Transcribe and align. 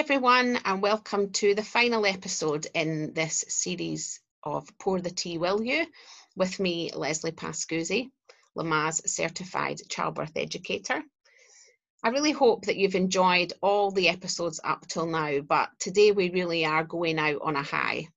everyone, 0.00 0.58
and 0.64 0.80
welcome 0.80 1.30
to 1.30 1.54
the 1.54 1.62
final 1.62 2.06
episode 2.06 2.66
in 2.72 3.12
this 3.12 3.44
series 3.48 4.18
of 4.42 4.66
Pour 4.78 4.98
the 4.98 5.10
Tea 5.10 5.36
Will 5.36 5.62
You 5.62 5.84
with 6.34 6.58
me, 6.58 6.90
Leslie 6.94 7.32
Pascuzzi, 7.32 8.10
Lamaze 8.56 9.06
certified 9.06 9.78
childbirth 9.90 10.32
educator. 10.36 11.02
I 12.02 12.08
really 12.08 12.30
hope 12.30 12.64
that 12.64 12.78
you've 12.78 12.94
enjoyed 12.94 13.52
all 13.60 13.90
the 13.90 14.08
episodes 14.08 14.58
up 14.64 14.86
till 14.86 15.04
now, 15.04 15.40
but 15.40 15.68
today 15.78 16.12
we 16.12 16.30
really 16.30 16.64
are 16.64 16.82
going 16.82 17.18
out 17.18 17.42
on 17.42 17.56
a 17.56 17.62
high. 17.62 18.08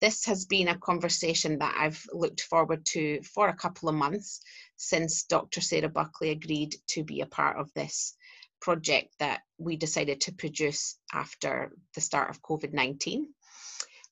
This 0.00 0.24
has 0.26 0.46
been 0.46 0.68
a 0.68 0.78
conversation 0.78 1.58
that 1.58 1.74
I've 1.76 2.00
looked 2.12 2.42
forward 2.42 2.86
to 2.92 3.20
for 3.24 3.48
a 3.48 3.56
couple 3.56 3.88
of 3.88 3.96
months 3.96 4.40
since 4.76 5.24
Dr. 5.24 5.62
Sarah 5.62 5.88
Buckley 5.88 6.30
agreed 6.30 6.76
to 6.90 7.02
be 7.02 7.22
a 7.22 7.26
part 7.26 7.56
of 7.56 7.74
this 7.74 8.14
project 8.60 9.14
that 9.18 9.40
we 9.58 9.76
decided 9.76 10.20
to 10.22 10.32
produce 10.32 10.96
after 11.12 11.72
the 11.94 12.00
start 12.00 12.30
of 12.30 12.42
COVID 12.42 12.72
19. 12.72 13.28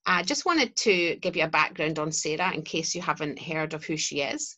I 0.06 0.22
just 0.22 0.46
wanted 0.46 0.76
to 0.76 1.16
give 1.16 1.36
you 1.36 1.44
a 1.44 1.48
background 1.48 1.98
on 1.98 2.12
Sarah 2.12 2.52
in 2.54 2.62
case 2.62 2.94
you 2.94 3.02
haven't 3.02 3.42
heard 3.42 3.74
of 3.74 3.84
who 3.84 3.96
she 3.96 4.20
is. 4.20 4.56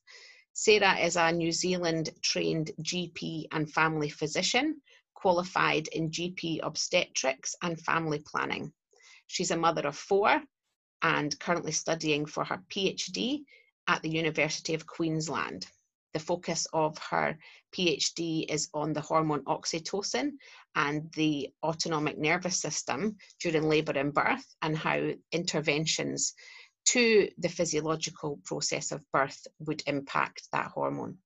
Sarah 0.52 0.98
is 0.98 1.16
a 1.16 1.32
New 1.32 1.52
Zealand 1.52 2.10
trained 2.22 2.72
GP 2.82 3.46
and 3.52 3.72
family 3.72 4.10
physician, 4.10 4.82
qualified 5.14 5.88
in 5.88 6.10
GP 6.10 6.60
obstetrics 6.62 7.54
and 7.62 7.80
family 7.80 8.22
planning. 8.26 8.72
She's 9.26 9.50
a 9.50 9.56
mother 9.56 9.86
of 9.86 9.96
four 9.96 10.42
and 11.02 11.38
currently 11.38 11.72
studying 11.72 12.26
for 12.26 12.44
her 12.44 12.62
PhD 12.70 13.44
at 13.86 14.02
the 14.02 14.10
University 14.10 14.74
of 14.74 14.86
Queensland. 14.86 15.66
The 16.14 16.20
focus 16.20 16.66
of 16.72 16.96
her 17.10 17.38
PhD 17.72 18.46
is 18.48 18.68
on 18.72 18.92
the 18.92 19.00
hormone 19.00 19.44
oxytocin 19.44 20.32
and 20.74 21.12
the 21.12 21.52
autonomic 21.62 22.18
nervous 22.18 22.60
system 22.60 23.16
during 23.40 23.68
labour 23.68 23.92
and 23.92 24.14
birth, 24.14 24.46
and 24.62 24.76
how 24.76 25.10
interventions 25.32 26.34
to 26.86 27.30
the 27.36 27.48
physiological 27.48 28.40
process 28.44 28.92
of 28.92 29.04
birth 29.12 29.46
would 29.58 29.82
impact 29.86 30.48
that 30.52 30.70
hormone. 30.70 31.18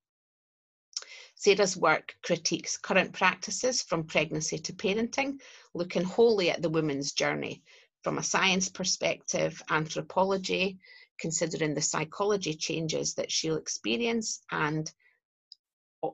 Sarah's 1.36 1.76
work 1.76 2.14
critiques 2.22 2.76
current 2.76 3.12
practices 3.12 3.82
from 3.82 4.06
pregnancy 4.06 4.58
to 4.58 4.72
parenting, 4.72 5.40
looking 5.74 6.02
wholly 6.02 6.50
at 6.50 6.62
the 6.62 6.70
woman's 6.70 7.12
journey 7.12 7.62
from 8.02 8.18
a 8.18 8.22
science 8.22 8.68
perspective, 8.68 9.62
anthropology, 9.70 10.78
considering 11.18 11.74
the 11.74 11.80
psychology 11.80 12.54
changes 12.54 13.14
that 13.14 13.30
she'll 13.30 13.56
experience 13.56 14.42
and 14.50 14.92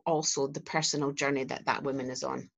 also 0.06 0.46
the 0.46 0.60
personal 0.60 1.12
journey 1.12 1.44
that 1.44 1.64
that 1.66 1.82
woman 1.82 2.10
is 2.10 2.22
on. 2.22 2.50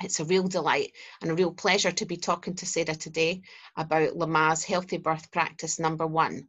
It's 0.00 0.20
a 0.20 0.24
real 0.24 0.46
delight 0.46 0.92
and 1.20 1.30
a 1.30 1.34
real 1.34 1.52
pleasure 1.52 1.90
to 1.90 2.06
be 2.06 2.16
talking 2.16 2.54
to 2.54 2.66
Sarah 2.66 2.94
today 2.94 3.42
about 3.76 4.14
Lamaze 4.14 4.64
Healthy 4.64 4.98
Birth 4.98 5.30
Practice 5.32 5.80
number 5.80 6.06
one, 6.06 6.48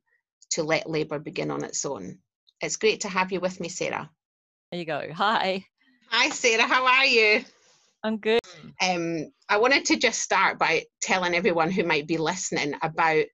to 0.51 0.63
let 0.63 0.89
labour 0.89 1.19
begin 1.19 1.51
on 1.51 1.63
its 1.63 1.83
own. 1.85 2.19
It's 2.61 2.77
great 2.77 3.01
to 3.01 3.09
have 3.09 3.31
you 3.31 3.39
with 3.39 3.59
me, 3.59 3.69
Sarah. 3.69 4.09
There 4.71 4.79
you 4.79 4.85
go. 4.85 5.07
Hi. 5.13 5.65
Hi, 6.09 6.29
Sarah. 6.29 6.67
How 6.67 6.85
are 6.85 7.05
you? 7.05 7.43
I'm 8.03 8.17
good. 8.17 8.39
Um, 8.81 9.31
I 9.49 9.57
wanted 9.57 9.85
to 9.85 9.97
just 9.97 10.21
start 10.21 10.59
by 10.59 10.85
telling 11.01 11.33
everyone 11.33 11.71
who 11.71 11.83
might 11.83 12.07
be 12.07 12.17
listening 12.17 12.75
about 12.81 13.25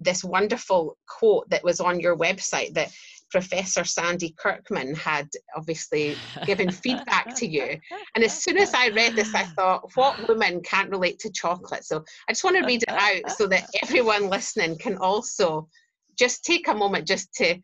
this 0.00 0.24
wonderful 0.24 0.96
quote 1.06 1.48
that 1.50 1.64
was 1.64 1.80
on 1.80 2.00
your 2.00 2.16
website 2.16 2.74
that 2.74 2.90
Professor 3.30 3.84
Sandy 3.84 4.32
Kirkman 4.38 4.94
had 4.94 5.28
obviously 5.56 6.16
given 6.46 6.70
feedback 6.70 7.34
to 7.34 7.46
you. 7.46 7.80
And 8.14 8.22
as 8.22 8.32
soon 8.32 8.58
as 8.58 8.72
I 8.74 8.90
read 8.90 9.16
this, 9.16 9.34
I 9.34 9.42
thought, 9.42 9.90
what 9.96 10.28
woman 10.28 10.60
can't 10.62 10.90
relate 10.90 11.18
to 11.20 11.32
chocolate? 11.32 11.84
So 11.84 12.04
I 12.28 12.32
just 12.32 12.44
want 12.44 12.56
to 12.58 12.64
read 12.64 12.84
it 12.84 12.90
out 12.90 13.32
so 13.32 13.48
that 13.48 13.68
everyone 13.82 14.30
listening 14.30 14.78
can 14.78 14.96
also 14.98 15.68
just 16.16 16.44
take 16.44 16.68
a 16.68 16.74
moment 16.74 17.08
just 17.08 17.32
to 17.34 17.58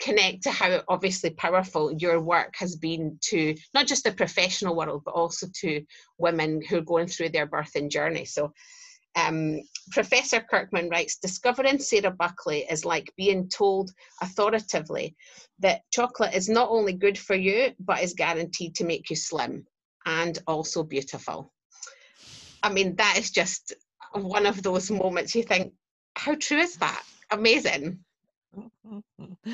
connect 0.00 0.44
to 0.44 0.50
how 0.50 0.80
obviously 0.88 1.30
powerful 1.30 1.92
your 1.98 2.20
work 2.20 2.54
has 2.56 2.76
been 2.76 3.18
to 3.20 3.54
not 3.74 3.86
just 3.86 4.04
the 4.04 4.12
professional 4.12 4.76
world, 4.76 5.02
but 5.04 5.14
also 5.14 5.46
to 5.60 5.82
women 6.18 6.62
who 6.62 6.78
are 6.78 6.82
going 6.82 7.06
through 7.06 7.30
their 7.30 7.46
birthing 7.46 7.90
journey. 7.90 8.24
So 8.24 8.52
um, 9.16 9.60
Professor 9.90 10.40
Kirkman 10.40 10.88
writes 10.88 11.18
Discovering 11.18 11.78
Sarah 11.78 12.10
Buckley 12.10 12.66
is 12.70 12.84
like 12.84 13.12
being 13.16 13.48
told 13.48 13.90
authoritatively 14.22 15.16
that 15.58 15.82
chocolate 15.90 16.34
is 16.34 16.48
not 16.48 16.68
only 16.70 16.92
good 16.92 17.18
for 17.18 17.34
you, 17.34 17.72
but 17.80 18.02
is 18.02 18.14
guaranteed 18.14 18.74
to 18.76 18.84
make 18.84 19.10
you 19.10 19.16
slim 19.16 19.66
and 20.06 20.38
also 20.46 20.82
beautiful. 20.82 21.52
I 22.62 22.72
mean, 22.72 22.96
that 22.96 23.16
is 23.18 23.30
just 23.30 23.74
one 24.12 24.46
of 24.46 24.62
those 24.62 24.90
moments 24.90 25.34
you 25.34 25.42
think, 25.42 25.72
how 26.16 26.34
true 26.34 26.58
is 26.58 26.76
that? 26.76 27.02
Amazing. 27.30 28.00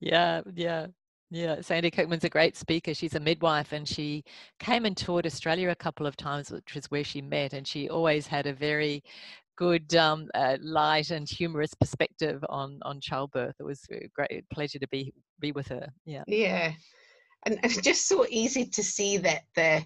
yeah, 0.00 0.42
yeah. 0.54 0.86
Yeah, 1.30 1.60
Sandy 1.60 1.90
Kirkman's 1.90 2.24
a 2.24 2.28
great 2.28 2.56
speaker. 2.56 2.92
She's 2.92 3.14
a 3.14 3.20
midwife 3.20 3.72
and 3.72 3.88
she 3.88 4.24
came 4.58 4.84
and 4.84 4.96
toured 4.96 5.26
Australia 5.26 5.70
a 5.70 5.76
couple 5.76 6.06
of 6.06 6.16
times, 6.16 6.50
which 6.50 6.74
is 6.74 6.90
where 6.90 7.04
she 7.04 7.22
met. 7.22 7.52
And 7.52 7.66
she 7.66 7.88
always 7.88 8.26
had 8.26 8.46
a 8.46 8.52
very 8.52 9.04
good, 9.56 9.94
um, 9.94 10.28
uh, 10.34 10.56
light 10.60 11.10
and 11.10 11.28
humorous 11.28 11.74
perspective 11.74 12.44
on 12.48 12.80
on 12.82 13.00
childbirth. 13.00 13.54
It 13.60 13.62
was 13.62 13.86
a 13.92 14.08
great 14.08 14.44
pleasure 14.52 14.80
to 14.80 14.88
be 14.88 15.12
be 15.38 15.52
with 15.52 15.68
her. 15.68 15.86
Yeah. 16.04 16.24
Yeah, 16.26 16.72
and, 17.46 17.60
and 17.62 17.82
just 17.82 18.08
so 18.08 18.26
easy 18.28 18.66
to 18.66 18.82
see 18.82 19.16
that 19.18 19.42
the 19.54 19.84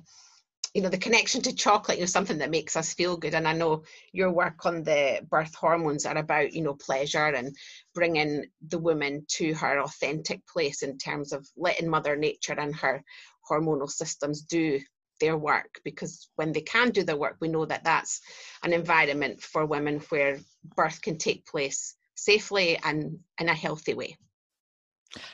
you 0.74 0.82
know 0.82 0.88
the 0.88 0.98
connection 0.98 1.40
to 1.40 1.54
chocolate 1.54 1.98
you 1.98 2.02
know 2.02 2.06
something 2.06 2.38
that 2.38 2.50
makes 2.50 2.76
us 2.76 2.92
feel 2.92 3.16
good. 3.16 3.34
And 3.34 3.46
i 3.48 3.52
know 3.52 3.84
your 4.12 4.32
work 4.32 4.66
on 4.66 4.82
the 4.82 5.20
birth 5.30 5.54
hormones 5.54 6.04
are 6.04 6.18
about 6.18 6.52
you 6.52 6.62
know 6.62 6.74
pleasure 6.74 7.26
and 7.26 7.56
bringing 7.94 8.46
the 8.68 8.78
woman 8.78 9.24
to 9.28 9.54
her 9.54 9.80
authentic 9.80 10.46
place 10.46 10.82
in 10.82 10.98
terms 10.98 11.32
of 11.32 11.46
letting 11.56 11.88
mother 11.88 12.16
nature 12.16 12.58
and 12.58 12.74
her 12.76 13.02
hormonal 13.48 13.88
systems 13.88 14.42
do 14.42 14.80
their 15.20 15.36
work. 15.36 15.80
Because 15.84 16.28
when 16.34 16.52
they 16.52 16.62
can 16.62 16.90
do 16.90 17.04
their 17.04 17.16
work 17.16 17.36
we 17.40 17.48
know 17.48 17.64
that 17.64 17.84
that's 17.84 18.20
an 18.64 18.72
environment 18.72 19.40
for 19.40 19.64
women 19.64 20.00
where 20.08 20.40
birth 20.76 21.00
can 21.00 21.18
take 21.18 21.46
place 21.46 21.94
safely 22.16 22.78
and 22.82 23.18
in 23.38 23.48
a 23.48 23.54
healthy 23.54 23.94
way 23.94 24.16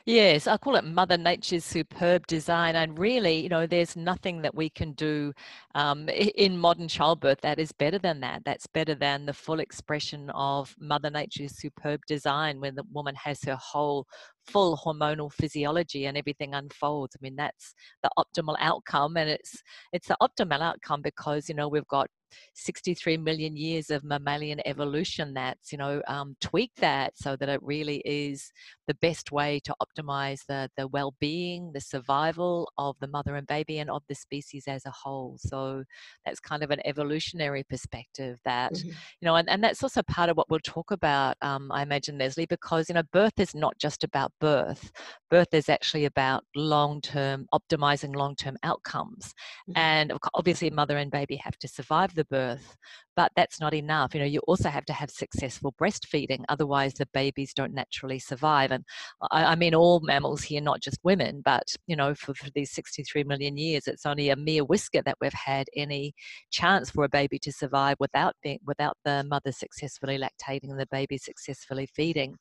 Yes, 0.05 0.47
I 0.47 0.57
call 0.59 0.77
it 0.77 0.85
Mother 0.85 1.17
Nature's 1.17 1.65
superb 1.65 2.27
design. 2.27 2.77
And 2.77 2.99
really, 2.99 3.41
you 3.41 3.49
know, 3.49 3.67
there's 3.67 3.97
nothing 3.97 4.43
that 4.43 4.55
we 4.55 4.69
can 4.69 4.93
do 4.93 5.33
um, 5.75 6.09
in 6.09 6.57
modern 6.59 6.89
childbirth 6.89 7.41
that 7.43 7.59
is 7.59 7.73
better 7.73 7.99
than 7.99 8.21
that. 8.21 8.43
That's 8.45 8.67
better 8.67 8.95
than 8.95 9.25
the 9.27 9.33
full 9.33 9.61
expression 9.61 10.31
of 10.31 10.75
Mother 10.79 11.11
Nature's 11.11 11.57
superb 11.57 12.01
design 12.07 12.61
when 12.61 12.75
the 12.75 12.85
woman 12.93 13.15
has 13.17 13.43
her 13.45 13.57
whole 13.57 14.07
full 14.47 14.77
hormonal 14.77 15.33
physiology 15.33 16.07
and 16.07 16.17
everything 16.17 16.55
unfolds. 16.55 17.17
I 17.17 17.19
mean, 17.23 17.37
that's 17.37 17.75
the 18.03 18.11
optimal 18.19 18.57
outcome. 18.61 19.17
And 19.17 19.31
it's 19.31 19.63
it's 19.93 20.09
the 20.09 20.17
optimal 20.23 20.61
outcome 20.61 21.03
because, 21.03 21.49
you 21.49 21.55
know, 21.55 21.69
we've 21.69 21.87
got 21.89 22.09
63 22.55 23.17
million 23.17 23.57
years 23.57 23.91
of 23.91 24.05
mammalian 24.05 24.61
evolution 24.67 25.35
that's 25.35 25.73
you 25.73 25.79
know 25.79 26.03
um, 26.07 26.37
tweaked 26.41 26.81
that 26.81 27.13
so 27.17 27.37
that 27.37 27.49
it 27.49 27.63
really 27.63 28.03
is 28.05 28.53
the 28.87 28.95
best 28.95 29.31
way 29.33 29.61
to 29.65 29.75
optimize 29.83 30.45
the 30.47 30.69
the 30.77 30.87
well-being 30.89 31.71
the 31.73 31.81
survival 31.81 32.71
of 32.79 32.97
the 33.01 33.07
mother 33.07 33.37
and 33.37 33.47
baby 33.47 33.79
and 33.79 33.91
of 33.91 34.03
the 34.09 34.15
species 34.15 34.65
as 34.67 34.85
a 34.87 34.91
whole 34.91 35.37
so 35.39 35.83
that's 36.25 36.41
kind 36.41 36.63
of 36.63 36.71
an 36.71 36.81
evolutionary 36.85 37.63
perspective 37.65 38.39
that 38.45 38.73
mm-hmm. 38.73 38.89
you 38.89 39.27
know 39.27 39.37
and, 39.37 39.49
and 39.49 39.63
that's 39.63 39.83
also 39.83 40.03
part 40.03 40.29
of 40.29 40.37
what 40.37 40.49
we'll 40.51 40.61
talk 40.65 40.91
about 40.91 41.37
um, 41.43 41.71
i 41.73 41.83
imagine 41.83 42.19
leslie 42.19 42.47
because 42.47 42.89
you 42.89 42.95
know 42.95 43.03
birth 43.13 43.39
is 43.39 43.55
not 43.55 43.79
just 43.79 44.05
about 44.05 44.33
birth 44.41 44.91
birth 45.31 45.53
is 45.55 45.69
actually 45.69 46.05
about 46.05 46.43
long-term 46.57 47.47
optimizing 47.55 48.15
long-term 48.15 48.57
outcomes 48.63 49.35
mm-hmm. 49.69 49.77
and 49.77 50.13
obviously 50.35 50.71
mother 50.71 50.97
and 50.97 51.11
baby 51.11 51.37
have 51.37 51.57
to 51.59 51.69
survive 51.69 52.15
the 52.15 52.20
birth 52.25 52.77
but 53.17 53.33
that's 53.37 53.61
not 53.61 53.75
enough. 53.75 54.15
You 54.15 54.21
know 54.21 54.27
you 54.27 54.41
also 54.47 54.71
have 54.71 54.87
to 54.87 54.93
have 54.93 55.11
successful 55.11 55.75
breastfeeding 55.81 56.43
otherwise 56.49 56.95
the 56.95 57.07
babies 57.13 57.53
don't 57.53 57.75
naturally 57.75 58.19
survive. 58.19 58.71
And 58.71 58.85
i, 59.31 59.45
I 59.45 59.55
mean 59.57 59.75
all 59.75 60.01
mammals 60.01 60.43
here 60.43 60.61
not 60.61 60.81
just 60.81 60.99
women 61.03 61.43
but 61.45 61.75
you 61.87 61.97
know 61.97 62.15
for, 62.15 62.35
for 62.35 62.49
these 62.55 62.71
63 62.73 63.25
million 63.25 63.57
years 63.57 63.87
it's 63.87 64.07
only 64.07 64.31
a 64.31 64.37
mere 64.37 64.65
whisker 64.65 65.03
that 65.03 65.19
we've 65.21 65.33
had 65.33 65.67
any 65.77 66.15
chance 66.51 66.91
for 66.91 67.05
a 67.05 67.09
baby 67.09 67.39
to 67.41 67.53
survive 67.53 67.97
without 68.01 68.35
being 68.43 68.61
without 68.67 68.97
the 69.05 69.25
mother 69.25 69.53
successfully 69.53 70.19
lactating 70.19 70.71
and 70.71 70.81
the 70.81 70.87
baby 70.91 71.19
successfully 71.19 71.87
feeding 71.95 72.37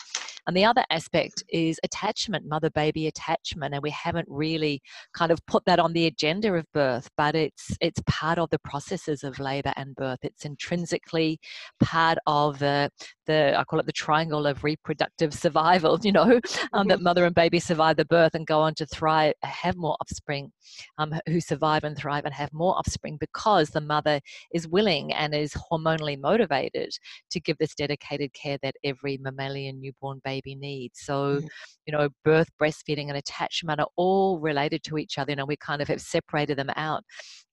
And 0.50 0.58
the 0.58 0.66
other 0.66 0.84
aspect 0.90 1.44
is 1.50 1.80
attachment, 1.84 2.48
mother 2.48 2.72
baby 2.72 3.06
attachment. 3.06 3.76
And 3.76 3.84
we 3.84 3.92
haven't 3.92 4.28
really 4.28 4.82
kind 5.14 5.32
of 5.32 5.46
put 5.46 5.64
that 5.66 5.78
on 5.78 5.94
the 5.94 6.08
agenda 6.08 6.56
of 6.56 6.66
birth, 6.74 7.08
but 7.16 7.36
it's 7.36 7.78
it's 7.82 8.02
part 8.08 8.40
of 8.40 8.50
the 8.50 8.58
processes 8.58 9.24
of 9.24 9.38
labor 9.38 9.72
and 9.76 9.96
birth. 9.96 10.18
It's 10.24 10.46
intrinsically 10.46 11.40
part 11.80 12.18
of 12.26 12.58
the 12.58 12.90
the 13.28 13.56
I 13.56 13.64
call 13.64 13.80
it 13.80 13.86
the 13.86 13.92
triangle 13.92 14.48
of 14.48 14.64
reproductive 14.64 15.34
survival, 15.46 16.00
you 16.02 16.12
know, 16.12 16.24
um, 16.24 16.42
mm-hmm. 16.42 16.88
that 16.88 17.02
mother 17.02 17.26
and 17.26 17.36
baby 17.36 17.60
survive 17.60 17.98
the 17.98 18.06
birth 18.06 18.34
and 18.34 18.48
go 18.48 18.60
on 18.60 18.74
to 18.76 18.88
thrive, 18.88 19.36
have 19.44 19.76
more 19.78 19.98
offspring, 20.02 20.52
um, 20.98 21.14
who 21.28 21.40
survive 21.40 21.84
and 21.84 21.96
thrive 21.96 22.26
and 22.26 22.34
have 22.34 22.52
more 22.54 22.76
offspring 22.76 23.18
because 23.20 23.70
the 23.70 23.82
mother 23.82 24.20
is 24.52 24.68
willing 24.68 25.14
and 25.14 25.36
is 25.36 25.54
hormonally 25.54 26.20
motivated 26.20 26.90
to 27.30 27.40
give 27.40 27.60
this 27.60 27.76
dedicated 27.76 28.34
care 28.34 28.58
that 28.64 28.74
every 28.84 29.20
mammalian 29.22 29.80
newborn 29.80 30.20
baby 30.26 30.39
needs. 30.46 31.00
So, 31.02 31.38
mm-hmm. 31.38 31.48
you 31.86 31.94
know, 31.94 32.10
birth, 32.24 32.50
breastfeeding, 32.62 33.10
and 33.10 33.18
attachment 33.18 33.80
are 33.80 33.88
all 33.96 34.40
related 34.40 34.84
to 34.86 34.98
each 34.98 35.18
other. 35.18 35.32
You 35.32 35.38
know, 35.38 35.46
we 35.46 35.58
kind 35.58 35.82
of 35.82 35.88
have 35.88 36.02
separated 36.02 36.58
them 36.58 36.72
out 36.76 37.04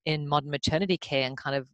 in 0.05 0.29
modern 0.29 0.51
maternity 0.51 0.97
care 0.97 1.27
and 1.27 1.37
kind 1.37 1.57
of 1.57 1.67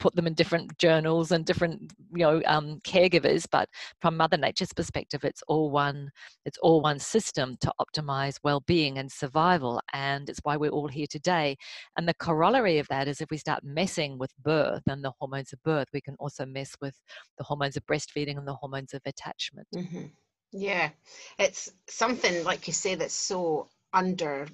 put 0.00 0.16
them 0.16 0.26
in 0.26 0.34
different 0.34 0.76
journals 0.78 1.30
and 1.30 1.44
different 1.44 1.92
you 2.12 2.24
know 2.24 2.42
um, 2.46 2.80
caregivers 2.80 3.44
but 3.52 3.68
from 4.00 4.16
mother 4.16 4.36
nature's 4.36 4.72
perspective 4.72 5.22
it's 5.24 5.42
all 5.46 5.70
one 5.70 6.10
it's 6.44 6.58
all 6.62 6.80
one 6.80 6.98
system 6.98 7.56
to 7.60 7.72
optimize 7.80 8.40
well-being 8.42 8.98
and 8.98 9.12
survival 9.12 9.80
and 9.92 10.28
it's 10.28 10.40
why 10.42 10.56
we're 10.56 10.70
all 10.70 10.88
here 10.88 11.06
today 11.08 11.54
and 11.96 12.08
the 12.08 12.14
corollary 12.14 12.78
of 12.78 12.88
that 12.88 13.06
is 13.06 13.20
if 13.20 13.30
we 13.30 13.36
start 13.36 13.62
messing 13.62 14.18
with 14.18 14.32
birth 14.42 14.82
and 14.88 15.04
the 15.04 15.12
hormones 15.20 15.52
of 15.52 15.62
birth 15.62 15.86
we 15.92 16.00
can 16.00 16.16
also 16.18 16.44
mess 16.46 16.74
with 16.80 16.96
the 17.38 17.44
hormones 17.44 17.76
of 17.76 17.84
breastfeeding 17.86 18.38
and 18.38 18.48
the 18.48 18.54
hormones 18.54 18.94
of 18.94 19.02
attachment 19.04 19.68
mm-hmm. 19.74 20.06
Yeah. 20.52 20.90
It's 21.38 21.70
something 21.88 22.44
like 22.44 22.66
you 22.66 22.72
say 22.72 22.94
that's 22.94 23.14
so 23.14 23.68
under 23.92 24.46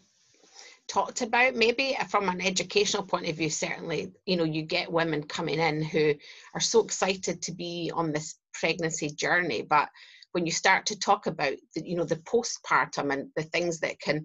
talked 0.88 1.22
about. 1.22 1.54
Maybe 1.54 1.96
from 2.08 2.28
an 2.28 2.40
educational 2.40 3.02
point 3.02 3.28
of 3.28 3.36
view 3.36 3.50
certainly 3.50 4.12
you 4.24 4.36
know 4.36 4.44
you 4.44 4.62
get 4.62 4.92
women 4.92 5.22
coming 5.24 5.58
in 5.58 5.82
who 5.82 6.14
are 6.54 6.60
so 6.60 6.84
excited 6.84 7.42
to 7.42 7.52
be 7.52 7.90
on 7.94 8.12
this 8.12 8.36
pregnancy 8.52 9.10
journey. 9.10 9.62
But 9.62 9.88
when 10.32 10.46
you 10.46 10.52
start 10.52 10.86
to 10.86 10.98
talk 10.98 11.26
about 11.26 11.54
the, 11.74 11.88
you 11.88 11.96
know 11.96 12.04
the 12.04 12.16
postpartum 12.16 13.12
and 13.12 13.30
the 13.36 13.42
things 13.42 13.80
that 13.80 13.98
can 14.00 14.24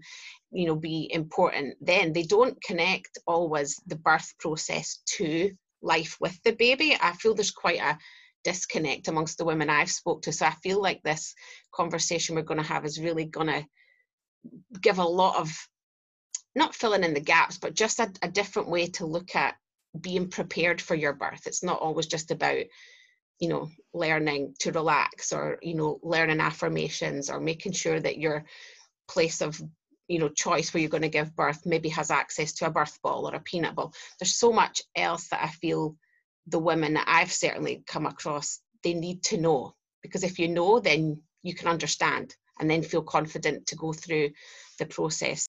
you 0.52 0.68
know 0.68 0.76
be 0.76 1.10
important 1.14 1.76
then 1.80 2.12
they 2.12 2.24
don't 2.24 2.62
connect 2.62 3.18
always 3.26 3.80
the 3.88 3.96
birth 3.96 4.34
process 4.38 5.00
to 5.06 5.52
life 5.82 6.18
with 6.20 6.38
the 6.44 6.52
baby. 6.52 6.98
I 7.02 7.14
feel 7.14 7.34
there's 7.34 7.52
quite 7.52 7.80
a 7.80 7.98
disconnect 8.44 9.08
amongst 9.08 9.38
the 9.38 9.46
women 9.46 9.70
i've 9.70 9.92
spoke 9.92 10.22
to 10.22 10.32
so 10.32 10.46
i 10.46 10.52
feel 10.64 10.82
like 10.82 11.02
this 11.04 11.34
conversation 11.74 12.36
we're 12.36 12.42
going 12.42 12.60
to 12.60 12.68
have 12.68 12.86
is 12.86 13.00
really 13.00 13.26
going 13.26 13.48
to 13.48 13.66
give 14.82 15.00
a 15.00 15.04
lot 15.04 15.38
of 15.38 15.52
not 16.56 16.76
filling 16.76 17.04
in 17.04 17.14
the 17.14 17.20
gaps, 17.20 17.58
but 17.58 17.74
just 17.74 18.00
a, 18.00 18.12
a 18.22 18.30
different 18.30 18.70
way 18.70 18.88
to 18.88 19.06
look 19.06 19.36
at 19.36 19.56
being 20.00 20.30
prepared 20.30 20.82
for 20.82 20.96
your 20.96 21.14
birth. 21.14 21.42
It's 21.46 21.64
not 21.64 21.80
always 21.80 22.08
just 22.08 22.32
about, 22.32 22.64
you 23.40 23.50
know, 23.50 23.70
learning 23.94 24.56
to 24.60 24.72
relax 24.72 25.32
or, 25.32 25.60
you 25.62 25.76
know, 25.76 26.00
learning 26.04 26.40
affirmations 26.40 27.30
or 27.30 27.40
making 27.40 27.72
sure 27.74 28.00
that 28.00 28.18
your 28.18 28.44
place 29.08 29.42
of, 29.42 29.62
you 30.08 30.20
know, 30.20 30.30
choice 30.30 30.74
where 30.74 30.82
you're 30.82 30.90
going 30.90 31.04
to 31.04 31.10
give 31.10 31.36
birth 31.36 31.66
maybe 31.66 31.90
has 31.90 32.12
access 32.12 32.54
to 32.54 32.66
a 32.66 32.72
birth 32.72 33.00
ball 33.02 33.30
or 33.30 33.36
a 33.36 33.40
peanut 33.40 33.76
ball. 33.76 33.94
There's 34.20 34.36
so 34.36 34.52
much 34.52 34.82
else 34.96 35.30
that 35.30 35.44
I 35.44 35.48
feel 35.48 35.96
the 36.48 36.60
women 36.60 36.94
that 36.94 37.06
I've 37.08 37.32
certainly 37.32 37.84
come 37.88 38.06
across, 38.06 38.60
they 38.84 38.94
need 38.94 39.24
to 39.26 39.38
know. 39.38 39.76
Because 40.02 40.24
if 40.24 40.40
you 40.40 40.48
know, 40.48 40.80
then 40.80 41.22
you 41.44 41.54
can 41.54 41.68
understand 41.68 42.36
and 42.60 42.70
then 42.70 42.84
feel 42.84 43.02
confident 43.02 43.68
to 43.68 43.76
go 43.76 43.94
through 43.94 44.30
the 44.80 44.86
process. 44.86 45.48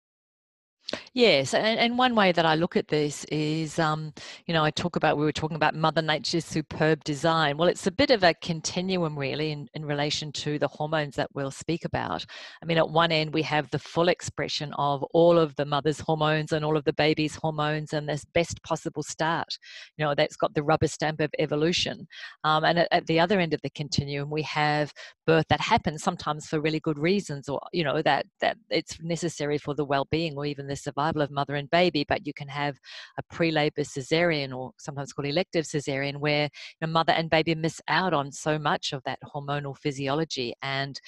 Yes, 1.14 1.54
and, 1.54 1.78
and 1.78 1.98
one 1.98 2.14
way 2.14 2.32
that 2.32 2.46
I 2.46 2.54
look 2.54 2.76
at 2.76 2.88
this 2.88 3.24
is, 3.24 3.78
um, 3.78 4.12
you 4.46 4.54
know, 4.54 4.64
I 4.64 4.70
talk 4.70 4.96
about, 4.96 5.16
we 5.16 5.24
were 5.24 5.32
talking 5.32 5.56
about 5.56 5.74
Mother 5.74 6.02
Nature's 6.02 6.44
superb 6.44 7.04
design. 7.04 7.56
Well, 7.56 7.68
it's 7.68 7.86
a 7.86 7.90
bit 7.90 8.10
of 8.10 8.22
a 8.24 8.34
continuum, 8.34 9.18
really, 9.18 9.52
in, 9.52 9.68
in 9.74 9.84
relation 9.84 10.32
to 10.32 10.58
the 10.58 10.68
hormones 10.68 11.16
that 11.16 11.28
we'll 11.34 11.50
speak 11.50 11.84
about. 11.84 12.24
I 12.62 12.66
mean, 12.66 12.78
at 12.78 12.88
one 12.88 13.12
end, 13.12 13.34
we 13.34 13.42
have 13.42 13.70
the 13.70 13.78
full 13.78 14.08
expression 14.08 14.72
of 14.74 15.02
all 15.12 15.38
of 15.38 15.54
the 15.56 15.64
mother's 15.64 16.00
hormones 16.00 16.52
and 16.52 16.64
all 16.64 16.76
of 16.76 16.84
the 16.84 16.92
baby's 16.92 17.34
hormones 17.34 17.92
and 17.92 18.08
this 18.08 18.24
best 18.24 18.62
possible 18.62 19.02
start, 19.02 19.48
you 19.96 20.04
know, 20.04 20.14
that's 20.14 20.36
got 20.36 20.54
the 20.54 20.62
rubber 20.62 20.88
stamp 20.88 21.20
of 21.20 21.30
evolution. 21.38 22.06
Um, 22.44 22.64
and 22.64 22.80
at, 22.80 22.88
at 22.90 23.06
the 23.06 23.20
other 23.20 23.38
end 23.40 23.54
of 23.54 23.60
the 23.62 23.70
continuum, 23.70 24.30
we 24.30 24.42
have 24.42 24.92
birth 25.26 25.46
that 25.48 25.60
happens 25.60 26.02
sometimes 26.02 26.46
for 26.46 26.60
really 26.60 26.80
good 26.80 26.98
reasons 26.98 27.48
or, 27.48 27.60
you 27.72 27.84
know, 27.84 28.02
that, 28.02 28.26
that 28.40 28.56
it's 28.70 29.00
necessary 29.00 29.58
for 29.58 29.74
the 29.74 29.84
well 29.84 30.06
being 30.10 30.36
or 30.36 30.46
even 30.46 30.66
the 30.66 30.81
survival 30.82 31.22
of 31.22 31.30
mother 31.30 31.54
and 31.54 31.70
baby, 31.70 32.04
but 32.08 32.26
you 32.26 32.32
can 32.34 32.48
have 32.48 32.76
a 33.18 33.22
pre-labor 33.34 33.82
cesarean 33.82 34.54
or 34.54 34.72
sometimes 34.78 35.12
called 35.12 35.26
elective 35.26 35.64
cesarean 35.64 36.16
where 36.18 36.48
your 36.80 36.88
mother 36.88 37.12
and 37.12 37.30
baby 37.30 37.54
miss 37.54 37.80
out 37.88 38.12
on 38.12 38.32
so 38.32 38.58
much 38.58 38.92
of 38.92 39.02
that 39.04 39.18
hormonal 39.34 39.76
physiology 39.76 40.54
and 40.62 41.00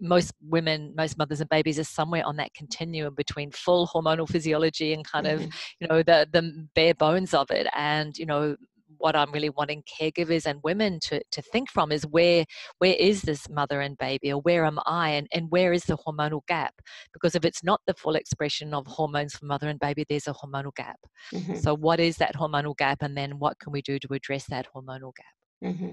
most 0.00 0.32
women, 0.42 0.92
most 0.96 1.16
mothers 1.16 1.40
and 1.40 1.48
babies 1.48 1.78
are 1.78 1.84
somewhere 1.84 2.24
on 2.26 2.36
that 2.36 2.52
continuum 2.54 3.14
between 3.14 3.50
full 3.52 3.86
hormonal 3.86 4.28
physiology 4.28 4.92
and 4.92 5.06
kind 5.06 5.26
of, 5.26 5.40
you 5.80 5.86
know, 5.88 6.02
the 6.02 6.26
the 6.32 6.66
bare 6.74 6.94
bones 6.94 7.32
of 7.32 7.50
it. 7.50 7.66
And, 7.74 8.16
you 8.18 8.26
know, 8.26 8.56
what 9.02 9.16
I'm 9.16 9.32
really 9.32 9.50
wanting 9.50 9.82
caregivers 9.82 10.46
and 10.46 10.60
women 10.62 11.00
to, 11.00 11.20
to 11.32 11.42
think 11.42 11.68
from 11.70 11.90
is 11.90 12.06
where 12.06 12.44
where 12.78 12.94
is 12.94 13.22
this 13.22 13.48
mother 13.50 13.80
and 13.80 13.98
baby 13.98 14.32
or 14.32 14.40
where 14.40 14.64
am 14.64 14.78
I 14.86 15.10
and, 15.10 15.26
and 15.32 15.50
where 15.50 15.72
is 15.72 15.82
the 15.84 15.96
hormonal 15.96 16.46
gap? 16.46 16.74
Because 17.12 17.34
if 17.34 17.44
it's 17.44 17.64
not 17.64 17.80
the 17.86 17.94
full 17.94 18.14
expression 18.14 18.72
of 18.72 18.86
hormones 18.86 19.34
for 19.34 19.46
mother 19.46 19.68
and 19.68 19.80
baby, 19.80 20.04
there's 20.08 20.28
a 20.28 20.32
hormonal 20.32 20.74
gap. 20.76 21.00
Mm-hmm. 21.34 21.56
So 21.56 21.74
what 21.74 21.98
is 21.98 22.16
that 22.18 22.36
hormonal 22.36 22.76
gap 22.76 23.02
and 23.02 23.16
then 23.16 23.40
what 23.40 23.58
can 23.58 23.72
we 23.72 23.82
do 23.82 23.98
to 23.98 24.14
address 24.14 24.46
that 24.50 24.68
hormonal 24.74 25.12
gap? 25.16 25.72
Mm-hmm. 25.72 25.90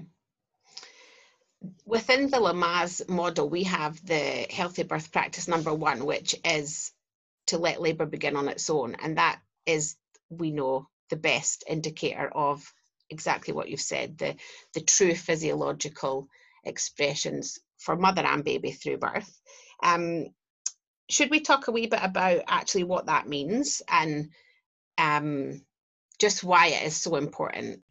Within 1.84 2.30
the 2.30 2.38
Lamaze 2.38 3.08
model, 3.08 3.50
we 3.50 3.64
have 3.64 4.04
the 4.06 4.46
healthy 4.50 4.84
birth 4.84 5.10
practice 5.12 5.48
number 5.48 5.74
one, 5.74 6.06
which 6.06 6.36
is 6.44 6.92
to 7.48 7.58
let 7.58 7.82
labour 7.82 8.06
begin 8.06 8.36
on 8.36 8.48
its 8.48 8.70
own. 8.70 8.94
And 8.94 9.18
that 9.18 9.40
is, 9.66 9.96
we 10.28 10.52
know, 10.52 10.88
the 11.10 11.16
best 11.16 11.64
indicator 11.68 12.28
of 12.28 12.72
exactly 13.10 13.52
what 13.52 13.68
you've 13.68 13.80
said 13.80 14.16
the 14.18 14.34
the 14.74 14.80
true 14.80 15.14
physiological 15.14 16.28
expressions 16.64 17.58
for 17.78 17.96
mother 17.96 18.22
and 18.22 18.44
baby 18.44 18.70
through 18.70 18.98
birth 18.98 19.40
um, 19.82 20.26
should 21.08 21.30
we 21.30 21.40
talk 21.40 21.66
a 21.68 21.72
wee 21.72 21.86
bit 21.86 22.00
about 22.02 22.42
actually 22.46 22.84
what 22.84 23.06
that 23.06 23.28
means 23.28 23.82
and 23.88 24.30
um, 24.98 25.60
just 26.20 26.44
why 26.44 26.68
it 26.68 26.86
is 26.86 26.96
so 26.96 27.16
important 27.16 27.82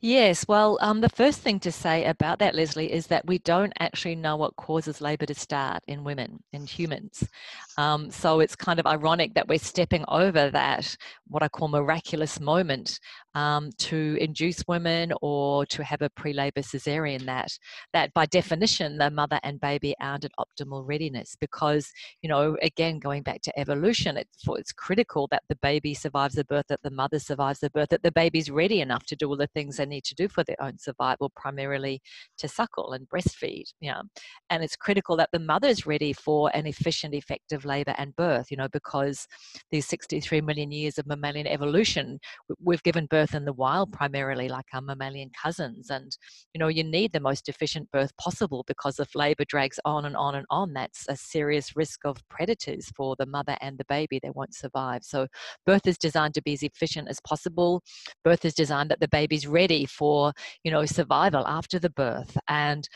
Yes, 0.00 0.46
well, 0.46 0.78
um, 0.80 1.00
the 1.00 1.08
first 1.08 1.40
thing 1.40 1.58
to 1.60 1.72
say 1.72 2.04
about 2.04 2.38
that, 2.38 2.54
Leslie, 2.54 2.92
is 2.92 3.08
that 3.08 3.26
we 3.26 3.38
don't 3.38 3.72
actually 3.80 4.14
know 4.14 4.36
what 4.36 4.56
causes 4.56 5.00
labour 5.00 5.26
to 5.26 5.34
start 5.34 5.82
in 5.88 6.04
women, 6.04 6.42
in 6.52 6.66
humans. 6.66 7.28
Um, 7.78 8.10
so 8.10 8.40
it's 8.40 8.56
kind 8.56 8.80
of 8.80 8.86
ironic 8.86 9.34
that 9.34 9.48
we're 9.48 9.58
stepping 9.58 10.04
over 10.08 10.50
that, 10.50 10.96
what 11.26 11.42
I 11.42 11.48
call 11.48 11.68
miraculous 11.68 12.40
moment, 12.40 12.98
um, 13.34 13.70
to 13.78 14.16
induce 14.18 14.62
women 14.66 15.12
or 15.20 15.66
to 15.66 15.84
have 15.84 16.00
a 16.00 16.08
pre-labor 16.10 16.62
cesarean. 16.62 17.26
That 17.26 17.50
that 17.92 18.14
by 18.14 18.26
definition, 18.26 18.96
the 18.96 19.10
mother 19.10 19.38
and 19.42 19.60
baby 19.60 19.94
aren't 20.00 20.24
at 20.24 20.32
optimal 20.40 20.84
readiness 20.86 21.36
because 21.38 21.92
you 22.22 22.30
know, 22.30 22.56
again, 22.62 22.98
going 22.98 23.22
back 23.22 23.42
to 23.42 23.58
evolution, 23.58 24.16
it's 24.16 24.44
it's 24.48 24.72
critical 24.72 25.28
that 25.30 25.42
the 25.48 25.56
baby 25.56 25.92
survives 25.92 26.34
the 26.34 26.44
birth, 26.44 26.66
that 26.68 26.82
the 26.82 26.90
mother 26.90 27.18
survives 27.18 27.60
the 27.60 27.70
birth, 27.70 27.90
that 27.90 28.02
the 28.02 28.12
baby's 28.12 28.50
ready 28.50 28.80
enough 28.80 29.04
to 29.06 29.16
do 29.16 29.28
all 29.28 29.36
the 29.36 29.48
things 29.48 29.76
they 29.76 29.86
need 29.86 30.04
to 30.04 30.14
do 30.14 30.28
for 30.28 30.44
their 30.44 30.60
own 30.60 30.78
survival, 30.78 31.30
primarily 31.36 32.00
to 32.38 32.48
suckle 32.48 32.92
and 32.92 33.06
breastfeed. 33.08 33.64
Yeah, 33.80 34.00
and 34.48 34.64
it's 34.64 34.76
critical 34.76 35.16
that 35.18 35.30
the 35.32 35.38
mother's 35.38 35.86
ready 35.86 36.14
for 36.14 36.50
an 36.54 36.66
efficient, 36.66 37.14
effective 37.14 37.65
labor 37.66 37.94
and 37.98 38.14
birth, 38.16 38.50
you 38.50 38.56
know, 38.56 38.68
because 38.68 39.26
these 39.70 39.86
63 39.86 40.40
million 40.40 40.70
years 40.70 40.98
of 40.98 41.06
mammalian 41.06 41.46
evolution, 41.46 42.18
we've 42.62 42.82
given 42.82 43.06
birth 43.06 43.34
in 43.34 43.44
the 43.44 43.52
wild 43.52 43.92
primarily, 43.92 44.48
like 44.48 44.66
our 44.72 44.80
mammalian 44.80 45.30
cousins. 45.40 45.90
And, 45.90 46.16
you 46.54 46.58
know, 46.58 46.68
you 46.68 46.84
need 46.84 47.12
the 47.12 47.20
most 47.20 47.48
efficient 47.48 47.90
birth 47.90 48.16
possible 48.16 48.64
because 48.66 48.98
if 48.98 49.14
labor 49.14 49.44
drags 49.44 49.78
on 49.84 50.04
and 50.04 50.16
on 50.16 50.34
and 50.34 50.46
on, 50.50 50.72
that's 50.72 51.06
a 51.08 51.16
serious 51.16 51.76
risk 51.76 52.00
of 52.04 52.26
predators 52.28 52.90
for 52.96 53.16
the 53.18 53.26
mother 53.26 53.56
and 53.60 53.78
the 53.78 53.84
baby. 53.88 54.18
They 54.22 54.30
won't 54.30 54.54
survive. 54.54 55.04
So, 55.04 55.26
birth 55.64 55.86
is 55.86 55.98
designed 55.98 56.34
to 56.34 56.42
be 56.42 56.52
as 56.52 56.62
efficient 56.62 57.08
as 57.08 57.20
possible. 57.20 57.82
Birth 58.24 58.44
is 58.44 58.54
designed 58.54 58.90
that 58.90 59.00
the 59.00 59.08
baby's 59.08 59.46
ready 59.46 59.86
for, 59.86 60.32
you 60.64 60.70
know, 60.70 60.84
survival 60.86 61.46
after 61.46 61.78
the 61.78 61.90
birth. 61.90 62.36
And 62.48 62.88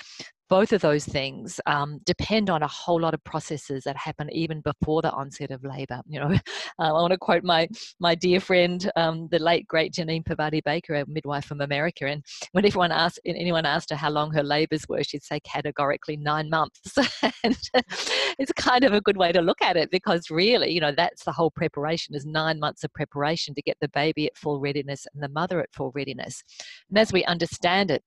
both 0.51 0.73
of 0.73 0.83
those 0.83 1.05
things 1.05 1.61
um, 1.67 2.01
depend 2.05 2.51
on 2.51 2.63
a 2.63 2.67
whole 2.67 3.01
lot 3.01 3.15
of 3.15 3.23
processes 3.23 3.85
that 3.85 3.97
happen 3.97 4.29
even 4.33 4.61
before 4.61 5.01
the 5.01 5.13
onset 5.13 5.53
of 5.53 5.63
labor. 5.63 6.03
You 6.09 6.21
know, 6.21 6.39
I 6.79 6.93
want 6.93 7.13
to 7.13 7.19
quote 7.19 7.45
my 7.45 7.69
my 8.01 8.17
dear 8.17 8.41
friend, 8.41 8.91
um, 8.97 9.29
the 9.31 9.39
late 9.39 9.67
great 9.69 9.95
Jeannine 9.95 10.25
Parvati 10.25 10.61
Baker, 10.61 10.97
a 10.97 11.07
midwife 11.07 11.45
from 11.45 11.61
America, 11.61 12.07
and 12.07 12.25
when 12.53 12.67
everyone 12.67 12.91
asked 12.91 13.21
anyone 13.25 13.65
asked 13.65 13.91
her 13.91 13.97
how 13.97 14.11
long 14.11 14.33
her 14.33 14.43
labors 14.43 14.87
were, 14.89 15.05
she'd 15.05 15.23
say 15.23 15.39
categorically 15.41 16.17
nine 16.17 16.51
months. 16.51 16.99
and 17.45 17.57
it's 18.39 18.53
kind 18.57 18.85
of 18.85 18.93
a 18.93 19.01
good 19.01 19.17
way 19.17 19.31
to 19.31 19.41
look 19.41 19.63
at 19.63 19.77
it 19.77 19.91
because 19.91 20.31
really, 20.31 20.73
you 20.73 20.81
know, 20.81 20.93
that's 20.93 21.25
the 21.25 21.33
whole 21.33 21.51
preparation 21.51 22.15
is 22.15 22.27
nine 22.27 22.59
months 22.59 22.83
of 22.83 22.93
preparation 22.93 23.55
to 23.55 23.63
get 23.63 23.77
the 23.81 23.89
baby 23.89 24.27
at 24.27 24.37
full 24.37 24.59
readiness 24.59 25.07
and 25.15 25.23
the 25.23 25.29
mother 25.29 25.61
at 25.61 25.73
full 25.73 25.93
readiness. 25.95 26.43
And 26.89 26.99
as 26.99 27.13
we 27.13 27.25
understand 27.25 27.91
it, 27.93 28.03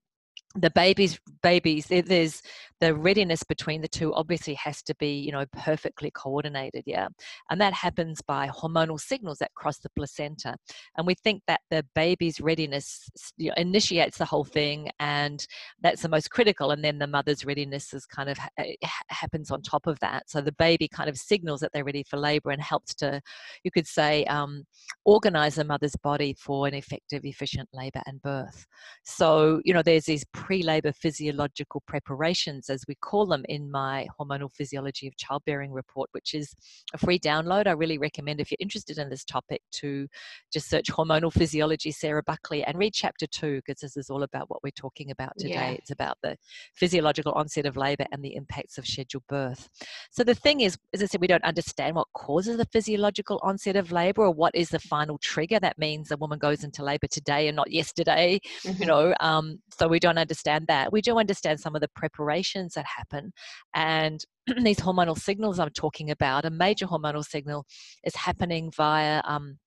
the 0.56 0.70
babies 0.70 1.20
babies 1.42 1.88
there's 1.90 2.42
the 2.80 2.94
readiness 2.94 3.44
between 3.44 3.82
the 3.82 3.88
two 3.88 4.14
obviously 4.14 4.54
has 4.54 4.84
to 4.84 4.94
be 4.96 5.16
you 5.16 5.32
know 5.32 5.46
perfectly 5.52 6.12
coordinated 6.12 6.84
yeah 6.86 7.08
and 7.50 7.60
that 7.60 7.74
happens 7.74 8.22
by 8.22 8.48
hormonal 8.48 9.00
signals 9.00 9.40
that 9.40 9.54
cross 9.56 9.80
the 9.80 9.90
placenta 9.96 10.56
and 10.98 11.08
we 11.08 11.16
think 11.16 11.42
that 11.48 11.62
the 11.72 11.84
baby's 11.96 12.40
readiness 12.40 13.10
you 13.38 13.50
know, 13.50 13.56
initiates 13.58 14.18
the 14.20 14.26
whole 14.26 14.44
thing 14.44 14.90
and 15.00 15.48
that's 15.82 16.04
the 16.04 16.10
most 16.10 16.30
critical 16.30 16.70
and 16.72 16.84
then 16.84 17.00
the 17.00 17.08
mother's 17.08 17.46
readiness 17.46 17.94
is 17.94 18.06
kind 18.06 18.30
of 18.30 18.38
eh, 18.60 18.76
happens 19.08 19.50
on 19.50 19.62
top 19.62 19.88
of 19.88 20.00
that 20.00 20.30
so 20.30 20.40
the 20.40 20.52
baby 20.54 20.88
kind 20.88 21.10
of 21.10 21.18
signals 21.18 21.62
that 21.62 21.72
they're 21.74 21.84
ready 21.84 22.04
for 22.04 22.18
labor 22.18 22.52
and 22.52 22.62
helps 22.62 22.94
to 22.94 23.20
you 23.64 23.72
could 23.72 23.88
say 23.88 24.24
um, 24.26 24.66
organize 25.06 25.56
the 25.56 25.64
mother's 25.64 25.96
body 25.96 26.36
for 26.38 26.68
an 26.68 26.74
effective 26.74 27.26
efficient 27.26 27.70
labor 27.74 28.02
and 28.06 28.22
birth. 28.22 28.66
So 29.04 29.62
you 29.64 29.74
know 29.74 29.82
there's 29.82 30.06
these 30.06 30.26
pre-labor 30.44 30.92
physiological 30.92 31.82
preparations 31.88 32.70
as 32.70 32.84
we 32.86 32.96
call 32.96 33.26
them 33.26 33.46
in 33.48 33.72
my 33.72 34.06
hormonal 34.20 34.52
physiology 34.52 35.08
of 35.08 35.16
childbearing 35.16 35.72
report 35.72 36.10
which 36.12 36.34
is 36.34 36.54
a 36.94 36.98
free 36.98 37.18
download 37.18 37.66
i 37.66 37.72
really 37.72 37.98
recommend 37.98 38.42
if 38.42 38.52
you're 38.52 38.58
interested 38.60 38.98
in 38.98 39.10
this 39.10 39.24
topic 39.24 39.62
to 39.72 40.06
just 40.52 40.70
search 40.70 40.88
hormonal 40.88 41.32
physiology 41.32 41.92
sarah 41.92 42.22
buckley 42.24 42.62
and 42.66 42.78
read 42.78 42.94
chapter 42.94 43.26
two 43.28 43.62
because 43.66 43.80
this 43.80 43.96
is 43.96 44.10
all 44.10 44.24
about 44.24 44.50
what 44.50 44.62
we're 44.64 44.72
talking 44.72 45.12
about 45.12 45.32
today 45.40 45.54
yeah. 45.54 45.70
it's 45.70 45.92
about 45.92 46.18
the 46.24 46.36
physiological 46.76 47.32
onset 47.32 47.66
of 47.66 47.78
labor 47.78 48.06
and 48.12 48.22
the 48.22 48.36
impacts 48.36 48.78
of 48.78 48.86
scheduled 48.86 49.24
birth 49.30 49.70
so 50.12 50.26
the 50.26 50.36
thing 50.36 50.60
is 50.60 50.78
as 50.94 51.02
i 51.02 51.06
said 51.06 51.22
we 51.22 51.28
don't 51.28 51.46
understand 51.46 51.96
what 51.96 52.08
causes 52.14 52.58
the 52.58 52.66
physiological 52.66 53.40
onset 53.44 53.78
of 53.78 53.94
labor 53.94 54.24
or 54.24 54.32
what 54.32 54.54
is 54.54 54.68
the 54.68 54.80
final 54.80 55.18
trigger 55.20 55.58
that 55.58 55.78
means 55.78 56.12
a 56.12 56.18
woman 56.18 56.38
goes 56.38 56.66
into 56.66 56.84
labor 56.84 57.08
today 57.08 57.48
and 57.48 57.56
not 57.56 57.72
yesterday 57.72 58.42
mm-hmm. 58.66 58.82
you 58.82 58.86
know 58.86 59.14
um, 59.22 59.58
so 59.80 59.88
we 59.88 60.02
don't 60.02 60.18
understand 60.18 60.33
that. 60.68 60.92
We 60.92 61.02
do 61.02 61.18
understand 61.18 61.60
some 61.60 61.76
of 61.76 61.82
the 61.82 61.90
preparations 61.96 62.74
that 62.74 62.86
happen 62.86 63.34
and 63.74 64.24
these 64.64 64.80
hormonal 64.80 65.18
signals 65.18 65.60
I'm 65.60 65.70
talking 65.72 66.10
about. 66.10 66.46
A 66.46 66.50
major 66.50 66.86
hormonal 66.86 67.24
signal 67.24 67.66
is 68.04 68.16
happening 68.16 68.72
via 68.76 69.22
um, 69.26 69.58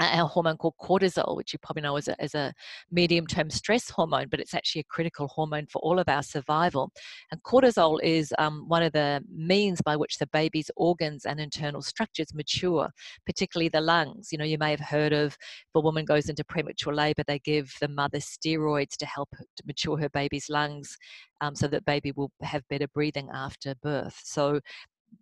a 0.00 0.26
hormone 0.26 0.56
called 0.56 0.74
cortisol, 0.80 1.36
which 1.36 1.52
you 1.52 1.58
probably 1.60 1.82
know 1.82 1.96
as 1.96 2.08
a, 2.08 2.16
a 2.34 2.52
medium 2.90 3.26
term 3.26 3.50
stress 3.50 3.88
hormone, 3.90 4.26
but 4.28 4.40
it's 4.40 4.54
actually 4.54 4.80
a 4.80 4.84
critical 4.84 5.28
hormone 5.28 5.66
for 5.66 5.78
all 5.80 5.98
of 5.98 6.08
our 6.08 6.22
survival. 6.22 6.90
And 7.30 7.42
cortisol 7.42 8.00
is 8.02 8.34
um, 8.38 8.64
one 8.68 8.82
of 8.82 8.92
the 8.92 9.22
means 9.32 9.80
by 9.80 9.96
which 9.96 10.18
the 10.18 10.26
baby's 10.28 10.70
organs 10.76 11.24
and 11.24 11.40
internal 11.40 11.82
structures 11.82 12.34
mature, 12.34 12.90
particularly 13.24 13.68
the 13.68 13.80
lungs. 13.80 14.30
You 14.32 14.38
know, 14.38 14.44
you 14.44 14.58
may 14.58 14.70
have 14.70 14.80
heard 14.80 15.12
of 15.12 15.28
if 15.34 15.74
a 15.74 15.80
woman 15.80 16.04
goes 16.04 16.28
into 16.28 16.44
premature 16.44 16.94
labor, 16.94 17.22
they 17.26 17.38
give 17.38 17.74
the 17.80 17.88
mother 17.88 18.18
steroids 18.18 18.96
to 18.96 19.06
help 19.06 19.30
to 19.30 19.62
mature 19.66 19.98
her 19.98 20.08
baby's 20.08 20.48
lungs 20.48 20.96
um, 21.40 21.54
so 21.54 21.68
that 21.68 21.84
baby 21.84 22.12
will 22.12 22.30
have 22.42 22.66
better 22.68 22.88
breathing 22.88 23.28
after 23.32 23.74
birth. 23.82 24.20
So 24.24 24.60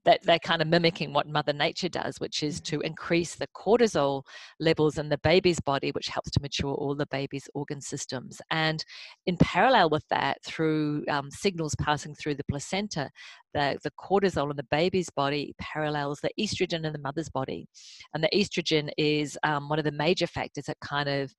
that 0.05 0.23
they're 0.23 0.39
kind 0.39 0.63
of 0.63 0.69
mimicking 0.69 1.13
what 1.13 1.29
mother 1.29 1.53
nature 1.53 1.89
does 1.89 2.19
which 2.19 2.43
is 2.43 2.61
to 2.61 2.81
increase 2.81 3.35
the 3.35 3.47
cortisol 3.49 4.23
levels 4.61 4.99
in 4.99 5.09
the 5.09 5.19
baby's 5.19 5.61
body 5.61 5.91
which 5.91 6.09
helps 6.09 6.31
to 6.31 6.41
mature 6.41 6.75
all 6.75 6.95
the 6.95 7.07
baby's 7.07 7.49
organ 7.55 7.81
systems. 7.81 8.41
And 8.51 8.85
in 9.27 9.37
parallel 9.37 9.91
with 9.91 10.05
that 10.11 10.39
through 10.45 11.05
um, 11.09 11.31
signals 11.31 11.75
passing 11.81 12.15
through 12.15 12.37
the 12.37 12.45
placenta 12.45 13.11
the, 13.55 13.79
the 13.83 13.91
cortisol 13.93 14.51
in 14.51 14.57
the 14.57 14.67
baby's 14.71 15.11
body 15.11 15.55
parallels 15.59 16.21
the 16.21 16.31
estrogen 16.41 16.85
in 16.85 16.93
the 16.93 16.99
mother's 16.99 17.29
body. 17.29 17.67
And 18.15 18.25
the 18.25 18.31
estrogen 18.35 18.91
is 18.97 19.39
um, 19.43 19.69
one 19.69 19.79
of 19.79 19.85
the 19.85 19.93
major 19.93 20.27
factors 20.27 20.65
that 20.65 20.81
kind 20.81 21.09
of 21.09 21.33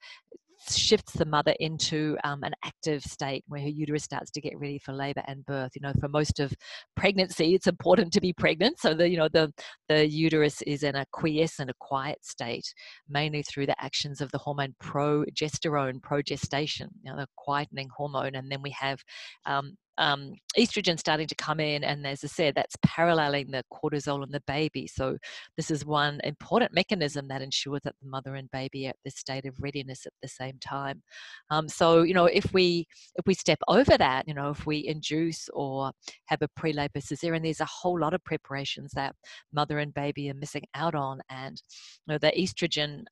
shifts 0.71 1.13
the 1.13 1.25
mother 1.25 1.53
into 1.59 2.17
um, 2.23 2.43
an 2.43 2.53
active 2.63 3.03
state 3.03 3.43
where 3.47 3.61
her 3.61 3.67
uterus 3.67 4.03
starts 4.03 4.31
to 4.31 4.41
get 4.41 4.57
ready 4.57 4.79
for 4.79 4.93
labor 4.93 5.23
and 5.27 5.45
birth. 5.45 5.71
You 5.75 5.81
know 5.81 5.93
for 5.99 6.07
most 6.07 6.39
of 6.39 6.53
pregnancy 6.95 7.53
it's 7.53 7.67
important 7.67 8.13
to 8.13 8.21
be 8.21 8.33
pregnant. 8.33 8.79
So 8.79 8.93
the 8.93 9.09
you 9.09 9.17
know 9.17 9.29
the 9.31 9.51
the 9.89 10.07
uterus 10.07 10.61
is 10.63 10.83
in 10.83 10.95
a 10.95 11.05
quiescent 11.11 11.69
a 11.69 11.73
quiet 11.79 12.23
state 12.25 12.73
mainly 13.09 13.43
through 13.43 13.65
the 13.65 13.83
actions 13.83 14.21
of 14.21 14.31
the 14.31 14.37
hormone 14.37 14.75
progesterone 14.81 15.99
progestation 16.01 16.87
you 17.03 17.11
know 17.11 17.17
the 17.17 17.27
quietening 17.47 17.87
hormone. 17.95 18.35
And 18.35 18.51
then 18.51 18.61
we 18.61 18.71
have 18.71 18.99
um, 19.45 19.77
um, 19.97 20.33
estrogen 20.57 20.99
starting 20.99 21.27
to 21.27 21.35
come 21.35 21.59
in, 21.59 21.83
and 21.83 22.05
as 22.05 22.23
I 22.23 22.27
said, 22.27 22.55
that's 22.55 22.75
paralleling 22.83 23.51
the 23.51 23.63
cortisol 23.71 24.23
in 24.23 24.31
the 24.31 24.41
baby. 24.47 24.87
So 24.87 25.17
this 25.57 25.69
is 25.69 25.85
one 25.85 26.19
important 26.23 26.73
mechanism 26.73 27.27
that 27.27 27.41
ensures 27.41 27.81
that 27.83 27.95
the 28.01 28.09
mother 28.09 28.35
and 28.35 28.49
baby 28.51 28.87
are 28.87 28.89
at 28.89 28.95
this 29.05 29.15
state 29.15 29.45
of 29.45 29.55
readiness 29.59 30.05
at 30.05 30.13
the 30.21 30.27
same 30.27 30.57
time. 30.59 31.01
Um, 31.49 31.67
so 31.67 32.01
you 32.03 32.13
know, 32.13 32.25
if 32.25 32.53
we 32.53 32.87
if 33.15 33.25
we 33.25 33.33
step 33.33 33.59
over 33.67 33.97
that, 33.97 34.27
you 34.27 34.33
know, 34.33 34.49
if 34.49 34.65
we 34.65 34.85
induce 34.87 35.49
or 35.53 35.91
have 36.25 36.41
a 36.41 36.47
pre-labor 36.55 36.99
cesarean, 36.99 37.43
there's 37.43 37.61
a 37.61 37.65
whole 37.65 37.99
lot 37.99 38.13
of 38.13 38.23
preparations 38.23 38.91
that 38.93 39.15
mother 39.53 39.79
and 39.79 39.93
baby 39.93 40.29
are 40.29 40.35
missing 40.35 40.65
out 40.75 40.95
on, 40.95 41.21
and 41.29 41.61
you 42.07 42.13
know, 42.13 42.17
the 42.17 42.31
estrogen 42.37 43.03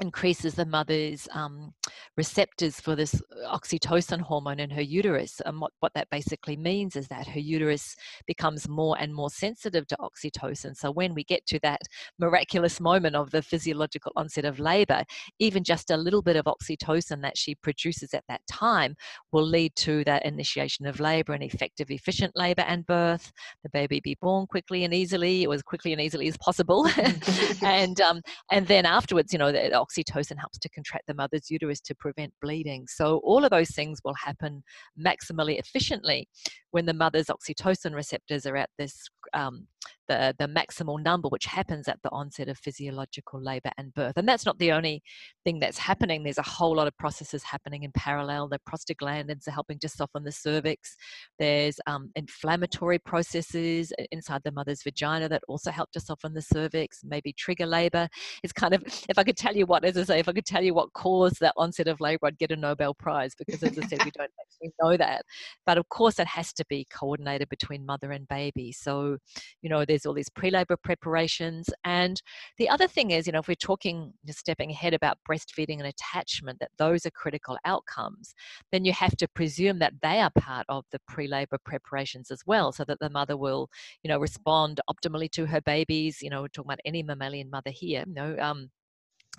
increases 0.00 0.54
the 0.54 0.66
mother's 0.66 1.28
um, 1.32 1.72
receptors 2.16 2.80
for 2.80 2.96
this 2.96 3.14
uh, 3.14 3.56
oxytocin 3.56 4.20
hormone 4.20 4.58
in 4.58 4.70
her 4.70 4.82
uterus. 4.82 5.40
And 5.44 5.60
what, 5.60 5.72
what 5.80 5.92
that 5.94 6.10
basically 6.10 6.56
means 6.56 6.96
is 6.96 7.06
that 7.08 7.28
her 7.28 7.38
uterus 7.38 7.94
becomes 8.26 8.68
more 8.68 8.96
and 8.98 9.14
more 9.14 9.30
sensitive 9.30 9.86
to 9.88 9.96
oxytocin. 10.00 10.76
So 10.76 10.90
when 10.90 11.14
we 11.14 11.24
get 11.24 11.46
to 11.46 11.60
that 11.62 11.82
miraculous 12.18 12.80
moment 12.80 13.14
of 13.14 13.30
the 13.30 13.42
physiological 13.42 14.12
onset 14.16 14.44
of 14.44 14.58
labor, 14.58 15.04
even 15.38 15.62
just 15.62 15.90
a 15.90 15.96
little 15.96 16.22
bit 16.22 16.36
of 16.36 16.46
oxytocin 16.46 17.22
that 17.22 17.38
she 17.38 17.54
produces 17.54 18.14
at 18.14 18.24
that 18.28 18.40
time 18.50 18.96
will 19.30 19.46
lead 19.46 19.74
to 19.76 20.02
that 20.04 20.24
initiation 20.26 20.86
of 20.86 20.98
labor 20.98 21.32
and 21.32 21.42
effective, 21.42 21.90
efficient 21.90 22.32
labor 22.34 22.62
and 22.62 22.86
birth. 22.86 23.32
The 23.62 23.70
baby 23.70 24.00
be 24.00 24.16
born 24.20 24.46
quickly 24.46 24.84
and 24.84 24.92
easily, 24.92 25.46
or 25.46 25.54
as 25.54 25.62
quickly 25.62 25.92
and 25.92 26.00
easily 26.00 26.26
as 26.26 26.36
possible. 26.38 26.88
and 27.62 28.00
um, 28.00 28.20
and 28.50 28.66
then 28.66 28.86
afterwards, 28.86 29.32
you 29.32 29.38
know, 29.38 29.52
the 29.52 29.83
oxytocin 29.84 30.38
helps 30.38 30.58
to 30.58 30.68
contract 30.68 31.06
the 31.06 31.14
mother's 31.14 31.50
uterus 31.50 31.80
to 31.82 31.94
prevent 31.94 32.32
bleeding. 32.40 32.86
So 32.86 33.18
all 33.24 33.44
of 33.44 33.50
those 33.50 33.70
things 33.70 34.00
will 34.04 34.14
happen 34.14 34.62
maximally 34.98 35.58
efficiently 35.58 36.28
when 36.74 36.86
the 36.86 36.92
mother's 36.92 37.26
oxytocin 37.26 37.94
receptors 37.94 38.46
are 38.46 38.56
at 38.56 38.68
this 38.78 39.08
um, 39.32 39.68
the, 40.08 40.34
the 40.38 40.46
maximal 40.46 41.02
number, 41.02 41.28
which 41.28 41.46
happens 41.46 41.88
at 41.88 41.98
the 42.02 42.10
onset 42.10 42.48
of 42.48 42.58
physiological 42.58 43.42
labor 43.42 43.70
and 43.78 43.94
birth. 43.94 44.14
And 44.16 44.28
that's 44.28 44.44
not 44.44 44.58
the 44.58 44.72
only 44.72 45.02
thing 45.44 45.60
that's 45.60 45.78
happening. 45.78 46.22
There's 46.22 46.38
a 46.38 46.42
whole 46.42 46.76
lot 46.76 46.86
of 46.86 46.96
processes 46.98 47.42
happening 47.42 47.84
in 47.84 47.92
parallel. 47.92 48.48
The 48.48 48.60
prostaglandins 48.68 49.48
are 49.48 49.52
helping 49.52 49.78
to 49.80 49.88
soften 49.88 50.24
the 50.24 50.32
cervix. 50.32 50.96
There's 51.38 51.80
um, 51.86 52.10
inflammatory 52.16 52.98
processes 52.98 53.92
inside 54.12 54.42
the 54.44 54.52
mother's 54.52 54.82
vagina 54.82 55.28
that 55.28 55.42
also 55.48 55.70
help 55.70 55.90
to 55.92 56.00
soften 56.00 56.34
the 56.34 56.42
cervix, 56.42 57.00
maybe 57.04 57.32
trigger 57.32 57.66
labor. 57.66 58.08
It's 58.42 58.52
kind 58.52 58.74
of, 58.74 58.82
if 59.08 59.18
I 59.18 59.24
could 59.24 59.36
tell 59.36 59.56
you 59.56 59.66
what, 59.66 59.84
as 59.84 59.96
I 59.96 60.04
say, 60.04 60.18
if 60.18 60.28
I 60.28 60.32
could 60.32 60.46
tell 60.46 60.62
you 60.62 60.74
what 60.74 60.92
caused 60.92 61.40
that 61.40 61.54
onset 61.56 61.88
of 61.88 62.00
labor, 62.00 62.26
I'd 62.26 62.38
get 62.38 62.52
a 62.52 62.56
Nobel 62.56 62.94
Prize 62.94 63.34
because, 63.34 63.62
as 63.62 63.78
I 63.78 63.86
said, 63.86 64.04
we 64.04 64.10
don't 64.10 64.30
actually 64.40 64.72
know 64.82 64.96
that. 64.96 65.24
But 65.66 65.78
of 65.78 65.88
course, 65.88 66.18
it 66.18 66.26
has 66.26 66.52
to 66.54 66.63
be 66.68 66.86
coordinated 66.92 67.48
between 67.48 67.86
mother 67.86 68.12
and 68.12 68.26
baby. 68.28 68.72
So, 68.72 69.18
you 69.62 69.68
know, 69.68 69.84
there's 69.84 70.06
all 70.06 70.14
these 70.14 70.28
pre-labor 70.28 70.76
preparations. 70.76 71.68
And 71.84 72.20
the 72.58 72.68
other 72.68 72.86
thing 72.86 73.10
is, 73.10 73.26
you 73.26 73.32
know, 73.32 73.40
if 73.40 73.48
we're 73.48 73.54
talking, 73.54 74.12
just 74.26 74.38
stepping 74.38 74.70
ahead 74.70 74.94
about 74.94 75.18
breastfeeding 75.28 75.78
and 75.78 75.86
attachment, 75.86 76.58
that 76.60 76.70
those 76.78 77.06
are 77.06 77.10
critical 77.10 77.58
outcomes, 77.64 78.34
then 78.72 78.84
you 78.84 78.92
have 78.92 79.16
to 79.16 79.28
presume 79.28 79.78
that 79.78 79.94
they 80.02 80.20
are 80.20 80.30
part 80.38 80.66
of 80.68 80.84
the 80.92 81.00
pre-labor 81.08 81.58
preparations 81.64 82.30
as 82.30 82.40
well, 82.46 82.72
so 82.72 82.84
that 82.84 82.98
the 83.00 83.10
mother 83.10 83.36
will, 83.36 83.68
you 84.02 84.08
know, 84.08 84.18
respond 84.18 84.80
optimally 84.90 85.30
to 85.30 85.46
her 85.46 85.60
babies. 85.60 86.22
You 86.22 86.30
know, 86.30 86.42
we're 86.42 86.48
talking 86.48 86.68
about 86.68 86.80
any 86.84 87.02
mammalian 87.02 87.50
mother 87.50 87.70
here. 87.70 88.04
You 88.06 88.14
know, 88.14 88.36
um, 88.40 88.70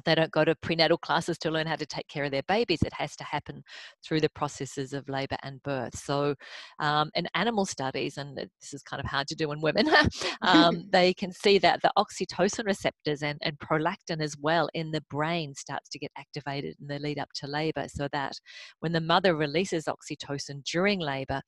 they 0.04 0.16
don't 0.16 0.32
go 0.32 0.44
to 0.44 0.56
prenatal 0.56 0.98
classes 0.98 1.38
to 1.40 1.52
learn 1.52 1.68
how 1.68 1.75
to 1.75 1.86
take 1.86 2.08
care 2.08 2.25
of 2.25 2.32
their 2.32 2.44
babies. 2.48 2.82
It 2.82 2.94
has 2.94 3.16
to 3.18 3.24
happen 3.24 3.64
through 4.04 4.22
the 4.22 4.30
processes 4.30 4.94
of 4.94 5.08
labor 5.08 5.38
and 5.44 5.62
birth. 5.64 5.98
So, 5.98 6.36
um, 6.80 7.10
in 7.16 7.28
animal 7.36 7.66
studies, 7.66 8.18
and 8.18 8.38
this 8.38 8.74
is 8.74 8.84
kind 8.84 9.00
of 9.00 9.10
hard 9.10 9.28
to 9.28 9.36
do 9.36 9.52
in 9.52 9.62
women, 9.62 9.90
um, 10.42 10.86
they 10.92 11.14
can 11.14 11.32
see 11.32 11.58
that 11.60 11.82
the 11.82 11.92
oxytocin 11.98 12.66
receptors 12.66 13.24
and, 13.24 13.40
and 13.42 13.58
prolactin 13.60 14.22
as 14.22 14.36
well 14.40 14.70
in 14.74 14.92
the 14.92 15.04
brain 15.10 15.54
starts 15.56 15.90
to 15.90 16.00
get 16.00 16.12
activated 16.18 16.75
in 16.82 16.88
the 16.88 17.00
lead 17.00 17.20
up 17.20 17.30
to 17.36 17.48
labor. 17.48 17.86
So 17.88 18.08
that 18.12 18.34
when 18.80 18.92
the 18.92 19.02
mother 19.02 19.36
releases 19.36 19.86
oxytocin 19.86 20.64
during 20.64 21.00
labor, 21.00 21.42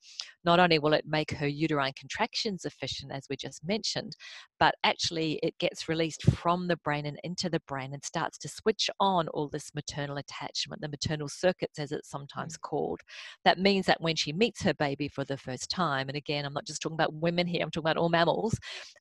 not 0.44 0.60
only 0.60 0.78
will 0.78 0.94
it 0.94 1.04
make 1.06 1.32
her 1.32 1.46
uterine 1.46 1.92
contractions 1.98 2.64
efficient, 2.64 3.12
as 3.12 3.26
we 3.28 3.36
just 3.36 3.66
mentioned, 3.66 4.16
but 4.58 4.74
actually 4.84 5.38
it 5.42 5.54
gets 5.58 5.88
released 5.88 6.22
from 6.22 6.68
the 6.68 6.76
brain 6.78 7.06
and 7.06 7.18
into 7.24 7.50
the 7.50 7.60
brain 7.66 7.92
and 7.92 8.04
starts 8.04 8.37
to 8.40 8.48
switch 8.48 8.90
on 9.00 9.28
all 9.28 9.48
this 9.48 9.74
maternal 9.74 10.16
attachment, 10.16 10.80
the 10.80 10.88
maternal 10.88 11.28
circuits, 11.28 11.78
as 11.78 11.92
it's 11.92 12.10
sometimes 12.10 12.56
mm. 12.56 12.60
called. 12.62 13.00
That 13.44 13.58
means 13.58 13.86
that 13.86 14.00
when 14.00 14.16
she 14.16 14.32
meets 14.32 14.62
her 14.62 14.74
baby 14.74 15.08
for 15.08 15.24
the 15.24 15.36
first 15.36 15.70
time, 15.70 16.08
and 16.08 16.16
again, 16.16 16.44
I'm 16.44 16.52
not 16.52 16.66
just 16.66 16.82
talking 16.82 16.96
about 16.96 17.14
women 17.14 17.46
here, 17.46 17.62
I'm 17.62 17.70
talking 17.70 17.86
about 17.86 17.96
all 17.96 18.08
mammals, 18.08 18.58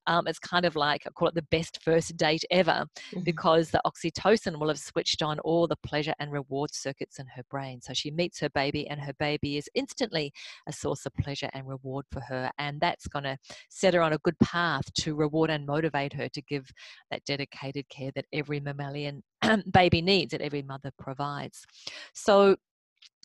um, 0.07 0.27
it's 0.27 0.39
kind 0.39 0.65
of 0.65 0.75
like, 0.75 1.03
I 1.05 1.09
call 1.11 1.27
it 1.27 1.35
the 1.35 1.41
best 1.43 1.79
first 1.83 2.17
date 2.17 2.43
ever, 2.51 2.85
mm-hmm. 3.11 3.23
because 3.23 3.69
the 3.69 3.81
oxytocin 3.85 4.59
will 4.59 4.69
have 4.69 4.79
switched 4.79 5.21
on 5.21 5.39
all 5.39 5.67
the 5.67 5.75
pleasure 5.77 6.13
and 6.19 6.31
reward 6.31 6.73
circuits 6.73 7.19
in 7.19 7.27
her 7.35 7.43
brain. 7.49 7.81
So 7.81 7.93
she 7.93 8.11
meets 8.11 8.39
her 8.39 8.49
baby, 8.49 8.87
and 8.87 8.99
her 8.99 9.13
baby 9.19 9.57
is 9.57 9.69
instantly 9.75 10.31
a 10.67 10.73
source 10.73 11.05
of 11.05 11.13
pleasure 11.15 11.49
and 11.53 11.67
reward 11.67 12.05
for 12.11 12.21
her. 12.21 12.49
And 12.57 12.79
that's 12.79 13.07
going 13.07 13.23
to 13.23 13.37
set 13.69 13.93
her 13.93 14.01
on 14.01 14.13
a 14.13 14.17
good 14.19 14.37
path 14.39 14.91
to 14.93 15.15
reward 15.15 15.49
and 15.49 15.65
motivate 15.65 16.13
her 16.13 16.29
to 16.29 16.41
give 16.41 16.71
that 17.11 17.23
dedicated 17.25 17.87
care 17.89 18.11
that 18.15 18.25
every 18.33 18.59
mammalian 18.59 19.23
baby 19.71 20.01
needs 20.01 20.31
that 20.31 20.41
every 20.41 20.61
mother 20.61 20.91
provides. 20.97 21.65
So 22.13 22.57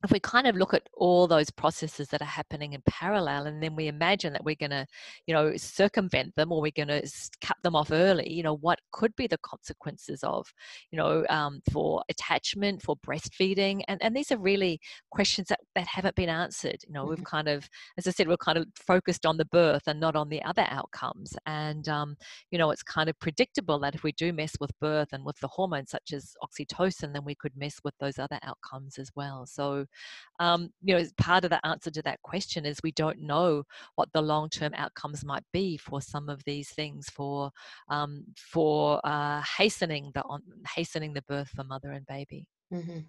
if 0.04 0.10
we 0.10 0.20
kind 0.20 0.46
of 0.46 0.56
look 0.56 0.74
at 0.74 0.88
all 0.94 1.26
those 1.26 1.50
processes 1.50 2.08
that 2.08 2.20
are 2.20 2.26
happening 2.26 2.72
in 2.72 2.82
parallel 2.86 3.46
and 3.46 3.62
then 3.62 3.76
we 3.76 3.86
imagine 3.86 4.32
that 4.32 4.44
we're 4.44 4.54
going 4.54 4.70
to 4.70 4.86
you 5.26 5.34
know 5.34 5.56
circumvent 5.56 6.34
them 6.34 6.52
or 6.52 6.60
we're 6.60 6.72
going 6.74 6.88
to 6.88 7.02
cut 7.40 7.56
them 7.62 7.76
off 7.76 7.90
early 7.92 8.30
you 8.32 8.42
know 8.42 8.56
what 8.56 8.80
could 8.90 9.14
be 9.16 9.26
the 9.26 9.38
consequences 9.38 10.22
of 10.24 10.52
you 10.90 10.98
know 10.98 11.24
um, 11.28 11.60
for 11.70 12.02
attachment 12.08 12.82
for 12.82 12.96
breastfeeding 13.06 13.82
and 13.88 14.02
and 14.02 14.16
these 14.16 14.32
are 14.32 14.38
really 14.38 14.80
questions 15.10 15.48
that, 15.48 15.60
that 15.74 15.86
haven't 15.86 16.16
been 16.16 16.28
answered 16.28 16.80
you 16.86 16.92
know 16.92 17.04
we've 17.04 17.18
mm-hmm. 17.18 17.24
kind 17.24 17.48
of 17.48 17.68
as 17.96 18.06
i 18.06 18.10
said 18.10 18.28
we're 18.28 18.36
kind 18.36 18.58
of 18.58 18.66
focused 18.74 19.24
on 19.24 19.36
the 19.36 19.44
birth 19.46 19.82
and 19.86 20.00
not 20.00 20.16
on 20.16 20.28
the 20.28 20.42
other 20.42 20.66
outcomes 20.68 21.34
and 21.46 21.88
um, 21.88 22.16
you 22.50 22.58
know 22.58 22.70
it's 22.70 22.82
kind 22.82 23.08
of 23.08 23.18
predictable 23.20 23.78
that 23.78 23.94
if 23.94 24.02
we 24.02 24.12
do 24.12 24.32
mess 24.32 24.54
with 24.60 24.70
birth 24.80 25.08
and 25.12 25.24
with 25.24 25.38
the 25.40 25.48
hormones 25.48 25.90
such 25.90 26.12
as 26.12 26.34
oxytocin 26.42 27.12
then 27.12 27.24
we 27.24 27.34
could 27.34 27.56
mess 27.56 27.76
with 27.84 27.94
those 28.00 28.18
other 28.18 28.38
outcomes 28.42 28.98
as 28.98 29.10
well 29.14 29.46
so 29.46 29.86
um, 30.40 30.70
you 30.82 30.96
know, 30.96 31.04
part 31.18 31.44
of 31.44 31.50
the 31.50 31.64
answer 31.66 31.90
to 31.90 32.02
that 32.02 32.22
question 32.22 32.66
is 32.66 32.78
we 32.82 32.92
don't 32.92 33.20
know 33.20 33.64
what 33.94 34.08
the 34.12 34.22
long-term 34.22 34.72
outcomes 34.74 35.24
might 35.24 35.44
be 35.52 35.76
for 35.76 36.00
some 36.00 36.28
of 36.28 36.42
these 36.44 36.70
things 36.70 37.08
for 37.10 37.50
um, 37.88 38.24
for 38.36 39.00
uh, 39.04 39.42
hastening 39.56 40.10
the 40.14 40.22
on, 40.22 40.42
hastening 40.74 41.12
the 41.12 41.22
birth 41.22 41.48
for 41.50 41.64
mother 41.64 41.92
and 41.92 42.06
baby. 42.06 42.46
Mm-hmm. 42.72 43.00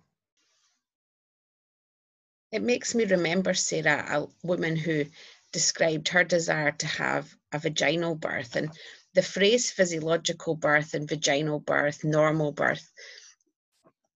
It 2.51 2.61
makes 2.61 2.93
me 2.93 3.05
remember 3.05 3.55
Sarah, 3.55 4.05
a 4.21 4.47
woman 4.47 4.75
who 4.75 5.05
described 5.51 6.09
her 6.09 6.23
desire 6.23 6.71
to 6.71 6.87
have 6.87 7.33
a 7.51 7.59
vaginal 7.59 8.15
birth 8.15 8.55
and 8.55 8.69
the 9.13 9.21
phrase 9.21 9.71
physiological 9.71 10.55
birth 10.55 10.93
and 10.93 11.07
vaginal 11.07 11.59
birth, 11.59 12.03
normal 12.03 12.51
birth, 12.51 12.91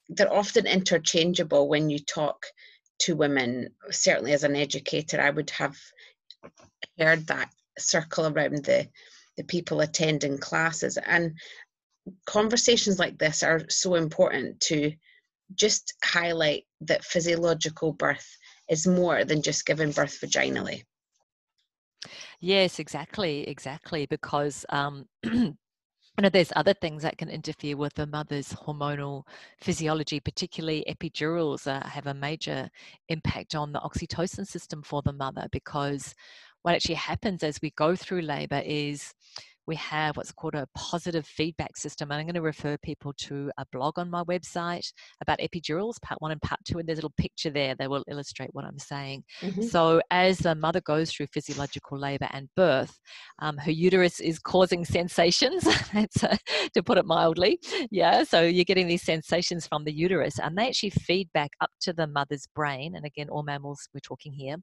they're 0.10 0.34
often 0.34 0.66
interchangeable 0.68 1.68
when 1.68 1.90
you 1.90 2.00
talk 2.00 2.46
to 3.00 3.16
women. 3.16 3.70
Certainly, 3.92 4.34
as 4.34 4.44
an 4.44 4.56
educator, 4.56 5.22
I 5.22 5.30
would 5.30 5.50
have 5.52 5.78
heard 6.98 7.28
that 7.28 7.50
circle 7.78 8.28
around 8.28 8.66
the 8.66 8.88
the 9.38 9.44
people 9.44 9.82
attending 9.82 10.38
classes 10.40 10.98
and 10.98 11.38
conversations 12.26 12.98
like 12.98 13.18
this 13.18 13.44
are 13.44 13.62
so 13.70 13.96
important 13.96 14.60
to 14.60 14.92
just 15.54 15.94
highlight 16.04 16.66
that 16.82 17.04
physiological 17.04 17.94
birth 17.94 18.28
is 18.70 18.88
more 18.88 19.24
than 19.24 19.42
just 19.42 19.66
giving 19.66 19.92
birth 19.92 20.20
vaginally 20.22 20.84
yes 22.40 22.80
exactly 22.80 23.48
exactly 23.48 24.06
because 24.08 24.66
um, 24.70 25.06
you 26.18 26.24
know, 26.24 26.30
there's 26.30 26.52
other 26.56 26.74
things 26.74 27.04
that 27.04 27.20
can 27.20 27.30
interfere 27.30 27.78
with 27.78 27.94
the 27.94 28.08
mother's 28.08 28.52
hormonal 28.52 29.24
physiology, 29.62 30.20
particularly 30.20 30.84
epidurals 30.90 31.68
uh, 31.68 31.88
have 31.88 32.08
a 32.08 32.14
major 32.14 32.70
impact 33.10 33.54
on 33.54 33.72
the 33.72 33.80
oxytocin 33.82 34.48
system 34.48 34.82
for 34.82 35.04
the 35.04 35.14
mother 35.14 35.48
because 35.52 36.16
what 36.64 36.74
actually 36.74 36.96
happens 36.96 37.44
as 37.44 37.62
we 37.62 37.70
go 37.72 37.96
through 37.96 38.22
labor 38.22 38.64
is 38.66 39.14
we 39.68 39.76
have 39.76 40.16
what's 40.16 40.32
called 40.32 40.56
a 40.56 40.66
positive 40.76 41.26
feedback 41.26 41.76
system. 41.76 42.10
And 42.10 42.20
I'm 42.20 42.26
going 42.26 42.36
to 42.36 42.42
refer 42.42 42.78
people 42.78 43.14
to 43.18 43.52
a 43.58 43.66
blog 43.72 44.00
on 44.00 44.10
my 44.10 44.24
website 44.24 44.92
about 45.22 45.40
epidurals, 45.40 46.02
part 46.02 46.22
one 46.22 46.32
and 46.32 46.42
part 46.42 46.60
two. 46.66 46.80
And 46.80 46.88
there's 46.88 46.98
a 46.98 47.02
little 47.02 47.14
picture 47.18 47.50
there 47.50 47.76
that 47.76 47.90
will 47.90 48.04
illustrate 48.08 48.50
what 48.54 48.64
I'm 48.64 48.80
saying. 48.80 49.24
Mm-hmm. 49.42 49.64
So, 49.64 50.02
as 50.10 50.40
the 50.40 50.56
mother 50.56 50.82
goes 50.82 51.12
through 51.12 51.28
physiological 51.28 52.00
labor 52.00 52.30
and 52.32 52.48
birth, 52.56 52.98
um, 53.40 53.58
her 53.58 53.72
uterus 53.72 54.20
is 54.22 54.40
causing 54.40 54.86
sensations, 54.86 55.64
to 56.74 56.84
put 56.84 56.98
it 56.98 57.06
mildly. 57.06 57.60
Yeah. 57.92 58.24
So, 58.24 58.42
you're 58.42 58.66
getting 58.66 58.88
these 58.88 59.04
sensations 59.04 59.68
from 59.68 59.84
the 59.84 59.94
uterus, 59.94 60.40
and 60.40 60.58
they 60.58 60.68
actually 60.70 60.92
feed 60.92 61.30
back 61.34 61.52
up 61.60 61.72
to 61.82 61.92
the 61.92 62.08
mother's 62.08 62.48
brain. 62.56 62.96
And 62.96 63.06
again, 63.06 63.28
all 63.30 63.44
mammals, 63.44 63.90
we're 63.94 64.00
talking 64.00 64.32
here, 64.32 64.56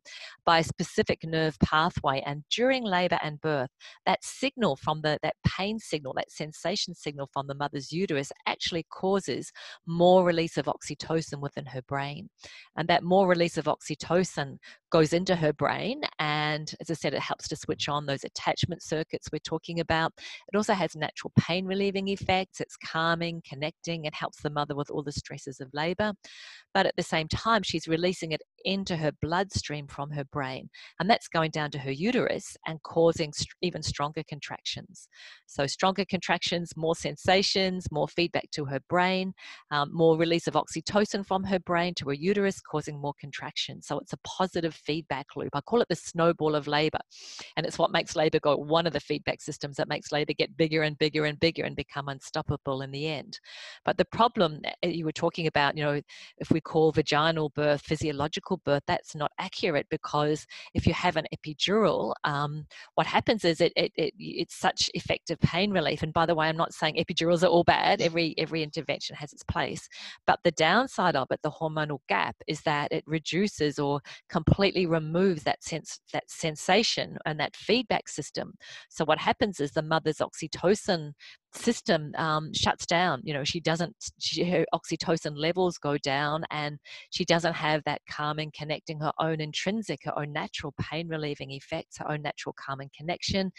by 0.46 0.60
a 0.60 0.64
specific 0.64 1.20
nerve 1.24 1.58
pathway. 1.58 2.22
And 2.24 2.44
during 2.50 2.84
labor 2.84 3.18
and 3.22 3.38
birth, 3.40 3.70
that 4.06 4.24
signal 4.24 4.76
from 4.76 4.93
from 4.94 5.02
the, 5.02 5.18
that 5.22 5.34
pain 5.44 5.78
signal, 5.78 6.12
that 6.14 6.30
sensation 6.30 6.94
signal 6.94 7.28
from 7.32 7.46
the 7.46 7.54
mother's 7.54 7.90
uterus 7.90 8.30
actually 8.46 8.84
causes 8.90 9.50
more 9.86 10.24
release 10.24 10.56
of 10.56 10.66
oxytocin 10.66 11.40
within 11.40 11.66
her 11.66 11.82
brain. 11.82 12.28
And 12.76 12.88
that 12.88 13.02
more 13.02 13.26
release 13.26 13.56
of 13.56 13.64
oxytocin 13.64 14.58
goes 14.90 15.12
into 15.12 15.34
her 15.34 15.52
brain. 15.52 16.02
And 16.20 16.72
as 16.80 16.90
I 16.90 16.94
said, 16.94 17.14
it 17.14 17.20
helps 17.20 17.48
to 17.48 17.56
switch 17.56 17.88
on 17.88 18.06
those 18.06 18.22
attachment 18.22 18.82
circuits 18.82 19.28
we're 19.32 19.38
talking 19.40 19.80
about. 19.80 20.12
It 20.52 20.56
also 20.56 20.74
has 20.74 20.94
natural 20.94 21.32
pain 21.36 21.66
relieving 21.66 22.08
effects. 22.08 22.60
It's 22.60 22.76
calming, 22.76 23.42
connecting. 23.48 24.04
It 24.04 24.14
helps 24.14 24.42
the 24.42 24.50
mother 24.50 24.76
with 24.76 24.90
all 24.90 25.02
the 25.02 25.12
stresses 25.12 25.60
of 25.60 25.68
labor. 25.74 26.12
But 26.72 26.86
at 26.86 26.94
the 26.96 27.02
same 27.02 27.26
time, 27.26 27.62
she's 27.64 27.88
releasing 27.88 28.30
it 28.30 28.42
into 28.64 28.96
her 28.96 29.12
bloodstream 29.20 29.86
from 29.86 30.10
her 30.10 30.24
brain. 30.24 30.68
And 31.00 31.08
that's 31.08 31.28
going 31.28 31.50
down 31.50 31.70
to 31.72 31.78
her 31.78 31.90
uterus 31.90 32.56
and 32.66 32.82
causing 32.82 33.32
even 33.62 33.82
stronger 33.82 34.22
contractions. 34.28 35.08
So, 35.46 35.66
stronger 35.66 36.04
contractions, 36.04 36.72
more 36.76 36.96
sensations, 36.96 37.86
more 37.90 38.08
feedback 38.08 38.50
to 38.52 38.64
her 38.66 38.80
brain, 38.88 39.34
um, 39.70 39.90
more 39.92 40.16
release 40.16 40.46
of 40.46 40.54
oxytocin 40.54 41.26
from 41.26 41.44
her 41.44 41.58
brain 41.58 41.94
to 41.94 42.08
her 42.08 42.14
uterus, 42.14 42.60
causing 42.60 43.00
more 43.00 43.14
contraction. 43.20 43.82
So, 43.82 43.98
it's 43.98 44.12
a 44.12 44.18
positive 44.18 44.74
feedback 44.74 45.26
loop. 45.36 45.50
I 45.54 45.60
call 45.60 45.80
it 45.80 45.88
the 45.88 45.96
snowball 45.96 46.54
of 46.54 46.66
labor. 46.66 47.00
And 47.56 47.66
it's 47.66 47.78
what 47.78 47.92
makes 47.92 48.16
labor 48.16 48.40
go, 48.40 48.56
one 48.56 48.86
of 48.86 48.92
the 48.92 49.00
feedback 49.00 49.40
systems 49.40 49.76
that 49.76 49.88
makes 49.88 50.12
labor 50.12 50.32
get 50.32 50.56
bigger 50.56 50.82
and 50.82 50.98
bigger 50.98 51.24
and 51.24 51.38
bigger 51.38 51.64
and 51.64 51.76
become 51.76 52.08
unstoppable 52.08 52.82
in 52.82 52.90
the 52.90 53.06
end. 53.06 53.38
But 53.84 53.98
the 53.98 54.04
problem 54.04 54.60
eh, 54.82 54.88
you 54.88 55.04
were 55.04 55.12
talking 55.12 55.46
about, 55.46 55.76
you 55.76 55.84
know, 55.84 56.00
if 56.38 56.50
we 56.50 56.60
call 56.60 56.92
vaginal 56.92 57.50
birth 57.50 57.82
physiological 57.82 58.53
birth, 58.58 58.82
that's 58.86 59.14
not 59.14 59.32
accurate 59.38 59.86
because 59.90 60.46
if 60.74 60.86
you 60.86 60.94
have 60.94 61.16
an 61.16 61.26
epidural, 61.34 62.14
um, 62.24 62.66
what 62.94 63.06
happens 63.06 63.44
is 63.44 63.60
it, 63.60 63.72
it, 63.76 63.92
it, 63.96 64.14
it's 64.18 64.54
such 64.54 64.90
effective 64.94 65.40
pain 65.40 65.70
relief. 65.70 66.02
And 66.02 66.12
by 66.12 66.26
the 66.26 66.34
way, 66.34 66.48
I'm 66.48 66.56
not 66.56 66.74
saying 66.74 66.96
epidurals 66.96 67.42
are 67.42 67.48
all 67.48 67.64
bad. 67.64 68.00
Every 68.00 68.34
every 68.38 68.62
intervention 68.62 69.16
has 69.16 69.32
its 69.32 69.44
place, 69.44 69.88
but 70.26 70.40
the 70.44 70.50
downside 70.52 71.16
of 71.16 71.28
it, 71.30 71.40
the 71.42 71.50
hormonal 71.50 71.98
gap, 72.08 72.36
is 72.46 72.60
that 72.62 72.92
it 72.92 73.04
reduces 73.06 73.78
or 73.78 74.00
completely 74.28 74.86
removes 74.86 75.42
that 75.44 75.62
sense 75.62 76.00
that 76.12 76.24
sensation 76.28 77.18
and 77.26 77.38
that 77.40 77.56
feedback 77.56 78.08
system. 78.08 78.54
So 78.88 79.04
what 79.04 79.18
happens 79.18 79.60
is 79.60 79.72
the 79.72 79.82
mother's 79.82 80.18
oxytocin 80.18 81.12
system 81.56 82.12
um, 82.16 82.52
shuts 82.52 82.86
down. 82.86 83.20
You 83.24 83.34
know, 83.34 83.44
she 83.44 83.60
doesn't, 83.60 83.94
she, 84.18 84.44
her 84.44 84.64
oxytocin 84.74 85.32
levels 85.36 85.78
go 85.78 85.96
down 85.98 86.44
and 86.50 86.78
she 87.10 87.24
doesn't 87.24 87.54
have 87.54 87.82
that 87.84 88.00
calming, 88.10 88.52
connecting 88.56 89.00
her 89.00 89.12
own 89.20 89.40
intrinsic, 89.40 90.00
her 90.04 90.18
own 90.18 90.32
natural 90.32 90.74
pain 90.80 91.08
relieving 91.08 91.50
effects, 91.52 91.98
her 91.98 92.10
own 92.10 92.22
natural 92.22 92.54
calming 92.58 92.90
connection, 92.96 93.52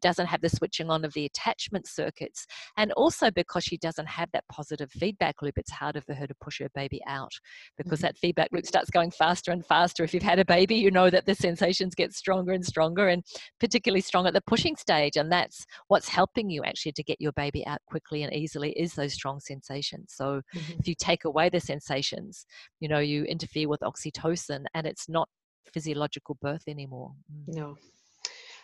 doesn't 0.00 0.26
have 0.26 0.40
the 0.40 0.48
switching 0.48 0.90
on 0.90 1.04
of 1.04 1.12
the 1.14 1.26
attachment 1.26 1.86
circuits. 1.86 2.46
And 2.76 2.92
also 2.92 3.30
because 3.30 3.64
she 3.64 3.76
doesn't 3.78 4.08
have 4.08 4.28
that 4.32 4.44
positive 4.50 4.90
feedback 4.90 5.42
loop, 5.42 5.58
it's 5.58 5.70
harder 5.70 6.00
for 6.00 6.14
her 6.14 6.26
to 6.26 6.34
push 6.40 6.60
her 6.60 6.70
baby 6.74 7.00
out 7.06 7.32
because 7.76 7.98
mm-hmm. 7.98 8.06
that 8.06 8.18
feedback 8.18 8.48
loop 8.52 8.66
starts 8.66 8.90
going 8.90 9.10
faster 9.10 9.50
and 9.52 9.64
faster. 9.64 10.04
If 10.04 10.14
you've 10.14 10.22
had 10.22 10.38
a 10.38 10.44
baby, 10.44 10.76
you 10.76 10.90
know 10.90 11.10
that 11.10 11.26
the 11.26 11.34
sensations 11.34 11.94
get 11.94 12.12
stronger 12.12 12.52
and 12.52 12.64
stronger 12.64 13.08
and 13.08 13.22
particularly 13.60 14.00
strong 14.00 14.26
at 14.26 14.34
the 14.34 14.42
pushing 14.46 14.76
stage. 14.76 15.16
And 15.16 15.30
that's 15.30 15.64
what's 15.88 16.08
helping 16.08 16.50
you 16.50 16.64
actually 16.64 16.92
to 16.92 17.02
get 17.02 17.15
get 17.16 17.24
your 17.24 17.32
baby 17.32 17.66
out 17.66 17.80
quickly 17.86 18.22
and 18.22 18.32
easily 18.32 18.72
is 18.72 18.94
those 18.94 19.14
strong 19.14 19.40
sensations. 19.40 20.12
So 20.14 20.42
Mm-hmm. 20.54 20.80
if 20.80 20.88
you 20.88 20.94
take 20.94 21.24
away 21.24 21.48
the 21.48 21.60
sensations, 21.60 22.46
you 22.80 22.88
know, 22.88 22.98
you 22.98 23.24
interfere 23.24 23.68
with 23.68 23.80
oxytocin 23.80 24.64
and 24.74 24.86
it's 24.86 25.08
not 25.08 25.28
physiological 25.72 26.36
birth 26.40 26.64
anymore. 26.68 27.12
Mm. 27.32 27.56
No. 27.56 27.76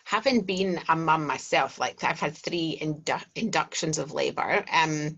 Having 0.05 0.41
been 0.41 0.79
a 0.89 0.95
mum 0.95 1.25
myself, 1.25 1.79
like 1.79 2.03
I've 2.03 2.19
had 2.19 2.35
three 2.35 2.77
indu- 2.81 3.25
inductions 3.35 3.97
of 3.97 4.11
labour, 4.11 4.65
um, 4.71 5.17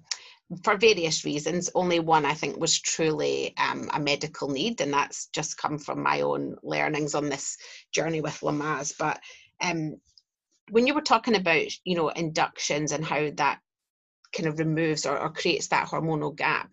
for 0.64 0.78
various 0.78 1.26
reasons. 1.26 1.72
Only 1.74 2.00
one 2.00 2.26
I 2.26 2.34
think 2.36 2.58
was 2.58 2.80
truly 2.80 3.56
um, 3.58 3.90
a 3.94 4.00
medical 4.00 4.48
need, 4.48 4.82
and 4.82 4.94
that's 4.94 5.28
just 5.28 5.58
come 5.58 5.80
from 5.80 6.04
my 6.04 6.22
own 6.22 6.56
learnings 6.62 7.16
on 7.16 7.30
this 7.30 7.58
journey 7.92 8.22
with 8.22 8.40
Lamaze. 8.42 8.94
But 8.98 9.20
um, 9.62 9.96
when 10.70 10.88
you 10.88 10.94
were 10.94 11.02
talking 11.02 11.36
about, 11.36 11.68
you 11.84 11.96
know, 11.96 12.10
inductions 12.10 12.92
and 12.92 13.04
how 13.04 13.30
that 13.36 13.60
kind 14.36 14.48
of 14.48 14.60
removes 14.60 15.06
or, 15.06 15.18
or 15.18 15.30
creates 15.30 15.68
that 15.70 15.88
hormonal 15.88 16.36
gap, 16.36 16.70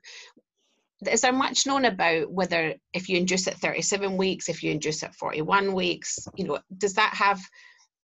is 1.11 1.21
there 1.21 1.33
much 1.33 1.67
known 1.67 1.85
about 1.85 2.31
whether 2.31 2.75
if 2.93 3.09
you 3.09 3.17
induce 3.17 3.49
at 3.49 3.59
37 3.59 4.17
weeks, 4.17 4.49
if 4.49 4.63
you 4.63 4.71
induce 4.71 5.03
at 5.03 5.15
41 5.15 5.75
weeks, 5.75 6.19
you 6.37 6.45
know, 6.47 6.61
does 6.79 6.95
that 6.95 7.13
have 7.15 7.41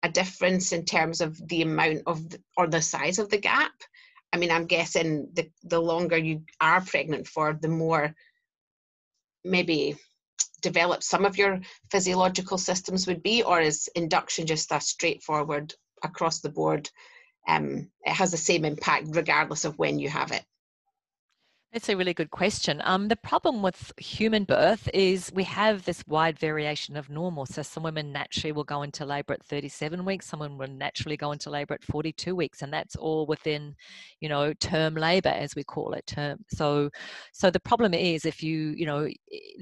a 0.02 0.08
difference 0.08 0.72
in 0.72 0.84
terms 0.84 1.20
of 1.20 1.36
the 1.48 1.62
amount 1.62 2.02
of 2.06 2.28
the, 2.30 2.40
or 2.56 2.66
the 2.66 2.82
size 2.82 3.18
of 3.18 3.28
the 3.28 3.38
gap? 3.38 3.72
I 4.32 4.38
mean, 4.38 4.50
I'm 4.50 4.66
guessing 4.66 5.28
the 5.32 5.50
the 5.64 5.80
longer 5.80 6.16
you 6.16 6.42
are 6.60 6.80
pregnant 6.80 7.26
for, 7.26 7.58
the 7.60 7.68
more 7.68 8.14
maybe 9.44 9.96
developed 10.70 11.04
some 11.04 11.24
of 11.24 11.38
your 11.38 11.60
physiological 11.92 12.58
systems 12.58 13.06
would 13.06 13.22
be, 13.22 13.42
or 13.44 13.60
is 13.60 13.88
induction 13.94 14.46
just 14.46 14.72
a 14.72 14.80
straightforward 14.80 15.74
across 16.02 16.40
the 16.40 16.48
board? 16.48 16.90
Um, 17.46 17.90
it 18.04 18.14
has 18.20 18.32
the 18.32 18.46
same 18.50 18.64
impact 18.64 19.06
regardless 19.10 19.64
of 19.64 19.78
when 19.78 20.00
you 20.00 20.08
have 20.08 20.32
it. 20.32 20.44
That's 21.76 21.90
a 21.90 21.96
really 21.98 22.14
good 22.14 22.30
question. 22.30 22.80
Um, 22.84 23.08
the 23.08 23.16
problem 23.16 23.60
with 23.60 23.92
human 23.98 24.44
birth 24.44 24.88
is 24.94 25.30
we 25.34 25.44
have 25.44 25.84
this 25.84 26.02
wide 26.06 26.38
variation 26.38 26.96
of 26.96 27.10
normal. 27.10 27.44
So 27.44 27.60
some 27.60 27.82
women 27.82 28.12
naturally 28.12 28.52
will 28.52 28.64
go 28.64 28.80
into 28.80 29.04
labour 29.04 29.34
at 29.34 29.44
37 29.44 30.02
weeks, 30.06 30.24
someone 30.24 30.56
will 30.56 30.68
naturally 30.68 31.18
go 31.18 31.32
into 31.32 31.50
labour 31.50 31.74
at 31.74 31.84
42 31.84 32.34
weeks, 32.34 32.62
and 32.62 32.72
that's 32.72 32.96
all 32.96 33.26
within, 33.26 33.74
you 34.22 34.30
know, 34.30 34.54
term 34.54 34.94
labour 34.94 35.28
as 35.28 35.54
we 35.54 35.64
call 35.64 35.92
it. 35.92 36.06
Term. 36.06 36.38
So, 36.48 36.88
so 37.34 37.50
the 37.50 37.60
problem 37.60 37.92
is 37.92 38.24
if 38.24 38.42
you, 38.42 38.72
you 38.74 38.86
know, 38.86 39.10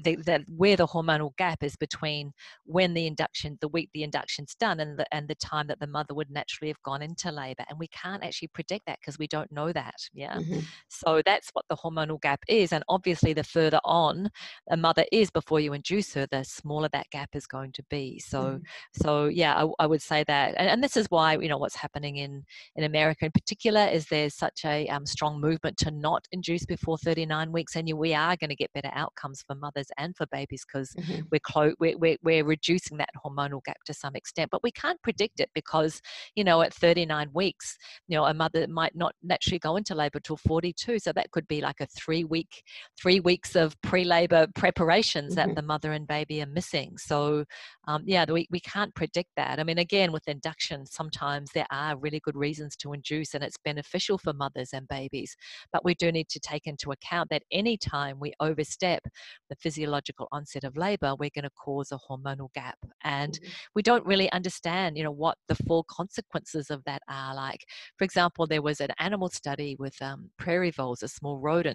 the, 0.01 0.15
that 0.15 0.43
where 0.47 0.77
the 0.77 0.87
hormonal 0.87 1.35
gap 1.35 1.63
is 1.63 1.75
between 1.75 2.31
when 2.63 2.93
the 2.93 3.07
induction, 3.07 3.57
the 3.59 3.67
week 3.67 3.89
the 3.93 4.03
induction's 4.03 4.55
done, 4.55 4.79
and 4.79 4.97
the 4.97 5.05
and 5.13 5.27
the 5.27 5.35
time 5.35 5.67
that 5.67 5.81
the 5.81 5.87
mother 5.87 6.13
would 6.13 6.31
naturally 6.31 6.69
have 6.69 6.81
gone 6.81 7.01
into 7.01 7.29
labour, 7.29 7.65
and 7.67 7.77
we 7.77 7.89
can't 7.89 8.23
actually 8.23 8.47
predict 8.53 8.85
that 8.85 8.99
because 9.01 9.19
we 9.19 9.27
don't 9.27 9.51
know 9.51 9.73
that. 9.73 9.95
Yeah. 10.13 10.37
Mhm. 10.37 10.63
So 10.87 11.21
that's 11.25 11.49
what 11.51 11.65
the 11.67 11.75
hormonal 12.05 12.21
gap 12.21 12.39
is. 12.47 12.71
And 12.73 12.83
obviously, 12.89 13.33
the 13.33 13.43
further 13.43 13.79
on 13.83 14.29
a 14.69 14.77
mother 14.77 15.05
is 15.11 15.29
before 15.31 15.59
you 15.59 15.73
induce 15.73 16.13
her, 16.13 16.27
the 16.29 16.43
smaller 16.43 16.89
that 16.93 17.09
gap 17.11 17.29
is 17.33 17.47
going 17.47 17.71
to 17.73 17.83
be. 17.89 18.19
So, 18.19 18.59
Mhm. 18.59 18.61
so 19.01 19.25
yeah, 19.25 19.55
I, 19.63 19.83
I 19.83 19.87
would 19.87 20.01
say 20.01 20.23
that. 20.25 20.55
And, 20.57 20.69
and 20.69 20.83
this 20.83 20.97
is 20.97 21.07
why, 21.09 21.37
you 21.37 21.49
know, 21.49 21.57
what's 21.57 21.75
happening 21.75 22.17
in, 22.17 22.43
in 22.75 22.83
America 22.83 23.25
in 23.25 23.31
particular 23.31 23.85
is 23.87 24.07
there's 24.07 24.35
such 24.35 24.61
a 24.65 24.87
um, 24.87 25.05
strong 25.05 25.39
movement 25.39 25.77
to 25.77 25.91
not 25.91 26.25
induce 26.31 26.65
before 26.65 26.97
39 26.97 27.51
weeks. 27.51 27.75
And 27.75 27.87
you, 27.87 27.95
we 27.97 28.13
are 28.13 28.35
going 28.35 28.49
to 28.49 28.55
get 28.55 28.73
better 28.73 28.91
outcomes 28.93 29.43
for 29.45 29.55
mothers 29.55 29.87
and 29.97 30.15
for 30.15 30.25
babies 30.27 30.65
because 30.65 30.93
Mhm. 30.95 31.23
we're, 31.31 31.39
clo- 31.39 31.73
we're, 31.79 31.97
we're, 31.97 32.17
we're 32.23 32.43
reducing 32.45 32.97
that 32.97 33.09
hormonal 33.23 33.63
gap 33.63 33.77
to 33.85 33.93
some 33.93 34.15
extent. 34.15 34.49
But 34.51 34.63
we 34.63 34.71
can't 34.71 35.01
predict 35.01 35.39
it 35.39 35.49
because, 35.53 36.01
you 36.35 36.43
know, 36.43 36.61
at 36.61 36.73
39 36.73 37.29
weeks, 37.33 37.77
you 38.07 38.17
know, 38.17 38.25
a 38.25 38.33
mother 38.33 38.67
might 38.67 38.95
not 38.95 39.13
naturally 39.23 39.59
go 39.59 39.75
into 39.75 39.95
labor 39.95 40.19
till 40.19 40.37
42. 40.37 40.99
So 40.99 41.11
that 41.13 41.31
could 41.31 41.47
be 41.47 41.61
like 41.61 41.79
a 41.79 41.87
three 41.95 42.23
week, 42.23 42.63
three 43.01 43.19
weeks 43.19 43.55
of 43.55 43.79
pre 43.81 44.03
labor 44.03 44.47
preparations 44.55 45.33
Mhm. 45.33 45.35
that 45.35 45.55
the 45.55 45.61
mother 45.61 45.91
and 45.91 46.07
baby 46.07 46.41
are 46.41 46.45
missing. 46.47 46.97
So, 46.97 47.45
um, 47.87 48.03
yeah, 48.05 48.25
we, 48.29 48.47
we 48.51 48.59
can't 48.59 48.93
predict 48.95 49.29
that. 49.37 49.59
I 49.59 49.63
mean, 49.63 49.77
again, 49.77 50.11
with 50.11 50.27
induction, 50.27 50.85
sometimes 50.85 51.51
there 51.53 51.67
are 51.71 51.97
really 51.97 52.19
good 52.19 52.35
reasons 52.35 52.75
to 52.77 52.93
induce 52.93 53.33
and 53.33 53.43
it's 53.43 53.57
beneficial 53.63 54.17
for 54.17 54.33
mothers 54.33 54.71
and 54.73 54.87
babies. 54.87 55.35
But 55.71 55.85
we 55.85 55.95
do 55.95 56.11
need 56.11 56.29
to 56.29 56.39
take 56.39 56.67
into 56.67 56.91
account 56.91 57.29
that 57.29 57.43
any 57.51 57.77
time 57.77 58.19
we 58.19 58.33
overstep 58.39 59.03
the 59.49 59.55
physiological 59.55 60.27
onset 60.31 60.63
of 60.63 60.77
labor, 60.77 61.15
we're 61.17 61.29
going 61.33 61.43
to 61.43 61.49
cause 61.51 61.91
a 61.91 61.99
hormonal 62.09 62.51
gap. 62.53 62.77
And 63.03 63.33
Mhm. 63.33 63.51
we 63.75 63.81
don't 63.81 64.05
really 64.05 64.31
understand, 64.31 64.97
you 64.97 65.03
know, 65.03 65.11
what 65.11 65.37
the 65.47 65.55
full 65.55 65.83
consequences 65.83 66.69
of 66.71 66.83
that 66.85 67.01
are. 67.09 67.35
Like, 67.35 67.65
for 67.97 68.03
example, 68.03 68.47
there 68.47 68.61
was 68.61 68.81
an 68.81 68.89
animal 68.99 69.29
study 69.29 69.75
with 69.79 70.01
um, 70.01 70.31
prairie 70.37 70.71
voles, 70.71 71.03
a 71.03 71.07
small 71.07 71.39
rodent, 71.39 71.74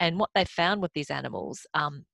and 0.00 0.18
what 0.18 0.30
they 0.34 0.44
found 0.44 0.82
with 0.82 0.92
these 0.94 1.10
animals. 1.10 1.66
Um, 1.74 2.04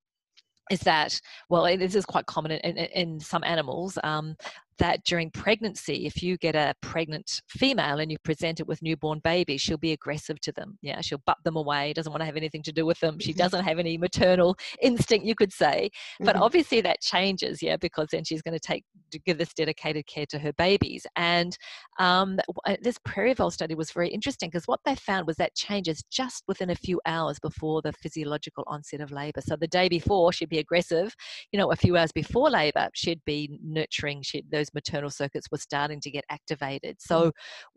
is 0.69 0.79
that 0.81 1.19
well 1.49 1.63
this 1.75 1.95
is 1.95 2.05
quite 2.05 2.25
common 2.27 2.51
in, 2.51 2.77
in, 2.77 2.77
in 2.77 3.19
some 3.19 3.43
animals 3.43 3.97
um, 4.03 4.35
that 4.81 5.03
during 5.05 5.29
pregnancy 5.29 6.05
if 6.07 6.23
you 6.23 6.37
get 6.37 6.55
a 6.55 6.73
pregnant 6.81 7.41
female 7.47 7.99
and 7.99 8.11
you 8.11 8.17
present 8.23 8.59
it 8.59 8.67
with 8.67 8.81
newborn 8.81 9.19
babies 9.23 9.61
she'll 9.61 9.77
be 9.77 9.91
aggressive 9.93 10.39
to 10.41 10.51
them. 10.53 10.77
Yeah 10.81 11.01
she'll 11.01 11.21
butt 11.25 11.37
them 11.43 11.55
away 11.55 11.93
doesn't 11.93 12.11
want 12.11 12.21
to 12.21 12.25
have 12.25 12.35
anything 12.35 12.63
to 12.63 12.71
do 12.71 12.85
with 12.85 12.99
them. 12.99 13.19
She 13.19 13.31
Mhm. 13.33 13.37
doesn't 13.37 13.63
have 13.63 13.79
any 13.79 13.97
maternal 13.97 14.57
instinct 14.81 15.25
you 15.25 15.35
could 15.35 15.53
say. 15.53 15.89
But 16.19 16.35
Mhm. 16.35 16.41
obviously 16.41 16.81
that 16.81 16.99
changes 17.01 17.61
yeah 17.61 17.77
because 17.77 18.07
then 18.11 18.23
she's 18.23 18.41
going 18.41 18.57
to 18.59 18.67
take 18.71 18.83
to 19.11 19.19
give 19.19 19.37
this 19.37 19.53
dedicated 19.53 20.07
care 20.07 20.25
to 20.27 20.39
her 20.39 20.53
babies. 20.53 21.05
And 21.15 21.55
um, 21.99 22.39
uh, 22.65 22.77
this 22.81 22.97
prairie 23.05 23.33
vole 23.35 23.51
study 23.51 23.75
was 23.75 23.91
very 23.91 24.09
interesting 24.09 24.49
because 24.49 24.67
what 24.67 24.79
they 24.85 24.95
found 24.95 25.27
was 25.27 25.35
that 25.37 25.53
changes 25.55 26.03
just 26.09 26.43
within 26.47 26.71
a 26.71 26.75
few 26.75 26.99
hours 27.05 27.37
before 27.39 27.81
the 27.83 27.93
physiological 27.93 28.63
onset 28.67 29.01
of 29.01 29.11
labor. 29.11 29.41
So 29.41 29.55
the 29.55 29.67
day 29.67 29.89
before 29.89 30.33
she'd 30.33 30.49
be 30.49 30.59
aggressive. 30.59 31.13
You 31.51 31.59
know 31.59 31.71
a 31.71 31.75
few 31.75 31.97
hours 31.97 32.11
before 32.11 32.49
labor 32.49 32.89
she'd 32.93 33.23
be 33.25 33.59
nurturing 33.63 34.21
she, 34.23 34.43
those 34.51 34.70
maternal 34.73 35.09
circuits 35.09 35.47
were 35.51 35.57
starting 35.57 35.99
to 36.01 36.11
get 36.11 36.25
activated. 36.29 36.97
So 36.99 37.31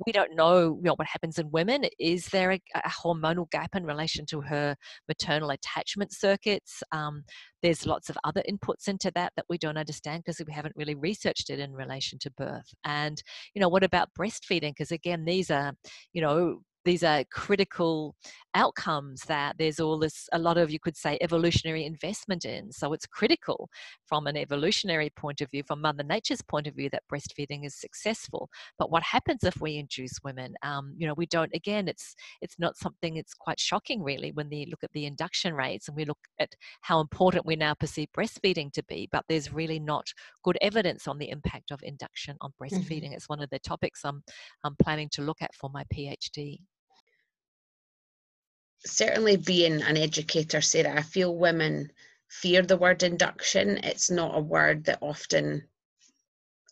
we 0.06 0.12
don't 0.12 0.34
know, 0.34 0.76
you 0.76 0.82
know 0.82 0.94
what 0.96 1.06
happens 1.06 1.38
in 1.38 1.50
women. 1.50 1.84
Is 1.98 2.26
there 2.28 2.52
a, 2.52 2.60
a 2.74 2.90
hormonal 2.90 3.50
gap 3.50 3.74
in 3.74 3.84
relation 3.84 4.26
to 4.26 4.40
her 4.42 4.76
maternal 5.08 5.50
attachment 5.50 6.12
circuits? 6.12 6.82
Um, 6.92 7.24
there's 7.62 7.86
lots 7.86 8.10
of 8.10 8.18
other 8.24 8.42
inputs 8.48 8.88
into 8.88 9.10
that 9.14 9.32
that 9.36 9.46
we 9.48 9.58
don't 9.58 9.78
understand 9.78 10.22
because 10.24 10.40
we 10.46 10.52
haven't 10.52 10.76
really 10.76 10.94
researched 10.94 11.50
it 11.50 11.58
in 11.58 11.72
relation 11.72 12.18
to 12.20 12.30
birth. 12.32 12.74
And 12.84 13.22
you 13.54 13.60
know 13.60 13.68
what 13.68 13.84
about 13.84 14.10
breastfeeding? 14.18 14.70
Because 14.70 14.92
again 14.92 15.24
these 15.24 15.50
are 15.50 15.72
you 16.12 16.20
know 16.20 16.60
these 16.84 17.02
are 17.02 17.24
critical 17.32 18.14
outcomes 18.54 19.22
that 19.22 19.56
there's 19.58 19.80
all 19.80 19.98
this 19.98 20.28
a 20.32 20.38
lot 20.38 20.56
of 20.56 20.70
you 20.70 20.78
could 20.78 20.96
say 20.96 21.18
evolutionary 21.20 21.84
investment 21.84 22.44
in. 22.44 22.70
So 22.72 22.92
it's 22.92 23.06
critical 23.06 23.68
from 24.06 24.26
an 24.26 24.36
evolutionary 24.36 25.10
point 25.10 25.40
of 25.40 25.50
view 25.50 25.62
from 25.66 25.80
mother 25.80 26.04
nature's 26.04 26.42
point 26.42 26.66
of 26.66 26.74
view 26.74 26.88
that 26.90 27.02
breastfeeding 27.12 27.66
is 27.66 27.74
successful. 27.74 28.48
But 28.78 28.90
what 28.90 29.02
happens 29.02 29.44
if 29.44 29.60
we 29.60 29.76
induce 29.76 30.18
women? 30.22 30.54
Um, 30.62 30.94
you 30.96 31.06
know 31.06 31.14
we 31.16 31.26
don't 31.26 31.50
again 31.54 31.88
it's 31.88 32.14
it's 32.40 32.58
not 32.58 32.76
something 32.76 33.16
it's 33.16 33.34
quite 33.34 33.58
shocking 33.58 34.02
really 34.02 34.32
when 34.32 34.48
they 34.50 34.66
look 34.70 34.84
at 34.84 34.92
the 34.92 35.06
induction 35.06 35.54
rates 35.54 35.88
and 35.88 35.96
we 35.96 36.04
look 36.04 36.18
at 36.38 36.54
how 36.82 37.00
important 37.00 37.46
we 37.46 37.56
now 37.56 37.74
perceive 37.74 38.08
breastfeeding 38.16 38.72
to 38.72 38.82
be 38.84 39.08
but 39.10 39.24
there's 39.28 39.52
really 39.52 39.78
not 39.78 40.06
good 40.42 40.58
evidence 40.60 41.08
on 41.08 41.18
the 41.18 41.30
impact 41.30 41.70
of 41.70 41.80
induction 41.82 42.36
on 42.40 42.52
breastfeeding. 42.60 43.12
It's 43.12 43.28
one 43.28 43.42
of 43.42 43.50
the 43.50 43.58
topics 43.58 44.04
i'm 44.04 44.22
i'm 44.64 44.76
planning 44.82 45.08
to 45.12 45.22
look 45.22 45.38
at 45.40 45.54
for 45.54 45.70
my 45.70 45.84
phd 45.94 46.58
certainly 48.86 49.36
being 49.36 49.82
an 49.82 49.96
educator, 49.96 50.60
Sarah, 50.60 50.98
I 50.98 51.02
feel 51.02 51.36
women 51.36 51.90
fear 52.28 52.62
the 52.62 52.76
word 52.76 53.02
induction. 53.02 53.78
It's 53.78 54.10
not 54.10 54.36
a 54.36 54.40
word 54.40 54.84
that 54.84 54.98
often 55.00 55.62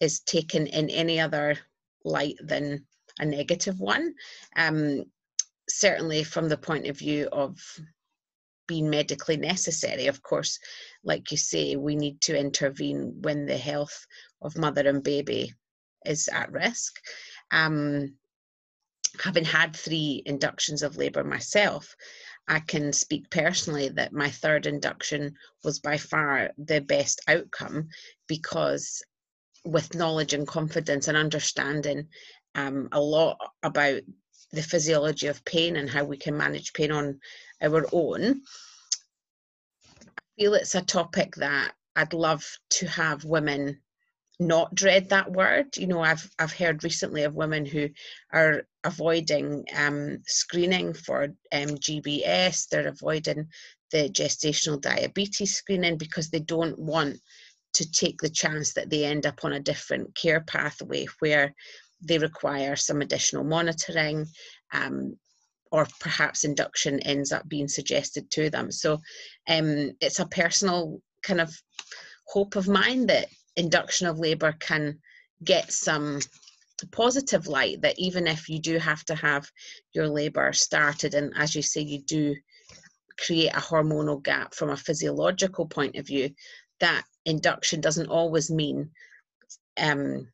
is 0.01 0.21
taken 0.21 0.67
in 0.67 0.91
any 0.91 1.21
other 1.21 1.57
light 2.05 2.37
than 2.43 2.87
a 3.19 3.25
negative 3.25 3.79
one. 3.81 4.15
Um, 4.57 5.05
certainly 5.69 6.25
from 6.25 6.49
the 6.49 6.57
point 6.57 6.87
of 6.87 6.99
view 6.99 7.29
of 7.31 7.59
being 8.67 8.91
medically 8.91 9.37
necessary, 9.37 10.07
of 10.07 10.23
course, 10.23 10.59
like 11.05 11.31
you 11.31 11.37
say, 11.37 11.77
we 11.77 11.97
need 11.97 12.21
to 12.23 12.39
intervene 12.39 13.21
when 13.23 13.47
the 13.47 13.57
health 13.57 14.07
of 14.41 14.59
mother 14.59 14.89
and 14.89 15.03
baby 15.03 15.55
is 16.05 16.29
at 16.29 16.51
risk. 16.53 16.97
Um, 17.51 18.15
having 19.21 19.45
had 19.45 19.77
three 19.77 20.23
inductions 20.27 20.83
of 20.83 20.97
labour 20.97 21.25
myself, 21.25 21.95
I 22.49 22.61
can 22.61 22.93
speak 22.93 23.31
personally 23.31 23.89
that 23.91 24.13
my 24.13 24.31
third 24.31 24.67
induction 24.67 25.37
was 25.63 25.79
by 25.79 25.97
far 25.97 26.51
the 26.59 26.81
best 26.81 27.21
outcome 27.29 27.89
because, 28.27 29.03
with 29.65 29.95
knowledge 29.95 30.35
and 30.35 30.47
confidence 30.47 31.09
and 31.09 31.17
understanding 31.17 32.09
um, 32.55 32.89
a 32.93 33.01
lot 33.01 33.39
about 33.63 34.03
the 34.51 34.63
physiology 34.63 35.29
of 35.29 35.45
pain 35.45 35.77
and 35.77 35.89
how 35.89 36.05
we 36.05 36.17
can 36.17 36.37
manage 36.37 36.73
pain 36.73 36.91
on 36.91 37.21
our 37.63 37.87
own, 37.93 38.43
I 40.19 40.23
feel 40.37 40.55
it's 40.55 40.75
a 40.75 40.83
topic 40.83 41.37
that 41.37 41.75
I'd 41.95 42.13
love 42.13 42.45
to 42.71 42.87
have 42.89 43.25
women 43.25 43.81
not 44.41 44.75
dread 44.75 45.11
that 45.11 45.31
word. 45.31 45.77
You 45.77 45.87
know, 45.87 46.01
I've 46.01 46.29
I've 46.39 46.53
heard 46.53 46.85
recently 46.85 47.23
of 47.23 47.35
women 47.35 47.65
who 47.65 47.91
are 48.33 48.65
avoiding 48.85 49.65
um, 49.77 50.19
screening 50.27 50.93
for 50.95 51.25
um, 51.53 51.69
GBS, 51.69 52.69
they're 52.69 52.89
avoiding 52.89 53.47
the 53.91 54.09
gestational 54.09 54.81
diabetes 54.81 55.55
screening 55.57 55.99
because 55.99 56.31
they 56.31 56.41
don't 56.41 56.79
want 56.79 57.19
to 57.75 57.91
take 57.91 58.21
the 58.21 58.31
chance 58.31 58.75
that 58.75 58.91
they 58.91 59.05
end 59.05 59.27
up 59.27 59.41
on 59.45 59.55
a 59.55 59.61
different 59.61 60.15
care 60.15 60.41
pathway 60.41 61.07
where 61.21 61.55
they 62.03 62.19
require 62.19 62.77
some 62.77 63.01
additional 63.01 63.45
monitoring 63.45 64.27
um, 64.73 65.17
or 65.71 65.87
perhaps 66.01 66.45
induction 66.45 67.01
ends 67.01 67.33
up 67.33 67.49
being 67.49 67.69
suggested 67.69 68.31
to 68.31 68.51
them. 68.51 68.71
So 68.71 68.99
um, 69.49 69.93
it's 70.01 70.19
a 70.19 70.27
personal 70.27 71.01
kind 71.23 71.41
of 71.41 71.55
hope 72.27 72.57
of 72.57 72.69
mine 72.69 73.07
that 73.07 73.29
induction 73.57 74.07
of 74.07 74.19
labour 74.19 74.53
can 74.59 74.99
get 75.45 75.73
some 75.73 76.21
positive 76.89 77.47
light 77.47 77.81
that 77.83 77.99
even 77.99 78.27
if 78.27 78.49
you 78.49 78.59
do 78.59 78.79
have 78.79 79.05
to 79.05 79.15
have 79.15 79.51
your 79.93 80.09
labour 80.09 80.53
started 80.53 81.15
and 81.15 81.33
as 81.37 81.55
you 81.55 81.63
say 81.63 81.81
you 81.81 82.01
do 82.03 82.35
create 83.19 83.51
a 83.51 83.61
hormonal 83.61 84.23
gap 84.23 84.55
from 84.55 84.71
a 84.71 84.77
physiological 84.77 85.67
point 85.67 85.97
of 85.97 86.07
view 86.07 86.31
that 86.81 87.05
induction 87.25 87.81
doesn't 87.81 88.09
always 88.09 88.51
mean 88.51 88.91
um, 89.81 90.27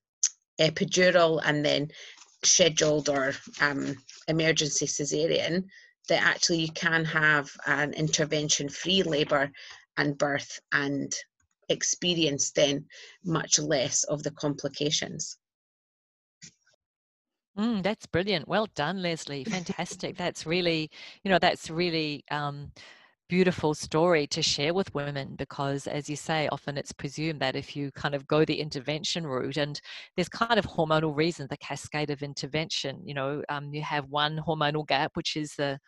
epidural 0.61 1.41
and 1.45 1.65
then 1.65 1.89
scheduled 2.45 3.09
or 3.09 3.33
um, 3.61 3.95
emergency 4.29 4.87
cesarean, 4.87 5.65
that 6.09 6.23
actually 6.23 6.61
you 6.61 6.73
can 6.73 7.05
have 7.05 7.51
an 7.67 7.93
intervention 7.93 8.69
free 8.69 9.03
labour 9.03 9.51
and 9.97 10.17
birth 10.17 10.61
and 10.73 11.13
experience 11.69 12.53
then 12.53 12.87
much 13.25 13.59
less 13.59 14.05
of 14.05 14.23
the 14.23 14.31
complications. 14.31 15.37
Mm, 17.59 17.83
that's 17.83 18.07
brilliant. 18.07 18.47
Well 18.47 18.69
done, 18.75 19.03
Leslie. 19.03 19.45
Fantastic. 19.45 20.17
that's 20.17 20.47
really, 20.47 20.91
you 21.25 21.31
know, 21.31 21.39
that's 21.41 21.71
really 21.71 22.25
um, 22.31 22.71
beautiful 23.29 23.75
story 23.75 24.27
to 24.29 24.43
share 24.43 24.73
with 24.73 24.95
women 24.95 25.35
because 25.37 25.87
as 25.87 26.09
you 26.09 26.17
say 26.17 26.49
often 26.51 26.79
it's 26.79 26.93
presumed 26.93 27.41
that 27.41 27.57
if 27.57 27.77
you 27.77 27.91
kind 27.93 28.15
of 28.15 28.27
go 28.27 28.45
the 28.45 28.59
intervention 28.59 29.27
route 29.27 29.59
and 29.59 29.81
there's 30.17 30.31
kind 30.31 30.59
of 30.59 30.65
hormonal 30.65 31.15
reasons 31.15 31.49
the 31.51 31.57
cascade 31.59 32.09
of 32.09 32.23
intervention 32.23 32.99
you 33.05 33.13
know 33.13 33.43
um, 33.51 33.75
you 33.75 33.83
have 33.83 34.07
one 34.09 34.41
hormonal 34.47 34.87
gap 34.87 35.11
which 35.15 35.37
is 35.37 35.55
the 35.57 35.79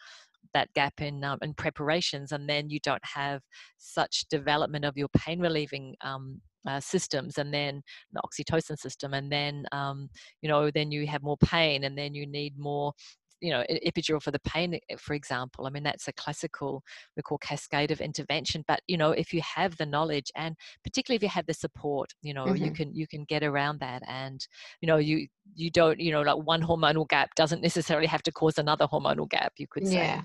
that 0.52 0.70
gap 0.74 1.00
in 1.00 1.24
um, 1.24 1.38
in 1.42 1.54
preparations 1.54 2.33
and 2.33 2.46
then 2.48 2.68
you 2.68 2.78
don't 2.80 3.04
have 3.04 3.40
such 3.78 4.26
development 4.28 4.85
of 4.85 4.98
your 4.98 5.09
pain 5.16 5.40
relieving 5.40 5.94
um, 6.02 6.40
uh, 6.66 6.81
systems 6.81 7.38
and 7.38 7.53
then 7.53 7.83
the 8.12 8.20
oxytocin 8.25 8.79
system 8.79 9.14
and 9.14 9.31
then 9.31 9.64
um, 9.73 10.09
you 10.42 10.49
know 10.49 10.70
then 10.70 10.90
you 10.90 11.07
have 11.07 11.23
more 11.23 11.37
pain 11.38 11.85
and 11.85 11.96
then 11.96 12.14
you 12.14 12.27
need 12.27 12.59
more 12.59 12.92
you 13.40 13.51
know 13.51 13.64
epidural 13.87 14.23
for 14.23 14.31
the 14.31 14.40
pain 14.40 14.79
for 14.99 15.14
example. 15.14 15.66
I 15.66 15.70
mean 15.70 15.83
that's 15.83 16.09
a 16.09 16.12
classical 16.12 16.83
we 17.16 17.23
call 17.23 17.38
cascade 17.38 17.90
of 17.90 18.01
intervention 18.01 18.64
but 18.68 18.81
you 18.87 18.99
know 18.99 19.12
if 19.12 19.33
you 19.33 19.40
have 19.40 19.77
the 19.79 19.87
knowledge 19.87 20.31
and 20.37 20.55
particularly 20.85 21.16
if 21.16 21.23
you 21.23 21.29
have 21.29 21.46
the 21.46 21.55
support 21.55 22.12
you 22.23 22.35
know 22.35 22.44
mm-hmm. 22.46 22.64
you 22.64 22.70
can 22.73 22.94
you 22.94 23.07
can 23.07 23.25
get 23.25 23.42
around 23.42 23.81
that 23.81 24.03
and 24.07 24.46
you 24.83 24.87
know 24.87 24.99
you 24.99 25.27
you 25.55 25.70
don't 25.70 25.99
you 25.99 26.12
know 26.12 26.20
like 26.20 26.37
one 26.44 26.62
hormonal 26.62 27.09
gap 27.09 27.35
doesn't 27.35 27.62
necessarily 27.62 28.07
have 28.07 28.23
to 28.23 28.33
cause 28.33 28.59
another 28.59 28.87
hormonal 28.87 29.29
gap 29.29 29.53
you 29.57 29.66
could 29.66 29.87
say. 29.87 29.94
Yeah 29.94 30.23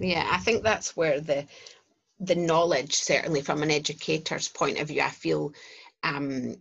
yeah 0.00 0.28
i 0.32 0.38
think 0.38 0.62
that's 0.62 0.96
where 0.96 1.20
the 1.20 1.46
the 2.20 2.34
knowledge 2.34 2.94
certainly 2.94 3.42
from 3.42 3.62
an 3.62 3.70
educator's 3.70 4.48
point 4.48 4.78
of 4.78 4.88
view 4.88 5.00
i 5.00 5.10
feel 5.10 5.52
um 6.02 6.54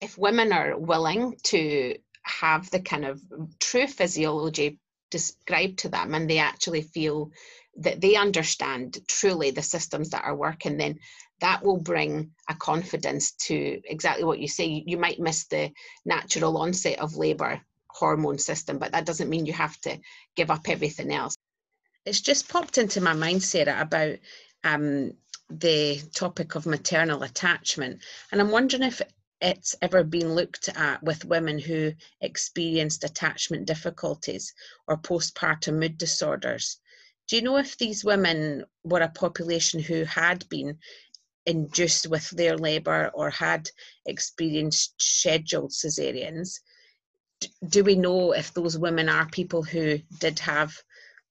if 0.00 0.18
women 0.18 0.52
are 0.52 0.78
willing 0.78 1.36
to 1.42 1.96
have 2.22 2.70
the 2.70 2.80
kind 2.80 3.04
of 3.04 3.20
true 3.60 3.86
physiology 3.86 4.78
described 5.10 5.78
to 5.78 5.88
them 5.88 6.14
and 6.14 6.28
they 6.28 6.38
actually 6.38 6.82
feel 6.82 7.30
that 7.76 8.00
they 8.00 8.16
understand 8.16 8.98
truly 9.08 9.50
the 9.50 9.62
systems 9.62 10.10
that 10.10 10.24
are 10.24 10.36
working, 10.36 10.76
then 10.76 10.98
that 11.40 11.62
will 11.62 11.78
bring 11.78 12.30
a 12.48 12.54
confidence 12.54 13.32
to 13.32 13.80
exactly 13.84 14.24
what 14.24 14.38
you 14.38 14.48
say. 14.48 14.82
You 14.86 14.96
might 14.98 15.20
miss 15.20 15.46
the 15.46 15.70
natural 16.04 16.56
onset 16.58 16.98
of 16.98 17.16
labour 17.16 17.60
hormone 17.88 18.38
system, 18.38 18.78
but 18.78 18.92
that 18.92 19.06
doesn't 19.06 19.30
mean 19.30 19.46
you 19.46 19.52
have 19.52 19.78
to 19.80 19.98
give 20.36 20.50
up 20.50 20.68
everything 20.68 21.12
else. 21.12 21.34
It's 22.06 22.20
just 22.20 22.48
popped 22.48 22.78
into 22.78 23.00
my 23.00 23.14
mind, 23.14 23.42
Sarah, 23.42 23.80
about 23.80 24.18
um, 24.62 25.12
the 25.48 26.00
topic 26.14 26.54
of 26.54 26.66
maternal 26.66 27.22
attachment. 27.22 28.00
And 28.30 28.40
I'm 28.40 28.50
wondering 28.50 28.82
if 28.82 29.00
it's 29.40 29.74
ever 29.82 30.04
been 30.04 30.34
looked 30.34 30.68
at 30.70 31.02
with 31.02 31.24
women 31.24 31.58
who 31.58 31.92
experienced 32.20 33.04
attachment 33.04 33.66
difficulties 33.66 34.54
or 34.86 34.96
postpartum 34.96 35.78
mood 35.78 35.98
disorders. 35.98 36.78
Do 37.26 37.36
you 37.36 37.42
know 37.42 37.56
if 37.56 37.76
these 37.78 38.04
women 38.04 38.64
were 38.84 39.00
a 39.00 39.08
population 39.08 39.80
who 39.80 40.04
had 40.04 40.48
been 40.48 40.78
induced 41.46 42.06
with 42.06 42.28
their 42.30 42.56
labour 42.56 43.10
or 43.14 43.30
had 43.30 43.70
experienced 44.06 45.00
scheduled 45.00 45.72
caesareans? 45.72 46.60
Do 47.68 47.84
we 47.84 47.96
know 47.96 48.32
if 48.32 48.52
those 48.52 48.78
women 48.78 49.08
are 49.08 49.28
people 49.28 49.62
who 49.62 49.98
did 50.18 50.38
have 50.38 50.82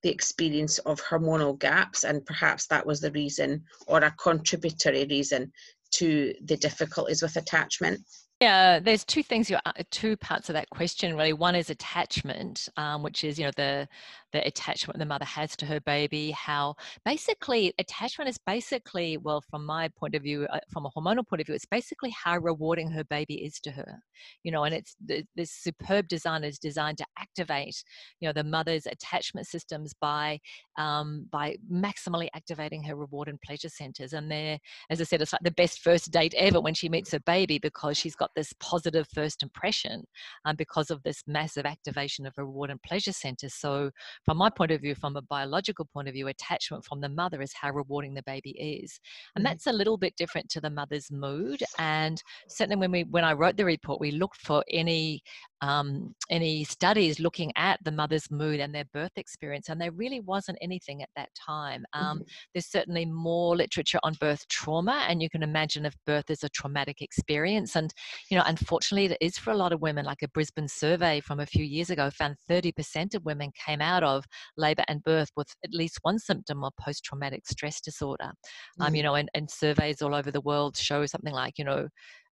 the 0.04 0.10
experience 0.10 0.78
of 0.80 1.00
hormonal 1.00 1.58
gaps 1.58 2.04
and 2.04 2.24
perhaps 2.26 2.66
that 2.66 2.86
was 2.86 3.00
the 3.00 3.10
reason 3.12 3.64
or 3.86 3.98
a 4.00 4.10
contributory 4.12 5.06
reason 5.06 5.50
to 5.92 6.34
the 6.44 6.58
difficulties 6.58 7.22
with 7.22 7.36
attachment? 7.36 8.00
Yeah, 8.38 8.80
there's 8.80 9.04
two 9.04 9.22
things, 9.22 9.48
you 9.48 9.56
two 9.90 10.18
parts 10.18 10.50
of 10.50 10.54
that 10.54 10.68
question 10.68 11.16
really. 11.16 11.32
One 11.32 11.54
is 11.54 11.70
attachment, 11.70 12.68
um, 12.76 13.02
which 13.02 13.24
is 13.24 13.38
you 13.38 13.46
know 13.46 13.52
the 13.56 13.88
the 14.34 14.46
attachment 14.46 14.98
the 14.98 15.06
mother 15.06 15.24
has 15.24 15.56
to 15.56 15.66
her 15.66 15.80
baby. 15.80 16.32
How 16.32 16.74
basically 17.04 17.72
attachment 17.78 18.28
is 18.28 18.38
basically 18.46 19.16
well, 19.16 19.42
from 19.50 19.64
my 19.64 19.88
point 19.96 20.14
of 20.14 20.22
view, 20.22 20.46
uh, 20.52 20.58
from 20.72 20.84
a 20.84 20.90
hormonal 20.90 21.26
point 21.26 21.40
of 21.40 21.46
view, 21.46 21.54
it's 21.54 21.64
basically 21.64 22.10
how 22.10 22.36
rewarding 22.38 22.90
her 22.90 23.04
baby 23.04 23.36
is 23.44 23.60
to 23.60 23.70
her. 23.70 24.00
You 24.42 24.50
know, 24.50 24.64
and 24.64 24.74
it's 24.74 24.96
this 25.34 25.52
superb 25.52 26.08
design 26.08 26.44
is 26.44 26.58
designed 26.58 26.98
to 26.98 27.06
activate 27.18 27.82
you 28.20 28.28
know 28.28 28.32
the 28.32 28.44
mother's 28.44 28.86
attachment 28.86 29.46
systems 29.46 29.94
by 30.00 30.40
um, 30.76 31.28
by 31.30 31.56
maximally 31.72 32.28
activating 32.34 32.82
her 32.82 32.96
reward 32.96 33.28
and 33.28 33.40
pleasure 33.42 33.68
centers. 33.68 34.12
And 34.12 34.28
they're, 34.30 34.58
as 34.90 35.00
I 35.00 35.04
said, 35.04 35.22
it's 35.22 35.32
like 35.32 35.42
the 35.44 35.52
best 35.52 35.78
first 35.80 36.10
date 36.10 36.34
ever 36.36 36.60
when 36.60 36.74
she 36.74 36.88
meets 36.88 37.12
her 37.12 37.20
baby 37.20 37.60
because 37.60 37.96
she's 37.96 38.16
got 38.16 38.24
got 38.24 38.30
this 38.34 38.54
positive 38.58 39.06
first 39.14 39.42
impression 39.42 40.04
um, 40.46 40.56
because 40.56 40.90
of 40.90 41.02
this 41.02 41.22
massive 41.26 41.66
activation 41.66 42.26
of 42.26 42.32
reward 42.38 42.70
and 42.70 42.82
pleasure 42.82 43.12
centers. 43.12 43.54
So, 43.54 43.90
from 44.24 44.38
my 44.38 44.50
point 44.50 44.70
of 44.70 44.80
view, 44.80 44.94
from 44.94 45.16
a 45.16 45.22
biological 45.22 45.84
point 45.84 46.08
of 46.08 46.14
view, 46.14 46.28
attachment 46.28 46.84
from 46.84 47.00
the 47.00 47.08
mother 47.08 47.42
is 47.42 47.52
how 47.52 47.70
rewarding 47.70 48.14
the 48.14 48.22
baby 48.22 48.50
is, 48.50 49.00
and 49.34 49.44
mm-hmm. 49.44 49.50
that's 49.50 49.66
a 49.66 49.72
little 49.72 49.96
bit 49.96 50.16
different 50.16 50.48
to 50.50 50.60
the 50.60 50.70
mother's 50.70 51.10
mood. 51.10 51.62
And 51.78 52.22
certainly, 52.48 52.76
when 52.76 52.92
we 52.92 53.04
when 53.04 53.24
I 53.24 53.32
wrote 53.32 53.56
the 53.56 53.64
report, 53.64 54.00
we 54.00 54.10
looked 54.10 54.40
for 54.40 54.64
any 54.70 55.22
um, 55.60 56.14
any 56.30 56.64
studies 56.64 57.20
looking 57.20 57.52
at 57.56 57.82
the 57.84 57.92
mother's 57.92 58.30
mood 58.30 58.60
and 58.60 58.74
their 58.74 58.84
birth 58.92 59.12
experience, 59.16 59.68
and 59.68 59.80
there 59.80 59.92
really 59.92 60.20
wasn't 60.20 60.58
anything 60.60 61.02
at 61.02 61.08
that 61.16 61.30
time. 61.34 61.84
Um, 61.92 62.18
mm-hmm. 62.18 62.22
There's 62.52 62.70
certainly 62.70 63.06
more 63.06 63.56
literature 63.56 63.98
on 64.02 64.14
birth 64.20 64.46
trauma, 64.48 65.04
and 65.08 65.22
you 65.22 65.30
can 65.30 65.42
imagine 65.42 65.86
if 65.86 65.94
birth 66.06 66.30
is 66.30 66.44
a 66.44 66.48
traumatic 66.50 67.02
experience. 67.02 67.76
And, 67.76 67.92
you 68.30 68.36
know, 68.36 68.44
unfortunately, 68.46 69.14
it 69.14 69.18
is 69.20 69.38
for 69.38 69.50
a 69.50 69.56
lot 69.56 69.72
of 69.72 69.80
women, 69.80 70.04
like 70.04 70.22
a 70.22 70.28
Brisbane 70.28 70.68
survey 70.68 71.20
from 71.20 71.40
a 71.40 71.46
few 71.46 71.64
years 71.64 71.90
ago 71.90 72.10
found 72.10 72.36
30% 72.50 73.14
of 73.14 73.24
women 73.24 73.50
came 73.66 73.80
out 73.80 74.02
of 74.02 74.24
labor 74.56 74.84
and 74.88 75.02
birth 75.02 75.30
with 75.36 75.48
at 75.64 75.72
least 75.72 75.98
one 76.02 76.18
symptom 76.18 76.64
of 76.64 76.72
post 76.80 77.04
traumatic 77.04 77.46
stress 77.46 77.80
disorder. 77.80 78.24
Mm-hmm. 78.24 78.82
Um, 78.82 78.94
you 78.94 79.02
mm. 79.02 79.04
know, 79.04 79.14
and, 79.14 79.28
and 79.34 79.50
surveys 79.50 80.02
all 80.02 80.14
over 80.14 80.30
the 80.30 80.40
world 80.40 80.76
show 80.76 81.06
something 81.06 81.32
like, 81.32 81.58
you 81.58 81.64
know, 81.64 81.88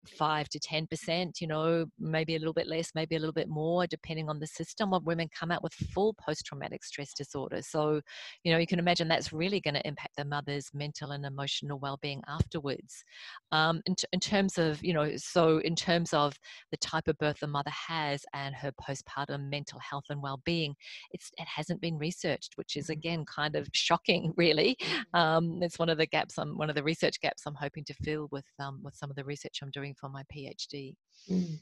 five 0.07 0.49
to 0.49 0.59
ten 0.59 0.87
percent 0.87 1.41
you 1.41 1.47
know 1.47 1.85
maybe 1.99 2.37
a 2.37 2.39
little 2.39 2.55
bit 2.55 2.67
less 2.67 2.91
maybe 2.95 3.17
a 3.17 3.19
little 3.19 3.33
bit 3.33 3.49
more 3.49 3.87
depending 3.87 4.29
on 4.29 4.39
the 4.39 4.47
system 4.47 4.95
of 4.95 5.07
women 5.07 5.29
come 5.39 5.51
out 5.51 5.63
with 5.63 5.73
full 5.73 6.15
post-traumatic 6.15 6.85
stress 6.85 7.13
disorder 7.13 7.61
so 7.63 8.01
you 8.45 8.53
know 8.53 8.59
you 8.59 8.67
can 8.67 8.79
imagine 8.79 9.09
that's 9.09 9.33
really 9.33 9.61
going 9.61 9.75
to 9.75 9.87
impact 9.87 10.17
the 10.17 10.25
mother's 10.25 10.71
mental 10.73 11.11
and 11.11 11.25
emotional 11.25 11.79
well-being 11.79 12.23
afterwards 12.29 13.05
um, 13.53 13.81
in, 13.87 13.95
in 14.13 14.21
terms 14.21 14.59
of 14.59 14.83
you 14.85 14.93
know 14.93 15.11
so 15.17 15.59
in 15.59 15.75
terms 15.75 16.13
of 16.13 16.39
the 16.71 16.77
type 16.79 17.09
of 17.09 17.19
birth 17.19 17.39
the 17.41 17.47
mother 17.47 17.71
has 17.71 18.25
and 18.35 18.55
her 18.55 18.73
postpartum 18.81 19.49
mental 19.51 19.81
health 19.81 20.05
and 20.11 20.23
well-being 20.23 20.75
it's 21.13 21.31
it 21.39 21.47
hasn't 21.47 21.81
been 21.81 21.99
researched 21.99 22.53
which 22.57 22.77
is 22.77 22.85
mm-hmm. 22.85 22.93
again 22.93 23.25
kind 23.25 23.57
of 23.57 23.69
shocking 23.75 24.33
really 24.37 24.77
mm-hmm. 24.81 25.21
um, 25.21 25.63
it's 25.63 25.79
one 25.79 25.89
of 25.89 25.99
the 25.99 26.07
gaps 26.07 26.39
i'm 26.39 26.57
one 26.57 26.69
of 26.69 26.77
the 26.77 26.83
research 26.83 27.21
gaps 27.21 27.43
i'm 27.47 27.55
hoping 27.55 27.85
to 27.85 27.95
fill 27.95 28.29
with 28.31 28.45
um, 28.61 28.81
with 28.83 28.95
some 28.95 29.11
of 29.11 29.17
the 29.17 29.25
research 29.25 29.59
i'm 29.63 29.71
doing 29.71 29.88
for 29.95 30.09
my 30.09 30.23
PhD. 30.35 30.95
Mm. 31.31 31.59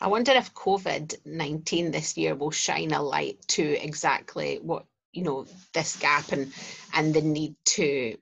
I 0.00 0.08
wonder 0.08 0.32
if 0.32 0.54
COVID 0.54 1.14
19 1.24 1.90
this 1.90 2.16
year 2.16 2.34
will 2.34 2.50
shine 2.50 2.92
a 2.92 3.02
light 3.02 3.38
to 3.48 3.62
exactly 3.62 4.58
what, 4.62 4.86
you 5.12 5.22
know, 5.22 5.46
this 5.74 5.96
gap 5.96 6.32
and, 6.32 6.52
and 6.94 7.12
the 7.12 7.22
need 7.22 7.54
to 7.66 8.16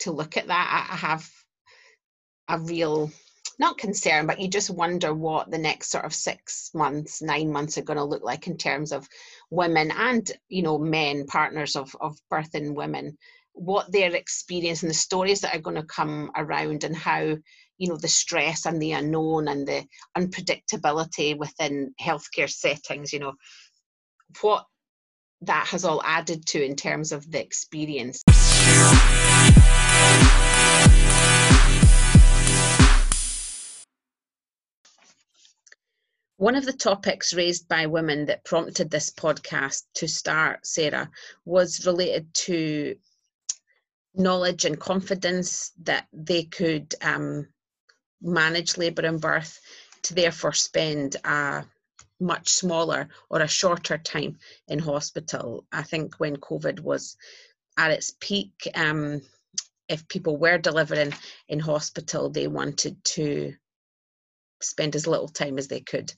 to 0.00 0.12
look 0.12 0.36
at 0.36 0.48
that. 0.48 0.88
I 0.90 0.96
have 0.96 1.28
a 2.48 2.58
real 2.58 3.10
not 3.58 3.78
concern, 3.78 4.26
but 4.26 4.40
you 4.40 4.48
just 4.48 4.70
wonder 4.70 5.14
what 5.14 5.50
the 5.50 5.58
next 5.58 5.90
sort 5.90 6.04
of 6.04 6.14
six 6.14 6.70
months, 6.74 7.22
nine 7.22 7.50
months 7.50 7.78
are 7.78 7.82
going 7.82 7.96
to 7.96 8.04
look 8.04 8.22
like 8.22 8.46
in 8.46 8.58
terms 8.58 8.92
of 8.92 9.08
women 9.50 9.90
and 9.90 10.30
you 10.48 10.62
know 10.62 10.78
men, 10.78 11.26
partners 11.26 11.76
of 11.76 11.94
of 12.00 12.18
birthing 12.30 12.74
women, 12.74 13.16
what 13.52 13.90
their 13.90 14.14
experience 14.14 14.82
and 14.82 14.90
the 14.90 14.94
stories 14.94 15.40
that 15.40 15.54
are 15.54 15.60
going 15.60 15.76
to 15.76 15.82
come 15.82 16.30
around, 16.36 16.84
and 16.84 16.96
how 16.96 17.36
you 17.78 17.88
know 17.88 17.96
the 17.96 18.08
stress 18.08 18.66
and 18.66 18.80
the 18.80 18.92
unknown 18.92 19.48
and 19.48 19.66
the 19.66 19.84
unpredictability 20.16 21.36
within 21.36 21.94
healthcare 22.00 22.50
settings. 22.50 23.12
You 23.12 23.20
know 23.20 23.32
what 24.40 24.66
that 25.42 25.66
has 25.68 25.84
all 25.84 26.02
added 26.02 26.46
to 26.46 26.64
in 26.64 26.76
terms 26.76 27.12
of 27.12 27.30
the 27.30 27.42
experience. 27.42 28.22
One 36.38 36.54
of 36.54 36.66
the 36.66 36.72
topics 36.72 37.32
raised 37.32 37.66
by 37.66 37.86
women 37.86 38.26
that 38.26 38.44
prompted 38.44 38.90
this 38.90 39.10
podcast 39.10 39.84
to 39.94 40.06
start, 40.06 40.66
Sarah, 40.66 41.10
was 41.46 41.86
related 41.86 42.32
to 42.34 42.96
knowledge 44.14 44.66
and 44.66 44.78
confidence 44.78 45.72
that 45.82 46.06
they 46.12 46.44
could 46.44 46.94
um, 47.00 47.48
manage 48.20 48.76
labour 48.76 49.02
and 49.02 49.20
birth 49.20 49.60
to 50.02 50.14
therefore 50.14 50.52
spend 50.52 51.16
a 51.24 51.64
much 52.20 52.48
smaller 52.48 53.08
or 53.28 53.40
a 53.40 53.48
shorter 53.48 53.98
time 53.98 54.38
in 54.68 54.78
hospital. 54.78 55.64
I 55.72 55.82
think 55.82 56.14
when 56.18 56.36
COVID 56.36 56.80
was 56.80 57.16
at 57.76 57.90
its 57.90 58.14
peak, 58.20 58.52
um, 58.74 59.20
if 59.88 60.08
people 60.08 60.36
were 60.36 60.58
delivering 60.58 61.12
in 61.48 61.60
hospital, 61.60 62.30
they 62.30 62.46
wanted 62.46 63.02
to 63.04 63.54
spend 64.62 64.96
as 64.96 65.06
little 65.06 65.28
time 65.28 65.58
as 65.58 65.68
they 65.68 65.80
could 65.80 66.12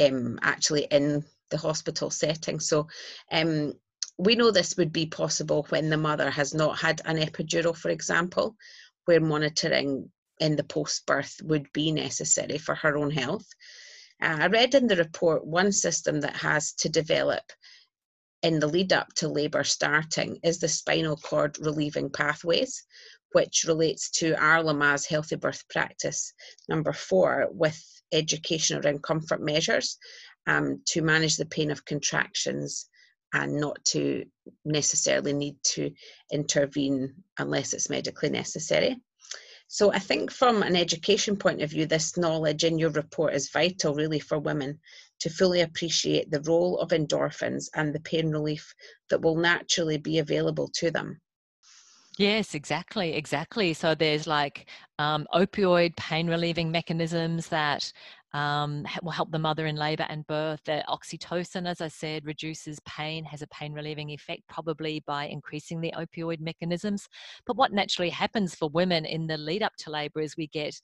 um, 0.00 0.38
actually 0.42 0.84
in 0.84 1.24
the 1.50 1.58
hospital 1.58 2.10
setting. 2.10 2.60
So 2.60 2.88
um, 3.30 3.74
we 4.18 4.34
know 4.34 4.50
this 4.50 4.76
would 4.76 4.92
be 4.92 5.06
possible 5.06 5.66
when 5.68 5.90
the 5.90 5.96
mother 5.96 6.30
has 6.30 6.54
not 6.54 6.78
had 6.78 7.00
an 7.04 7.18
epidural, 7.18 7.76
for 7.76 7.90
example, 7.90 8.56
where 9.04 9.20
monitoring 9.20 10.10
in 10.40 10.56
the 10.56 10.64
post 10.64 11.06
birth 11.06 11.36
would 11.42 11.72
be 11.72 11.92
necessary 11.92 12.58
for 12.58 12.74
her 12.74 12.96
own 12.96 13.10
health. 13.10 13.46
Uh, 14.22 14.38
I 14.40 14.46
read 14.46 14.74
in 14.74 14.86
the 14.86 14.96
report 14.96 15.46
one 15.46 15.72
system 15.72 16.20
that 16.20 16.36
has 16.36 16.72
to 16.74 16.88
develop 16.88 17.42
in 18.42 18.60
the 18.60 18.66
lead 18.68 18.92
up 18.92 19.12
to 19.14 19.28
labour 19.28 19.64
starting 19.64 20.38
is 20.42 20.58
the 20.58 20.68
spinal 20.68 21.16
cord 21.16 21.58
relieving 21.60 22.10
pathways, 22.10 22.84
which 23.32 23.64
relates 23.66 24.10
to 24.10 24.34
our 24.40 24.62
Lamaze 24.62 25.06
Healthy 25.06 25.36
Birth 25.36 25.62
Practice 25.68 26.32
number 26.68 26.92
four 26.92 27.48
with 27.50 27.80
education 28.12 28.80
around 28.82 29.02
comfort 29.02 29.40
measures 29.40 29.98
um, 30.46 30.80
to 30.86 31.02
manage 31.02 31.36
the 31.36 31.46
pain 31.46 31.70
of 31.70 31.84
contractions 31.84 32.88
and 33.34 33.60
not 33.60 33.84
to 33.84 34.24
necessarily 34.64 35.32
need 35.32 35.56
to 35.62 35.90
intervene 36.32 37.12
unless 37.38 37.74
it's 37.74 37.90
medically 37.90 38.30
necessary. 38.30 38.96
So 39.70 39.92
I 39.92 39.98
think 39.98 40.32
from 40.32 40.62
an 40.62 40.74
education 40.74 41.36
point 41.36 41.60
of 41.60 41.70
view, 41.70 41.84
this 41.84 42.16
knowledge 42.16 42.64
in 42.64 42.78
your 42.78 42.90
report 42.90 43.34
is 43.34 43.50
vital 43.50 43.94
really 43.94 44.18
for 44.18 44.38
women 44.38 44.80
to 45.20 45.28
fully 45.28 45.60
appreciate 45.60 46.30
the 46.30 46.40
role 46.40 46.78
of 46.78 46.88
endorphins 46.88 47.68
and 47.74 47.94
the 47.94 48.00
pain 48.00 48.30
relief 48.30 48.74
that 49.10 49.20
will 49.20 49.36
naturally 49.36 49.98
be 49.98 50.18
available 50.18 50.68
to 50.76 50.90
them. 50.90 51.20
Yes, 52.16 52.54
exactly, 52.54 53.12
exactly. 53.12 53.74
So 53.74 53.94
there's 53.94 54.26
like 54.26 54.66
um, 54.98 55.26
opioid 55.32 55.94
pain 55.96 56.28
relieving 56.28 56.70
mechanisms 56.70 57.48
that 57.48 57.92
um, 58.34 58.84
will 59.02 59.10
help 59.10 59.30
the 59.30 59.38
mother 59.38 59.66
in 59.66 59.76
labor 59.76 60.06
and 60.08 60.26
birth. 60.26 60.60
The 60.64 60.84
oxytocin, 60.88 61.66
as 61.66 61.80
I 61.80 61.88
said, 61.88 62.26
reduces 62.26 62.80
pain, 62.80 63.24
has 63.24 63.42
a 63.42 63.46
pain 63.48 63.72
relieving 63.72 64.10
effect, 64.10 64.42
probably 64.48 65.02
by 65.06 65.26
increasing 65.26 65.80
the 65.80 65.92
opioid 65.96 66.40
mechanisms. 66.40 67.08
But 67.46 67.56
what 67.56 67.72
naturally 67.72 68.10
happens 68.10 68.54
for 68.54 68.68
women 68.68 69.04
in 69.04 69.26
the 69.26 69.38
lead 69.38 69.62
up 69.62 69.72
to 69.78 69.90
labor 69.90 70.20
is 70.20 70.36
we 70.36 70.48
get 70.48 70.80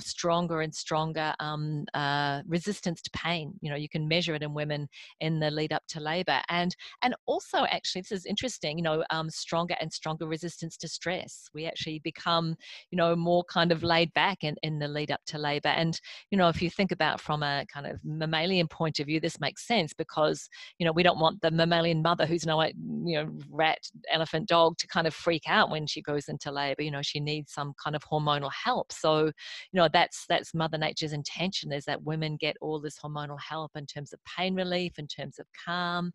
stronger 0.00 0.60
and 0.60 0.74
stronger 0.74 1.34
um, 1.40 1.84
uh, 1.94 2.42
resistance 2.46 3.00
to 3.02 3.10
pain. 3.10 3.54
You 3.60 3.70
know, 3.70 3.76
you 3.76 3.88
can 3.88 4.08
measure 4.08 4.34
it 4.34 4.42
in 4.42 4.52
women 4.52 4.88
in 5.20 5.40
the 5.40 5.50
lead 5.50 5.72
up 5.72 5.82
to 5.88 6.00
labor, 6.00 6.40
and 6.48 6.74
and 7.02 7.14
also 7.26 7.64
actually 7.64 8.02
this 8.02 8.12
is 8.12 8.26
interesting. 8.26 8.78
You 8.78 8.84
know, 8.84 9.04
um, 9.10 9.30
stronger 9.30 9.76
and 9.80 9.92
stronger 9.92 10.26
resistance 10.26 10.76
to 10.78 10.88
stress. 10.88 11.48
We 11.54 11.66
actually 11.66 12.00
become, 12.00 12.56
you 12.90 12.96
know, 12.96 13.16
more 13.16 13.44
kind 13.44 13.72
of 13.72 13.82
laid 13.82 14.12
back 14.14 14.44
in, 14.44 14.56
in 14.62 14.78
the 14.78 14.88
lead 14.88 15.10
up 15.10 15.20
to 15.26 15.38
labor. 15.38 15.68
And 15.68 15.98
you 16.30 16.38
know, 16.38 16.48
if 16.48 16.60
you 16.60 16.70
think 16.70 16.81
think 16.82 16.90
about 16.90 17.20
from 17.20 17.44
a 17.44 17.64
kind 17.72 17.86
of 17.86 18.00
mammalian 18.04 18.66
point 18.66 18.98
of 18.98 19.06
view, 19.06 19.20
this 19.20 19.38
makes 19.38 19.68
sense 19.68 19.92
because 19.92 20.48
you 20.78 20.84
know 20.84 20.90
we 20.90 21.04
don't 21.04 21.20
want 21.20 21.40
the 21.40 21.50
mammalian 21.50 22.02
mother 22.02 22.26
who's 22.26 22.44
no 22.44 22.60
you 22.60 22.72
know 23.04 23.30
rat, 23.48 23.78
elephant, 24.10 24.48
dog 24.48 24.76
to 24.78 24.88
kind 24.88 25.06
of 25.06 25.14
freak 25.14 25.44
out 25.46 25.70
when 25.70 25.86
she 25.86 26.02
goes 26.02 26.28
into 26.28 26.50
labour. 26.50 26.82
You 26.82 26.90
know 26.90 27.02
she 27.02 27.20
needs 27.20 27.52
some 27.52 27.72
kind 27.82 27.94
of 27.94 28.02
hormonal 28.02 28.50
help. 28.52 28.90
So 28.92 29.26
you 29.26 29.74
know 29.74 29.88
that's 29.92 30.26
that's 30.28 30.54
Mother 30.54 30.76
Nature's 30.76 31.12
intention 31.12 31.72
is 31.72 31.84
that 31.84 32.02
women 32.02 32.36
get 32.36 32.56
all 32.60 32.80
this 32.80 32.98
hormonal 32.98 33.38
help 33.40 33.70
in 33.76 33.86
terms 33.86 34.12
of 34.12 34.18
pain 34.24 34.56
relief, 34.56 34.98
in 34.98 35.06
terms 35.06 35.38
of 35.38 35.46
calm, 35.64 36.10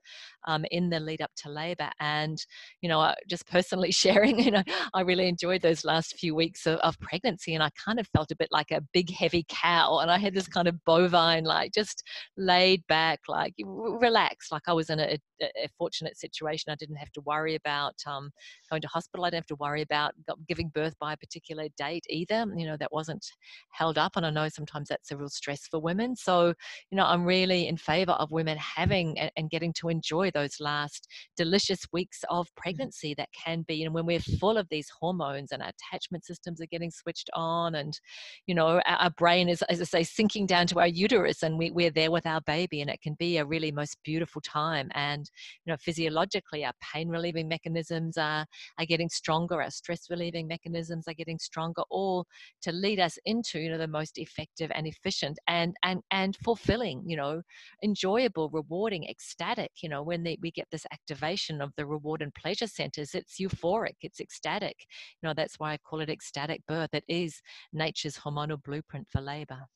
um, 0.48 0.66
in 0.72 0.90
the 0.90 1.00
lead 1.00 1.22
up 1.22 1.32
to 1.44 1.50
labour. 1.50 1.92
And 2.02 2.38
you 2.82 2.90
know 2.90 3.14
just 3.30 3.48
personally 3.48 3.92
sharing, 4.04 4.38
you 4.38 4.52
know 4.52 4.64
I 4.94 5.02
really 5.02 5.30
enjoyed 5.30 5.62
those 5.62 5.86
last 5.86 6.18
few 6.18 6.36
weeks 6.36 6.66
of, 6.66 6.80
of 6.80 7.00
pregnancy, 7.00 7.54
and 7.54 7.64
I 7.64 7.70
kind 7.86 8.02
of 8.02 8.08
felt 8.10 8.32
a 8.32 8.36
bit 8.36 8.50
like 8.52 8.72
a 8.72 8.82
big 8.92 9.10
heavy 9.12 9.46
cow, 9.48 10.00
and 10.00 10.12
I 10.12 10.18
had 10.18 10.34
this 10.34 10.48
kind 10.58 10.68
of 10.68 10.84
bovine, 10.86 11.44
like 11.44 11.72
just 11.74 12.04
laid 12.36 12.86
back, 12.88 13.20
like 13.28 13.54
relaxed. 13.64 14.52
Like 14.52 14.64
I 14.68 14.74
was 14.74 14.90
in 14.90 15.00
a, 15.00 15.18
a 15.42 15.68
fortunate 15.78 16.18
situation. 16.18 16.72
I 16.72 16.76
didn't 16.76 16.96
have 16.98 17.12
to 17.14 17.22
worry 17.22 17.56
about 17.56 17.96
um, 18.06 18.32
going 18.70 18.82
to 18.82 18.88
hospital. 18.88 19.26
I 19.26 19.30
didn't 19.30 19.44
have 19.44 19.48
to 19.48 19.56
worry 19.56 19.82
about 19.82 20.14
giving 20.48 20.70
birth 20.70 20.96
by 21.00 21.14
a 21.14 21.18
particular 21.18 21.68
date 21.78 22.06
either. 22.10 22.46
You 22.56 22.68
know, 22.68 22.78
that 22.78 22.92
wasn't 22.92 23.26
held 23.72 23.98
up. 23.98 24.16
And 24.16 24.26
I 24.26 24.30
know 24.30 24.50
sometimes 24.50 24.90
that's 24.90 25.12
a 25.12 25.18
real 25.18 25.30
stress 25.30 25.68
for 25.70 25.80
women. 25.80 26.16
So, 26.16 26.54
you 26.92 26.98
know, 26.98 27.06
I'm 27.06 27.26
really 27.26 27.68
in 27.68 27.78
favor 27.78 28.14
of 28.14 28.32
women 28.32 28.58
having 28.58 29.18
and, 29.20 29.32
and 29.38 29.50
getting 29.50 29.74
to 29.74 29.90
enjoy 29.90 30.32
those 30.32 30.60
last 30.60 31.08
delicious 31.36 31.82
weeks 31.92 32.24
of 32.30 32.48
mm. 32.48 32.56
pregnancy 32.56 33.14
that 33.16 33.30
can 33.34 33.64
be, 33.68 33.84
and 33.84 33.94
when 33.94 34.06
we're 34.06 34.20
full 34.20 34.58
of 34.58 34.68
these 34.70 34.90
hormones 35.00 35.52
and 35.52 35.62
our 35.62 35.70
attachment 35.70 36.26
systems 36.26 36.62
are 36.62 36.68
getting 36.68 36.92
switched 36.92 37.30
on 37.34 37.76
and, 37.76 38.00
you 38.46 38.56
know, 38.56 38.68
our, 38.68 38.84
our 38.88 39.10
brain 39.12 39.50
is, 39.50 39.62
as 39.64 39.82
I 39.82 39.86
say, 39.86 40.04
sinking 40.04 40.46
down 40.46 40.68
to 40.68 40.80
our 40.80 40.88
uterus 40.88 41.44
and 41.44 41.58
we, 41.58 41.72
we're 41.72 41.92
there 41.92 42.12
with 42.12 42.26
our 42.26 42.42
baby 42.42 42.82
and 42.82 42.90
it 42.90 43.02
can 43.02 43.16
be 43.16 43.38
a 43.38 43.46
really 43.46 43.72
most 43.72 43.98
beautiful 44.04 44.42
time 44.42 44.90
and 44.94 45.27
you 45.66 45.72
know 45.72 45.78
physiologically 45.78 46.66
our 46.66 46.74
pain 46.82 47.10
relieving 47.10 47.48
mechanisms 47.48 48.18
are 48.18 48.46
are 48.78 48.86
getting 48.86 49.10
stronger 49.10 49.62
our 49.62 49.70
stress 49.70 50.10
relieving 50.10 50.48
mechanisms 50.48 51.08
are 51.08 51.14
getting 51.14 51.40
stronger 51.40 51.84
all 51.90 52.26
to 52.62 52.72
lead 52.72 53.00
us 53.00 53.18
into 53.26 53.60
you 53.60 53.70
know 53.70 53.78
the 53.78 53.88
most 53.88 54.18
effective 54.18 54.72
and 54.74 54.88
efficient 54.88 55.38
and 55.48 55.76
and 55.84 56.02
and 56.12 56.36
fulfilling 56.38 57.04
you 57.06 57.18
know 57.18 57.42
enjoyable 57.84 58.50
rewarding 58.50 59.04
ecstatic 59.10 59.72
you 59.82 59.90
know 59.90 60.04
when 60.04 60.24
they, 60.24 60.38
we 60.42 60.52
get 60.52 60.68
this 60.72 60.86
activation 60.92 61.62
of 61.62 61.72
the 61.78 61.86
reward 61.86 62.22
and 62.22 62.34
pleasure 62.34 62.68
centers 62.68 63.14
it's 63.14 63.40
euphoric 63.40 63.96
it's 64.02 64.20
ecstatic. 64.20 64.86
You 65.22 65.28
know 65.28 65.34
that's 65.34 65.60
why 65.60 65.74
i 65.74 65.78
call 65.78 66.02
it 66.02 66.10
ecstatic 66.10 66.66
birth. 66.68 66.94
It 66.94 67.04
is 67.08 67.42
nature's 67.74 68.18
hormonal 68.18 68.62
blueprint 68.62 69.08
for 69.10 69.22
labor 69.22 69.68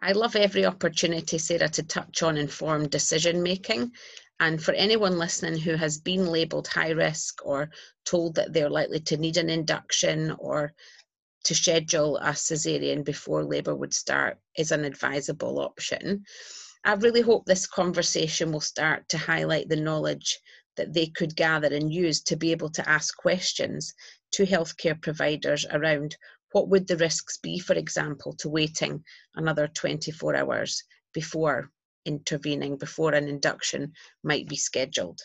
I 0.00 0.12
love 0.12 0.36
every 0.36 0.64
opportunity, 0.64 1.38
Sarah, 1.38 1.68
to 1.70 1.82
touch 1.82 2.22
on 2.22 2.36
informed 2.36 2.90
decision 2.90 3.42
making. 3.42 3.92
And 4.40 4.62
for 4.62 4.72
anyone 4.72 5.18
listening 5.18 5.58
who 5.58 5.74
has 5.74 5.98
been 5.98 6.26
labelled 6.26 6.68
high 6.68 6.90
risk 6.90 7.44
or 7.44 7.70
told 8.04 8.36
that 8.36 8.52
they're 8.52 8.70
likely 8.70 9.00
to 9.00 9.16
need 9.16 9.36
an 9.36 9.50
induction 9.50 10.30
or 10.38 10.72
to 11.44 11.54
schedule 11.54 12.16
a 12.18 12.32
caesarean 12.32 13.02
before 13.02 13.44
labour 13.44 13.74
would 13.74 13.94
start 13.94 14.38
is 14.56 14.70
an 14.70 14.84
advisable 14.84 15.58
option. 15.58 16.24
I 16.84 16.94
really 16.94 17.20
hope 17.20 17.46
this 17.46 17.66
conversation 17.66 18.52
will 18.52 18.60
start 18.60 19.08
to 19.08 19.18
highlight 19.18 19.68
the 19.68 19.76
knowledge 19.76 20.38
that 20.76 20.92
they 20.92 21.06
could 21.06 21.34
gather 21.34 21.74
and 21.74 21.92
use 21.92 22.22
to 22.22 22.36
be 22.36 22.52
able 22.52 22.70
to 22.70 22.88
ask 22.88 23.16
questions 23.16 23.94
to 24.32 24.46
healthcare 24.46 25.00
providers 25.00 25.66
around 25.72 26.16
what 26.52 26.68
would 26.68 26.86
the 26.86 26.96
risks 26.96 27.36
be, 27.38 27.58
for 27.58 27.74
example, 27.74 28.32
to 28.34 28.48
waiting 28.48 29.04
another 29.34 29.68
24 29.68 30.36
hours 30.36 30.84
before 31.12 31.70
intervening, 32.04 32.76
before 32.76 33.14
an 33.14 33.28
induction 33.28 33.92
might 34.22 34.48
be 34.48 34.56
scheduled? 34.56 35.20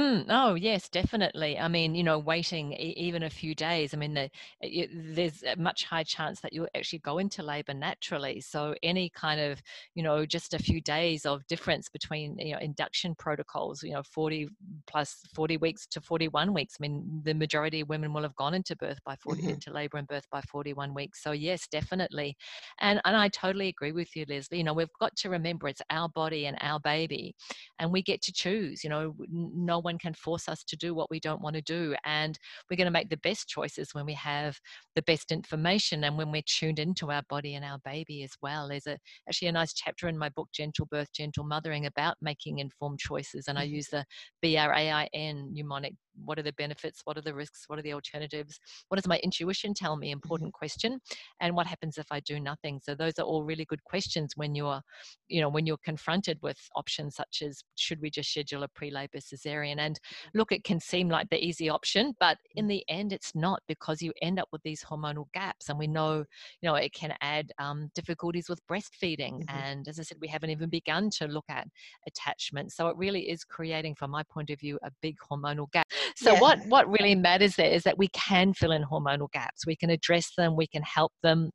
Mm, 0.00 0.26
oh 0.28 0.54
yes, 0.54 0.88
definitely. 0.88 1.58
I 1.58 1.66
mean, 1.66 1.96
you 1.96 2.04
know, 2.04 2.20
waiting 2.20 2.72
e- 2.72 2.94
even 2.96 3.24
a 3.24 3.30
few 3.30 3.52
days. 3.52 3.92
I 3.92 3.96
mean, 3.96 4.14
the, 4.14 4.30
it, 4.60 4.90
there's 4.94 5.42
a 5.42 5.56
much 5.56 5.82
high 5.82 6.04
chance 6.04 6.40
that 6.40 6.52
you'll 6.52 6.68
actually 6.76 7.00
go 7.00 7.18
into 7.18 7.42
labour 7.42 7.74
naturally. 7.74 8.40
So 8.40 8.76
any 8.84 9.10
kind 9.10 9.40
of, 9.40 9.60
you 9.96 10.04
know, 10.04 10.24
just 10.24 10.54
a 10.54 10.58
few 10.60 10.80
days 10.80 11.26
of 11.26 11.44
difference 11.48 11.88
between 11.88 12.38
you 12.38 12.52
know 12.52 12.60
induction 12.60 13.16
protocols, 13.16 13.82
you 13.82 13.92
know, 13.92 14.04
40 14.04 14.48
plus 14.86 15.16
40 15.34 15.56
weeks 15.56 15.84
to 15.88 16.00
41 16.00 16.54
weeks. 16.54 16.76
I 16.78 16.82
mean, 16.82 17.20
the 17.24 17.34
majority 17.34 17.80
of 17.80 17.88
women 17.88 18.12
will 18.12 18.22
have 18.22 18.36
gone 18.36 18.54
into 18.54 18.76
birth 18.76 19.00
by 19.04 19.16
40 19.16 19.42
mm-hmm. 19.42 19.50
into 19.50 19.72
labour 19.72 19.96
and 19.98 20.06
birth 20.06 20.26
by 20.30 20.42
41 20.42 20.94
weeks. 20.94 21.24
So 21.24 21.32
yes, 21.32 21.66
definitely. 21.66 22.36
And 22.78 23.00
and 23.04 23.16
I 23.16 23.28
totally 23.30 23.66
agree 23.66 23.90
with 23.92 24.14
you, 24.14 24.26
Leslie. 24.28 24.58
You 24.58 24.64
know, 24.64 24.74
we've 24.74 24.92
got 25.00 25.16
to 25.16 25.28
remember 25.30 25.66
it's 25.66 25.82
our 25.90 26.08
body 26.08 26.46
and 26.46 26.56
our 26.60 26.78
baby, 26.78 27.34
and 27.80 27.92
we 27.92 28.00
get 28.00 28.22
to 28.22 28.32
choose. 28.32 28.84
You 28.84 28.90
know, 28.90 29.16
no 29.28 29.87
one 29.88 29.98
can 29.98 30.14
force 30.14 30.48
us 30.48 30.62
to 30.64 30.76
do 30.76 30.94
what 30.94 31.10
we 31.10 31.18
don't 31.18 31.40
want 31.40 31.56
to 31.56 31.62
do. 31.62 31.94
And 32.04 32.38
we're 32.68 32.76
going 32.76 32.92
to 32.92 32.98
make 32.98 33.08
the 33.08 33.24
best 33.28 33.48
choices 33.48 33.94
when 33.94 34.04
we 34.04 34.14
have 34.14 34.60
the 34.94 35.02
best 35.02 35.32
information 35.32 36.04
and 36.04 36.18
when 36.18 36.30
we're 36.30 36.42
tuned 36.46 36.78
into 36.78 37.10
our 37.10 37.22
body 37.28 37.54
and 37.54 37.64
our 37.64 37.78
baby 37.84 38.22
as 38.22 38.32
well. 38.42 38.68
There's 38.68 38.86
a, 38.86 38.98
actually 39.28 39.48
a 39.48 39.52
nice 39.52 39.72
chapter 39.72 40.08
in 40.08 40.18
my 40.18 40.28
book, 40.28 40.48
Gentle 40.52 40.86
Birth, 40.90 41.12
Gentle 41.14 41.44
Mothering, 41.44 41.86
about 41.86 42.16
making 42.20 42.58
informed 42.58 42.98
choices. 42.98 43.48
And 43.48 43.58
I 43.58 43.64
mm-hmm. 43.64 43.76
use 43.76 43.88
the 43.88 44.04
B 44.42 44.56
R 44.58 44.72
A 44.72 44.90
I 44.90 45.08
N 45.14 45.50
mnemonic 45.52 45.94
what 46.24 46.38
are 46.38 46.42
the 46.42 46.52
benefits 46.52 47.02
what 47.04 47.16
are 47.16 47.22
the 47.22 47.34
risks 47.34 47.64
what 47.66 47.78
are 47.78 47.82
the 47.82 47.92
alternatives 47.92 48.58
what 48.88 48.96
does 48.96 49.06
my 49.06 49.18
intuition 49.18 49.74
tell 49.74 49.96
me 49.96 50.08
mm-hmm. 50.08 50.14
important 50.14 50.52
question 50.52 51.00
and 51.40 51.54
what 51.54 51.66
happens 51.66 51.98
if 51.98 52.06
i 52.10 52.20
do 52.20 52.40
nothing 52.40 52.80
so 52.82 52.94
those 52.94 53.18
are 53.18 53.24
all 53.24 53.44
really 53.44 53.64
good 53.64 53.82
questions 53.84 54.32
when 54.36 54.54
you're 54.54 54.80
you 55.28 55.40
know 55.40 55.48
when 55.48 55.66
you're 55.66 55.78
confronted 55.84 56.38
with 56.42 56.58
options 56.76 57.16
such 57.16 57.42
as 57.42 57.62
should 57.76 58.00
we 58.00 58.10
just 58.10 58.30
schedule 58.30 58.62
a 58.62 58.68
pre-labor 58.68 59.18
cesarean 59.18 59.78
and 59.78 59.96
mm-hmm. 59.96 60.38
look 60.38 60.52
it 60.52 60.64
can 60.64 60.80
seem 60.80 61.08
like 61.08 61.28
the 61.30 61.44
easy 61.44 61.68
option 61.68 62.14
but 62.20 62.38
in 62.54 62.64
mm-hmm. 62.64 62.68
the 62.68 62.84
end 62.88 63.12
it's 63.12 63.34
not 63.34 63.60
because 63.68 64.02
you 64.02 64.12
end 64.22 64.38
up 64.38 64.48
with 64.52 64.62
these 64.62 64.84
hormonal 64.84 65.26
gaps 65.32 65.68
and 65.68 65.78
we 65.78 65.86
know 65.86 66.24
you 66.60 66.68
know 66.68 66.74
it 66.74 66.92
can 66.92 67.14
add 67.20 67.50
um, 67.58 67.90
difficulties 67.94 68.48
with 68.48 68.60
breastfeeding 68.66 69.40
mm-hmm. 69.42 69.56
and 69.56 69.88
as 69.88 69.98
i 69.98 70.02
said 70.02 70.18
we 70.20 70.28
haven't 70.28 70.50
even 70.50 70.68
begun 70.68 71.10
to 71.10 71.26
look 71.26 71.44
at 71.48 71.66
attachment 72.06 72.72
so 72.72 72.88
it 72.88 72.96
really 72.96 73.28
is 73.30 73.44
creating 73.44 73.94
from 73.94 74.10
my 74.10 74.22
point 74.24 74.50
of 74.50 74.58
view 74.60 74.78
a 74.82 74.90
big 75.02 75.16
hormonal 75.30 75.70
gap 75.72 75.86
so 76.18 76.32
yeah. 76.32 76.40
what 76.40 76.58
what 76.66 76.90
really 76.90 77.14
matters 77.14 77.54
there 77.54 77.70
is 77.70 77.84
that 77.84 77.96
we 77.96 78.08
can 78.08 78.52
fill 78.52 78.72
in 78.72 78.82
hormonal 78.82 79.30
gaps. 79.30 79.64
We 79.64 79.76
can 79.76 79.88
address 79.88 80.32
them. 80.36 80.56
We 80.56 80.66
can 80.66 80.82
help 80.82 81.12
them 81.22 81.50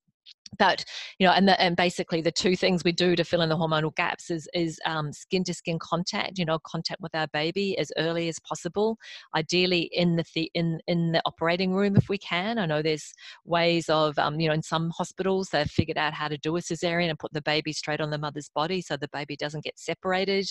but 0.57 0.83
you 1.19 1.27
know 1.27 1.33
and 1.33 1.47
the, 1.47 1.59
and 1.61 1.75
basically 1.75 2.21
the 2.21 2.31
two 2.31 2.55
things 2.55 2.83
we 2.83 2.91
do 2.91 3.15
to 3.15 3.23
fill 3.23 3.41
in 3.41 3.49
the 3.49 3.57
hormonal 3.57 3.93
gaps 3.95 4.29
is 4.29 4.47
is 4.53 4.79
um, 4.85 5.11
skin 5.13 5.43
to 5.43 5.53
skin 5.53 5.79
contact 5.79 6.37
you 6.37 6.45
know 6.45 6.59
contact 6.59 7.01
with 7.01 7.13
our 7.15 7.27
baby 7.27 7.77
as 7.77 7.91
early 7.97 8.29
as 8.29 8.39
possible 8.39 8.97
ideally 9.35 9.89
in 9.93 10.15
the, 10.15 10.23
the 10.35 10.49
in 10.53 10.79
in 10.87 11.11
the 11.11 11.21
operating 11.25 11.73
room 11.73 11.95
if 11.95 12.09
we 12.09 12.17
can. 12.17 12.57
I 12.57 12.65
know 12.65 12.81
there's 12.81 13.13
ways 13.45 13.89
of 13.89 14.17
um, 14.17 14.39
you 14.39 14.47
know 14.47 14.53
in 14.53 14.63
some 14.63 14.89
hospitals 14.91 15.49
they've 15.49 15.69
figured 15.69 15.97
out 15.97 16.13
how 16.13 16.27
to 16.27 16.37
do 16.37 16.55
a 16.57 16.59
cesarean 16.59 17.09
and 17.09 17.19
put 17.19 17.33
the 17.33 17.41
baby 17.41 17.73
straight 17.73 18.01
on 18.01 18.09
the 18.09 18.17
mother's 18.17 18.49
body 18.49 18.81
so 18.81 18.97
the 18.97 19.09
baby 19.09 19.35
doesn't 19.35 19.63
get 19.63 19.77
separated. 19.77 20.47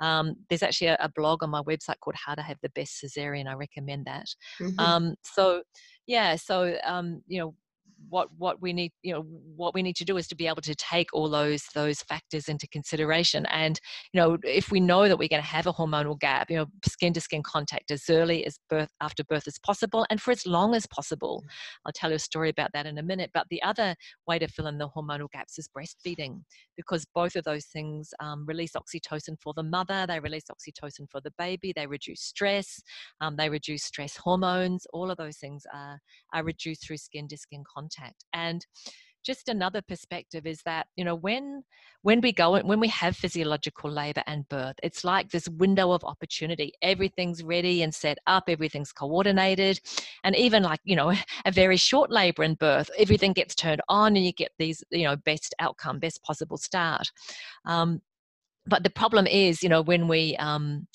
Um, 0.00 0.36
there's 0.48 0.62
actually 0.62 0.88
a, 0.88 0.96
a, 1.00 1.08
blog 1.14 1.42
on 1.42 1.50
my 1.50 1.62
website 1.62 2.00
called 2.00 2.16
how 2.16 2.34
to 2.34 2.42
have 2.42 2.56
the 2.62 2.70
best 2.70 3.02
cesarean 3.02 3.46
i 3.46 3.54
recommend 3.54 4.06
that. 4.06 4.26
Mm-hmm. 4.60 4.80
Um, 4.80 5.14
so 5.22 5.62
yeah 6.06 6.36
so 6.36 6.76
um, 6.84 7.22
you 7.26 7.40
know 7.40 7.54
what 8.08 8.28
what 8.38 8.60
we 8.60 8.72
need 8.72 8.92
you 9.02 9.12
know 9.12 9.22
what 9.56 9.74
we 9.74 9.82
need 9.82 9.96
to 9.96 10.04
do 10.04 10.16
is 10.16 10.28
to 10.28 10.34
be 10.34 10.46
able 10.46 10.62
to 10.62 10.74
take 10.74 11.08
all 11.12 11.28
those 11.28 11.64
those 11.74 12.00
factors 12.02 12.48
into 12.48 12.66
consideration. 12.68 13.46
And 13.46 13.78
you 14.12 14.20
know 14.20 14.38
if 14.44 14.70
we 14.70 14.80
know 14.80 15.08
that 15.08 15.18
we're 15.18 15.28
going 15.28 15.42
to 15.42 15.48
have 15.48 15.66
a 15.66 15.72
hormonal 15.72 16.18
gap 16.18 16.50
you 16.50 16.56
know 16.56 16.66
skin 16.86 17.12
to 17.14 17.20
skin 17.20 17.42
contact 17.42 17.90
as 17.90 18.08
early 18.10 18.44
as 18.46 18.58
birth 18.68 18.90
after 19.00 19.24
birth 19.24 19.46
as 19.46 19.58
possible 19.58 20.06
and 20.10 20.20
for 20.20 20.30
as 20.30 20.46
long 20.46 20.74
as 20.74 20.86
possible. 20.86 21.42
Mm. 21.44 21.50
i'll 21.86 21.92
tell 21.92 22.10
you 22.10 22.16
a 22.16 22.18
story 22.18 22.50
about 22.50 22.70
that 22.72 22.86
in 22.86 22.98
a 22.98 23.02
minute. 23.02 23.30
But 23.34 23.46
the 23.50 23.62
other 23.62 23.94
way 24.26 24.38
to 24.38 24.48
fill 24.48 24.66
in 24.66 24.78
the 24.78 24.88
hormonal 24.88 25.30
gaps 25.30 25.58
is 25.58 25.68
breastfeeding 25.68 26.42
because 26.76 27.04
both 27.14 27.36
of 27.36 27.44
those 27.44 27.66
things 27.66 28.10
um, 28.20 28.44
release 28.46 28.72
oxytocin 28.72 29.36
for 29.40 29.52
the 29.54 29.62
mother 29.62 30.06
they 30.06 30.20
release 30.20 30.44
oxytocin 30.50 31.08
for 31.10 31.20
the 31.20 31.32
baby 31.38 31.72
they 31.74 31.86
reduce 31.86 32.20
stress 32.20 32.82
um, 33.20 33.36
they 33.36 33.48
reduce 33.48 33.84
stress 33.84 34.16
hormones. 34.16 34.86
All 34.92 35.10
of 35.10 35.16
those 35.16 35.36
things 35.36 35.64
are, 35.72 36.00
are 36.32 36.44
reduced 36.44 36.86
through 36.86 36.96
skin 36.96 37.28
to 37.28 37.36
skin 37.36 37.62
contact 37.72 37.91
contact. 37.92 38.24
And 38.32 38.64
just 39.24 39.48
another 39.48 39.80
perspective 39.80 40.46
is 40.46 40.62
that 40.64 40.88
you 40.96 41.04
know 41.04 41.14
when 41.14 41.62
when 42.02 42.20
we 42.20 42.32
go 42.32 42.60
when 42.60 42.80
we 42.80 42.88
have 42.88 43.16
physiological 43.16 43.88
labor 43.88 44.22
and 44.26 44.48
birth 44.48 44.74
it's 44.82 45.04
like 45.04 45.30
this 45.30 45.48
window 45.48 45.92
of 45.92 46.02
opportunity. 46.02 46.72
Everything's 46.82 47.44
ready 47.44 47.82
and 47.82 47.94
set 47.94 48.18
up 48.26 48.44
everything's 48.48 48.92
coordinated. 48.92 49.80
And 50.24 50.34
even 50.34 50.64
like 50.64 50.80
you 50.84 50.96
know 50.96 51.12
a 51.44 51.52
very 51.52 51.76
short 51.76 52.10
labor 52.10 52.42
and 52.42 52.58
birth 52.58 52.90
everything 52.98 53.32
gets 53.32 53.54
turned 53.54 53.80
on 53.88 54.16
and 54.16 54.26
you 54.26 54.32
get 54.32 54.50
these 54.58 54.82
you 54.90 55.04
know 55.04 55.16
best 55.16 55.54
outcome 55.60 56.00
best 56.00 56.22
possible 56.24 56.56
start. 56.56 57.08
Um, 57.64 58.02
but 58.66 58.82
the 58.82 58.90
problem 58.90 59.26
is 59.28 59.62
you 59.62 59.68
know 59.68 59.82
when 59.82 60.08
we 60.08 60.36
um, 60.36 60.88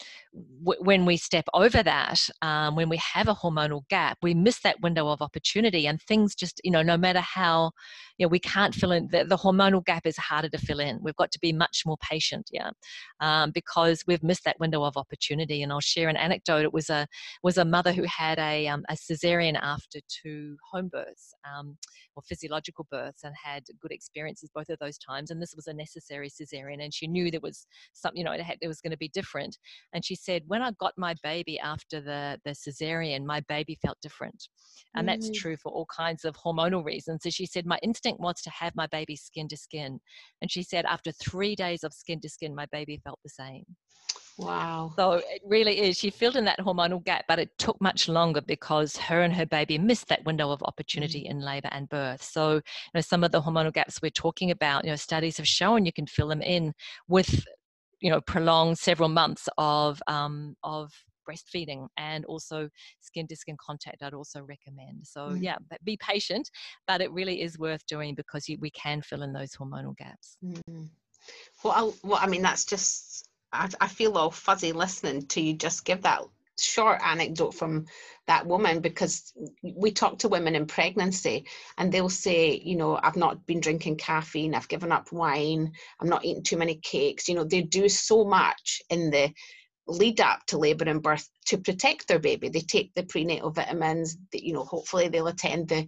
w- 0.64 0.82
when 0.84 1.06
we 1.06 1.18
step 1.18 1.46
over 1.54 1.84
that 1.84 2.20
um, 2.42 2.76
when 2.76 2.90
we 2.90 2.98
have 2.98 3.28
a 3.28 3.36
hormonal 3.36 3.88
gap 3.90 4.18
we 4.22 4.34
miss 4.34 4.60
that 4.62 4.80
window 4.82 5.08
of 5.08 5.22
opportunity 5.22 5.88
and 5.88 6.02
things 6.02 6.36
just 6.36 6.62
you 6.64 6.72
know 6.72 6.82
no 6.82 6.98
matter 6.98 7.20
how 7.22 7.72
you 8.18 8.26
know 8.26 8.30
we 8.30 8.40
can't 8.40 8.74
fill 8.74 8.92
in 8.92 9.08
the, 9.12 9.24
the 9.24 9.38
hormonal 9.38 9.84
gap 9.84 10.06
is 10.06 10.18
harder 10.18 10.50
to 10.50 10.58
fill 10.58 10.80
in. 10.80 11.00
We've 11.02 11.16
got 11.16 11.32
to 11.32 11.40
be 11.40 11.54
much 11.54 11.84
more 11.86 11.98
patient 11.98 12.50
yeah 12.52 12.72
um, 13.20 13.52
because 13.52 14.04
we've 14.08 14.24
missed 14.24 14.44
that 14.46 14.60
window 14.60 14.84
of 14.84 14.98
opportunity. 14.98 15.62
And 15.62 15.72
i'll 15.72 15.80
share 15.80 16.10
an 16.10 16.18
anecdote. 16.18 16.64
It 16.64 16.74
was 16.74 16.90
a 16.90 17.08
was 17.44 17.58
a 17.58 17.66
mother 17.66 17.92
who 17.92 18.04
had 18.04 18.40
a, 18.40 18.68
um, 18.68 18.84
a 18.90 18.94
cesarean 18.94 19.58
after 19.62 20.00
two 20.08 20.58
home 20.72 20.90
births 20.90 21.34
um, 21.46 21.78
or 22.16 22.24
physiological 22.24 22.88
births 22.92 23.24
and 23.24 23.34
had 23.42 23.64
good 23.82 23.92
experiences 23.92 24.50
both 24.54 24.70
of 24.70 24.80
those 24.80 24.98
times. 24.98 25.32
And 25.32 25.42
this 25.42 25.54
was 25.56 25.68
a 25.68 25.74
necessary 25.74 26.30
cesarean 26.30 26.84
and 26.84 26.94
she 26.94 27.08
knew 27.08 27.30
there 27.30 27.40
was 27.40 27.68
something 27.94 28.18
you 28.18 28.24
know 28.24 28.32
it, 28.32 28.42
had, 28.42 28.58
it 28.62 28.68
was 28.68 28.82
going 28.82 28.92
to 28.92 28.98
be 28.98 29.10
different. 29.10 29.58
And 29.94 30.04
she 30.04 30.16
said 30.16 30.44
when 30.48 30.62
i 30.62 30.72
got 30.80 30.94
my 30.98 31.16
baby 31.24 31.60
after 31.60 32.02
the 32.02 32.40
the 32.46 32.52
cesarean 32.52 33.26
my 33.26 33.42
baby 33.42 33.78
felt 33.82 33.98
different. 34.02 34.48
And 34.96 35.08
mm. 35.08 35.12
that's 35.12 35.30
true 35.38 35.58
for 35.58 35.72
all 35.72 35.88
kinds 35.96 36.26
of 36.26 36.36
hormonal 36.36 36.84
reasons. 36.84 37.24
So 37.24 37.30
she 37.30 37.46
said 37.46 37.66
my 37.66 37.80
instinct 37.84 38.07
was 38.20 38.42
to 38.42 38.50
have 38.50 38.76
my 38.76 38.88
baby 38.88 39.16
skin 39.16 39.48
to 39.48 39.58
skin 39.58 40.00
and 40.42 40.52
she 40.52 40.64
said 40.64 40.86
after 40.86 41.12
three 41.12 41.56
days 41.56 41.84
of 41.84 41.94
skin 41.94 42.20
to 42.22 42.30
skin 42.30 42.56
my 42.56 42.66
baby 42.72 43.00
felt 43.04 43.20
the 43.24 43.30
same 43.30 43.64
Wow. 44.38 44.94
So 44.96 45.14
it 45.14 45.42
really 45.44 45.80
is. 45.80 45.98
She 45.98 46.12
filled 46.12 46.36
in 46.36 46.46
that 46.46 46.60
hormonal 46.60 47.04
gap, 47.04 47.26
but 47.28 47.40
it 47.40 47.50
took 47.58 47.80
much 47.82 48.08
longer 48.08 48.40
because 48.40 48.96
her 48.96 49.24
and 49.24 49.34
her 49.34 49.48
baby 49.48 49.80
missed 49.80 50.10
that 50.10 50.24
window 50.26 50.52
of 50.52 50.62
opportunity 50.62 51.24
mm. 51.24 51.32
in 51.32 51.40
labor 51.40 51.70
and 51.72 51.90
birth. 51.90 52.22
So, 52.22 52.54
you 52.54 52.62
know, 52.94 53.02
some 53.02 53.24
of 53.24 53.32
the 53.32 53.42
hormonal 53.42 53.74
gaps 53.74 54.00
we're 54.00 54.12
talking 54.12 54.52
about, 54.52 54.86
you 54.86 54.92
know, 54.92 54.96
studies 54.96 55.38
have 55.38 55.48
shown 55.48 55.86
you 55.86 55.94
can 55.94 56.06
fill 56.06 56.28
them 56.28 56.44
in 56.44 56.74
with, 57.08 57.46
you 58.00 58.12
know, 58.12 58.22
prolonged 58.22 58.78
several 58.78 59.10
months 59.10 59.50
of 59.58 60.04
um, 60.08 60.56
of 60.64 60.92
breastfeeding 61.28 61.88
and 61.98 62.26
also 62.26 62.70
skin 63.02 63.28
to 63.28 63.36
skin 63.36 63.58
contact 63.60 64.02
i'd 64.04 64.14
also 64.14 64.42
recommend 64.44 65.06
so 65.06 65.30
mm. 65.30 65.42
yeah 65.42 65.58
be 65.84 65.98
patient 65.98 66.50
but 66.88 67.02
it 67.02 67.12
really 67.12 67.42
is 67.42 67.58
worth 67.60 67.86
doing 67.88 68.16
because 68.16 68.48
you, 68.48 68.58
we 68.60 68.70
can 68.72 69.02
fill 69.02 69.24
in 69.24 69.34
those 69.34 69.52
hormonal 69.56 69.96
gaps 69.98 70.38
mm. 70.44 70.88
well, 71.64 71.94
well 72.04 72.20
i 72.22 72.28
mean 72.28 72.42
that's 72.42 72.66
just 72.66 73.30
I, 73.52 73.70
I 73.80 73.88
feel 73.88 74.18
all 74.18 74.32
fuzzy 74.32 74.72
listening 74.74 75.26
to 75.28 75.42
you 75.42 75.54
just 75.54 75.86
give 75.86 76.02
that 76.04 76.24
short 76.60 77.00
anecdote 77.04 77.54
from 77.54 77.86
that 78.26 78.46
woman 78.46 78.80
because 78.80 79.34
we 79.64 79.92
talk 79.92 80.20
to 80.20 80.28
women 80.28 80.56
in 80.56 80.66
pregnancy 80.66 81.46
and 81.78 81.92
they'll 81.92 82.10
say 82.10 82.60
you 82.64 82.76
know 82.76 83.00
i've 83.04 83.16
not 83.16 83.46
been 83.46 83.60
drinking 83.60 83.96
caffeine 83.96 84.56
i've 84.56 84.68
given 84.68 84.92
up 84.92 85.12
wine 85.12 85.72
i'm 86.00 86.10
not 86.10 86.26
eating 86.26 86.44
too 86.44 86.58
many 86.58 86.76
cakes 86.76 87.30
you 87.30 87.36
know 87.36 87.44
they 87.44 87.62
do 87.62 87.88
so 87.88 88.26
much 88.26 88.82
in 88.90 89.12
the 89.12 89.32
lead 89.88 90.20
up 90.20 90.46
to 90.48 90.58
labor 90.58 90.86
and 90.86 91.02
birth 91.02 91.28
to 91.46 91.58
protect 91.58 92.08
their 92.08 92.20
baby 92.20 92.50
they 92.50 92.60
take 92.60 92.94
the 92.94 93.04
prenatal 93.04 93.52
vitamins 93.52 94.18
you 94.34 94.54
know 94.54 94.64
hopefully 94.64 95.08
they'll 95.08 95.28
attend 95.28 95.68
the 95.68 95.88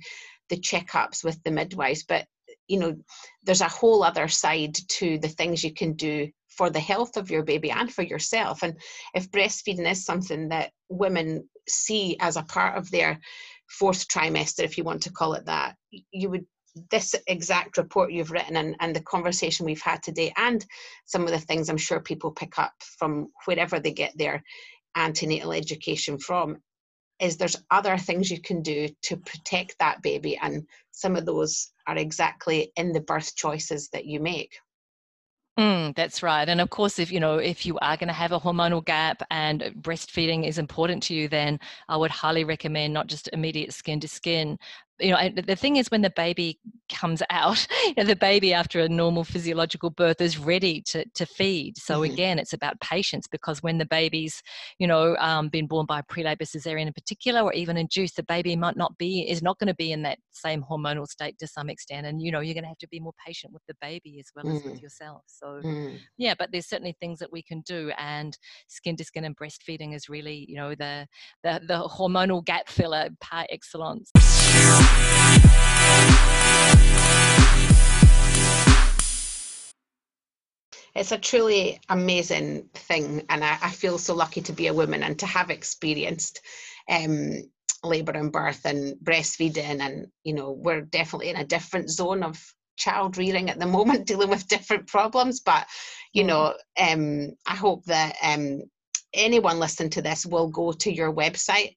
the 0.49 0.57
checkups 0.57 1.23
with 1.23 1.41
the 1.43 1.51
midwives 1.51 2.03
but 2.03 2.25
you 2.67 2.79
know 2.79 2.95
there's 3.43 3.61
a 3.61 3.67
whole 3.67 4.03
other 4.03 4.27
side 4.27 4.75
to 4.87 5.17
the 5.19 5.27
things 5.27 5.63
you 5.63 5.73
can 5.73 5.93
do 5.93 6.29
for 6.59 6.69
the 6.69 6.79
health 6.79 7.15
of 7.15 7.31
your 7.31 7.43
baby 7.43 7.71
and 7.71 7.89
for 7.89 8.01
yourself. 8.01 8.63
And 8.63 8.75
if 9.13 9.31
breastfeeding 9.31 9.89
is 9.89 10.03
something 10.03 10.49
that 10.49 10.71
women 10.89 11.47
see 11.69 12.17
as 12.19 12.35
a 12.35 12.43
part 12.43 12.77
of 12.77 12.91
their 12.91 13.17
fourth 13.69 14.09
trimester, 14.09 14.65
if 14.65 14.77
you 14.77 14.83
want 14.83 15.03
to 15.03 15.11
call 15.11 15.35
it 15.35 15.45
that, 15.45 15.77
you 15.89 16.29
would 16.29 16.45
this 16.89 17.15
exact 17.27 17.77
report 17.77 18.11
you've 18.11 18.31
written 18.31 18.57
and, 18.57 18.75
and 18.79 18.95
the 18.95 19.01
conversation 19.01 19.65
we've 19.65 19.81
had 19.81 20.01
today 20.03 20.33
and 20.37 20.65
some 21.05 21.23
of 21.23 21.31
the 21.31 21.39
things 21.39 21.69
I'm 21.69 21.77
sure 21.77 21.99
people 21.99 22.31
pick 22.31 22.57
up 22.59 22.73
from 22.97 23.29
wherever 23.45 23.79
they 23.79 23.91
get 23.91 24.17
their 24.17 24.43
antenatal 24.95 25.53
education 25.53 26.17
from 26.17 26.57
is 27.19 27.37
there's 27.37 27.61
other 27.69 27.97
things 27.97 28.31
you 28.31 28.41
can 28.41 28.61
do 28.61 28.87
to 29.03 29.17
protect 29.17 29.75
that 29.79 30.01
baby 30.01 30.37
and 30.41 30.65
some 30.91 31.15
of 31.15 31.25
those 31.25 31.71
are 31.87 31.97
exactly 31.97 32.71
in 32.75 32.91
the 32.91 33.01
birth 33.01 33.35
choices 33.35 33.89
that 33.89 34.05
you 34.05 34.19
make 34.19 34.53
Mm, 35.59 35.93
that's 35.93 36.23
right. 36.23 36.47
And 36.47 36.61
of 36.61 36.69
course, 36.69 36.99
if 36.99 37.11
you 37.11 37.19
know 37.19 37.35
if 37.35 37.65
you 37.65 37.77
are 37.81 37.97
going 37.97 38.07
to 38.07 38.13
have 38.13 38.31
a 38.31 38.39
hormonal 38.39 38.83
gap 38.83 39.21
and 39.29 39.61
breastfeeding 39.81 40.47
is 40.47 40.57
important 40.57 41.03
to 41.03 41.13
you, 41.13 41.27
then 41.27 41.59
I 41.89 41.97
would 41.97 42.11
highly 42.11 42.45
recommend 42.45 42.93
not 42.93 43.07
just 43.07 43.27
immediate 43.33 43.73
skin 43.73 43.99
to 43.99 44.07
skin, 44.07 44.57
you 44.99 45.11
know 45.11 45.29
the 45.29 45.55
thing 45.55 45.77
is 45.77 45.89
when 45.91 46.01
the 46.01 46.09
baby 46.09 46.59
comes 46.89 47.21
out 47.29 47.65
you 47.85 47.93
know, 47.97 48.03
the 48.03 48.15
baby 48.15 48.53
after 48.53 48.79
a 48.79 48.89
normal 48.89 49.23
physiological 49.23 49.89
birth 49.89 50.21
is 50.21 50.37
ready 50.37 50.81
to, 50.81 51.05
to 51.15 51.25
feed 51.25 51.77
so 51.77 52.01
mm-hmm. 52.01 52.13
again 52.13 52.39
it's 52.39 52.53
about 52.53 52.79
patience 52.81 53.27
because 53.27 53.63
when 53.63 53.77
the 53.77 53.85
baby's 53.85 54.41
you 54.79 54.87
know 54.87 55.15
um, 55.17 55.49
been 55.49 55.67
born 55.67 55.85
by 55.85 56.01
pre-labor 56.01 56.45
cesarean 56.45 56.87
in 56.87 56.93
particular 56.93 57.41
or 57.41 57.53
even 57.53 57.77
induced 57.77 58.15
the 58.15 58.23
baby 58.23 58.55
might 58.55 58.77
not 58.77 58.97
be 58.97 59.21
is 59.29 59.41
not 59.41 59.57
going 59.59 59.67
to 59.67 59.75
be 59.75 59.91
in 59.91 60.01
that 60.01 60.17
same 60.31 60.63
hormonal 60.69 61.07
state 61.07 61.37
to 61.39 61.47
some 61.47 61.69
extent 61.69 62.05
and 62.05 62.21
you 62.21 62.31
know 62.31 62.39
you're 62.39 62.53
going 62.53 62.63
to 62.63 62.69
have 62.69 62.77
to 62.77 62.87
be 62.87 62.99
more 62.99 63.13
patient 63.25 63.53
with 63.53 63.63
the 63.67 63.75
baby 63.81 64.19
as 64.19 64.27
well 64.35 64.45
mm-hmm. 64.45 64.57
as 64.57 64.63
with 64.63 64.79
mm. 64.79 64.81
yourself 64.81 65.21
so 65.27 65.61
mm-hmm. 65.63 65.95
yeah 66.17 66.33
but 66.37 66.51
there's 66.51 66.67
certainly 66.67 66.95
things 66.99 67.19
that 67.19 67.31
we 67.31 67.41
can 67.41 67.61
do 67.61 67.91
and 67.97 68.37
skin 68.67 68.95
to 68.95 69.03
skin 69.03 69.25
and 69.25 69.37
breastfeeding 69.37 69.93
is 69.93 70.09
really 70.09 70.45
you 70.47 70.55
know 70.55 70.75
the 70.75 71.07
the, 71.43 71.61
the 71.67 71.87
hormonal 71.87 72.43
gap 72.43 72.67
filler 72.67 73.09
par 73.21 73.45
excellence 73.49 74.11
it's 80.99 81.11
a 81.13 81.17
truly 81.17 81.79
amazing 81.87 82.67
thing, 82.73 83.23
and 83.29 83.41
I, 83.43 83.57
I, 83.61 83.71
feel 83.71 83.97
so 83.97 84.13
lucky 84.13 84.41
to 84.41 84.53
be 84.53 84.67
a 84.67 84.73
woman 84.73 85.01
and 85.01 85.17
to 85.19 85.25
have 85.25 85.49
experienced 85.49 86.41
um, 86.89 87.49
labour 87.83 88.11
and 88.11 88.33
birth 88.33 88.65
and 88.65 88.97
breastfeeding. 88.97 89.79
And 89.79 90.07
you 90.23 90.33
know, 90.33 90.51
we're 90.51 90.81
definitely 90.81 91.29
in 91.29 91.37
a 91.37 91.45
different 91.45 91.89
zone 91.89 92.21
of 92.21 92.37
child 92.75 93.17
rearing 93.17 93.49
at 93.49 93.59
the 93.59 93.65
moment, 93.65 94.07
dealing 94.07 94.29
with 94.29 94.49
different 94.49 94.87
problems. 94.87 95.39
But 95.39 95.67
you 96.11 96.25
know, 96.25 96.53
um, 96.77 97.29
I 97.47 97.55
hope 97.55 97.85
that 97.85 98.17
um, 98.21 98.63
anyone 99.13 99.57
listening 99.57 99.91
to 99.91 100.01
this 100.01 100.25
will 100.25 100.49
go 100.49 100.73
to 100.73 100.93
your 100.93 101.13
website 101.13 101.75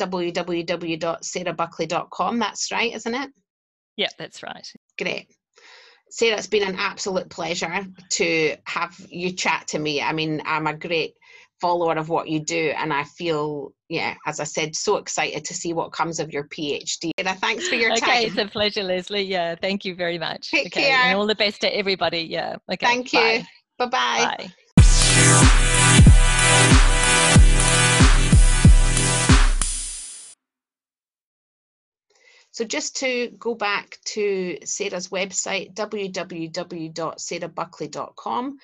www.sarahbuckley.com. 0.00 2.38
That's 2.40 2.72
right, 2.72 2.92
isn't 2.92 3.14
it? 3.14 3.30
Yeah, 3.96 4.08
that's 4.18 4.42
right. 4.42 4.66
Great. 4.98 5.28
Sarah, 6.10 6.36
it's 6.36 6.46
been 6.46 6.68
an 6.68 6.76
absolute 6.78 7.28
pleasure 7.28 7.86
to 8.10 8.56
have 8.66 8.94
you 9.08 9.32
chat 9.32 9.66
to 9.68 9.78
me. 9.78 10.00
I 10.00 10.12
mean, 10.12 10.42
I'm 10.44 10.66
a 10.66 10.74
great 10.74 11.14
follower 11.60 11.96
of 11.96 12.08
what 12.08 12.28
you 12.28 12.40
do, 12.44 12.72
and 12.76 12.92
I 12.92 13.04
feel, 13.04 13.72
yeah, 13.88 14.14
as 14.26 14.38
I 14.38 14.44
said, 14.44 14.76
so 14.76 14.96
excited 14.96 15.44
to 15.46 15.54
see 15.54 15.72
what 15.72 15.92
comes 15.92 16.20
of 16.20 16.32
your 16.32 16.44
PhD. 16.44 17.10
And 17.18 17.28
thanks 17.40 17.68
for 17.68 17.74
your 17.74 17.92
okay, 17.92 18.00
time. 18.00 18.10
Okay, 18.10 18.26
it's 18.26 18.38
a 18.38 18.46
pleasure, 18.46 18.82
Leslie. 18.82 19.22
Yeah, 19.22 19.54
thank 19.60 19.84
you 19.84 19.94
very 19.94 20.18
much. 20.18 20.50
Take 20.50 20.66
okay, 20.66 20.88
care. 20.88 20.98
And 20.98 21.18
all 21.18 21.26
the 21.26 21.34
best 21.34 21.60
to 21.62 21.76
everybody. 21.76 22.20
Yeah. 22.20 22.56
Okay. 22.70 22.86
Thank 22.86 23.12
you. 23.12 23.42
Bye-bye. 23.78 24.36
Bye. 24.38 24.54
So 32.54 32.64
just 32.64 32.96
to 32.98 33.30
go 33.36 33.56
back 33.56 33.98
to 34.04 34.58
Sarah's 34.64 35.08
website, 35.08 35.74
www.sarahbuckley.com, 35.74 38.58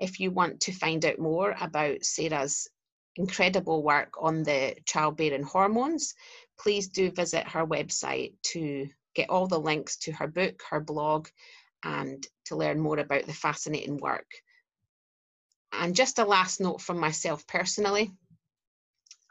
if 0.00 0.18
you 0.18 0.32
want 0.32 0.60
to 0.62 0.72
find 0.72 1.04
out 1.04 1.20
more 1.20 1.54
about 1.60 2.04
Sarah's 2.04 2.68
incredible 3.14 3.84
work 3.84 4.14
on 4.20 4.42
the 4.42 4.74
childbearing 4.84 5.44
hormones, 5.44 6.16
please 6.58 6.88
do 6.88 7.12
visit 7.12 7.46
her 7.46 7.64
website 7.64 8.32
to 8.46 8.88
get 9.14 9.30
all 9.30 9.46
the 9.46 9.60
links 9.60 9.96
to 9.98 10.10
her 10.10 10.26
book, 10.26 10.60
her 10.68 10.80
blog, 10.80 11.28
and 11.84 12.26
to 12.46 12.56
learn 12.56 12.80
more 12.80 12.98
about 12.98 13.26
the 13.26 13.32
fascinating 13.32 13.98
work. 13.98 14.26
And 15.70 15.94
just 15.94 16.18
a 16.18 16.24
last 16.24 16.60
note 16.60 16.80
from 16.80 16.98
myself 16.98 17.46
personally 17.46 18.10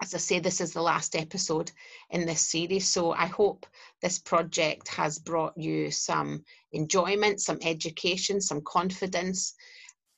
as 0.02 0.14
I 0.14 0.18
say, 0.18 0.40
this 0.40 0.60
is 0.60 0.74
the 0.74 0.82
last 0.82 1.16
episode 1.16 1.72
in 2.10 2.26
this 2.26 2.42
series. 2.42 2.88
So 2.88 3.12
I 3.14 3.28
hope 3.28 3.66
this 4.02 4.20
project 4.20 4.88
has 4.90 5.20
brought 5.20 5.58
you 5.58 5.90
some 5.90 6.44
enjoyment, 6.74 7.42
some 7.42 7.60
education, 7.64 8.42
some 8.42 8.62
confidence 8.62 9.56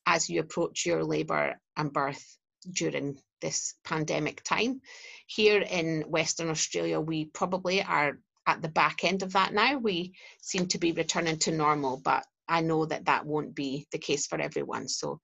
as 0.07 0.29
you 0.29 0.39
approach 0.39 0.85
your 0.85 1.03
labour 1.03 1.59
and 1.75 1.93
birth 1.93 2.37
during 2.71 3.17
this 3.41 3.75
pandemic 3.83 4.43
time. 4.43 4.81
Here 5.27 5.61
in 5.61 6.01
Western 6.07 6.49
Australia, 6.49 6.99
we 6.99 7.25
probably 7.25 7.83
are 7.83 8.19
at 8.47 8.61
the 8.61 8.69
back 8.69 9.03
end 9.03 9.21
of 9.21 9.33
that 9.33 9.53
now. 9.53 9.77
We 9.77 10.13
seem 10.41 10.67
to 10.67 10.79
be 10.79 10.91
returning 10.93 11.37
to 11.39 11.51
normal, 11.51 11.97
but 11.97 12.25
I 12.47 12.61
know 12.61 12.85
that 12.85 13.05
that 13.05 13.25
won't 13.25 13.53
be 13.53 13.87
the 13.91 13.99
case 13.99 14.25
for 14.25 14.39
everyone. 14.39 14.87
So 14.87 15.19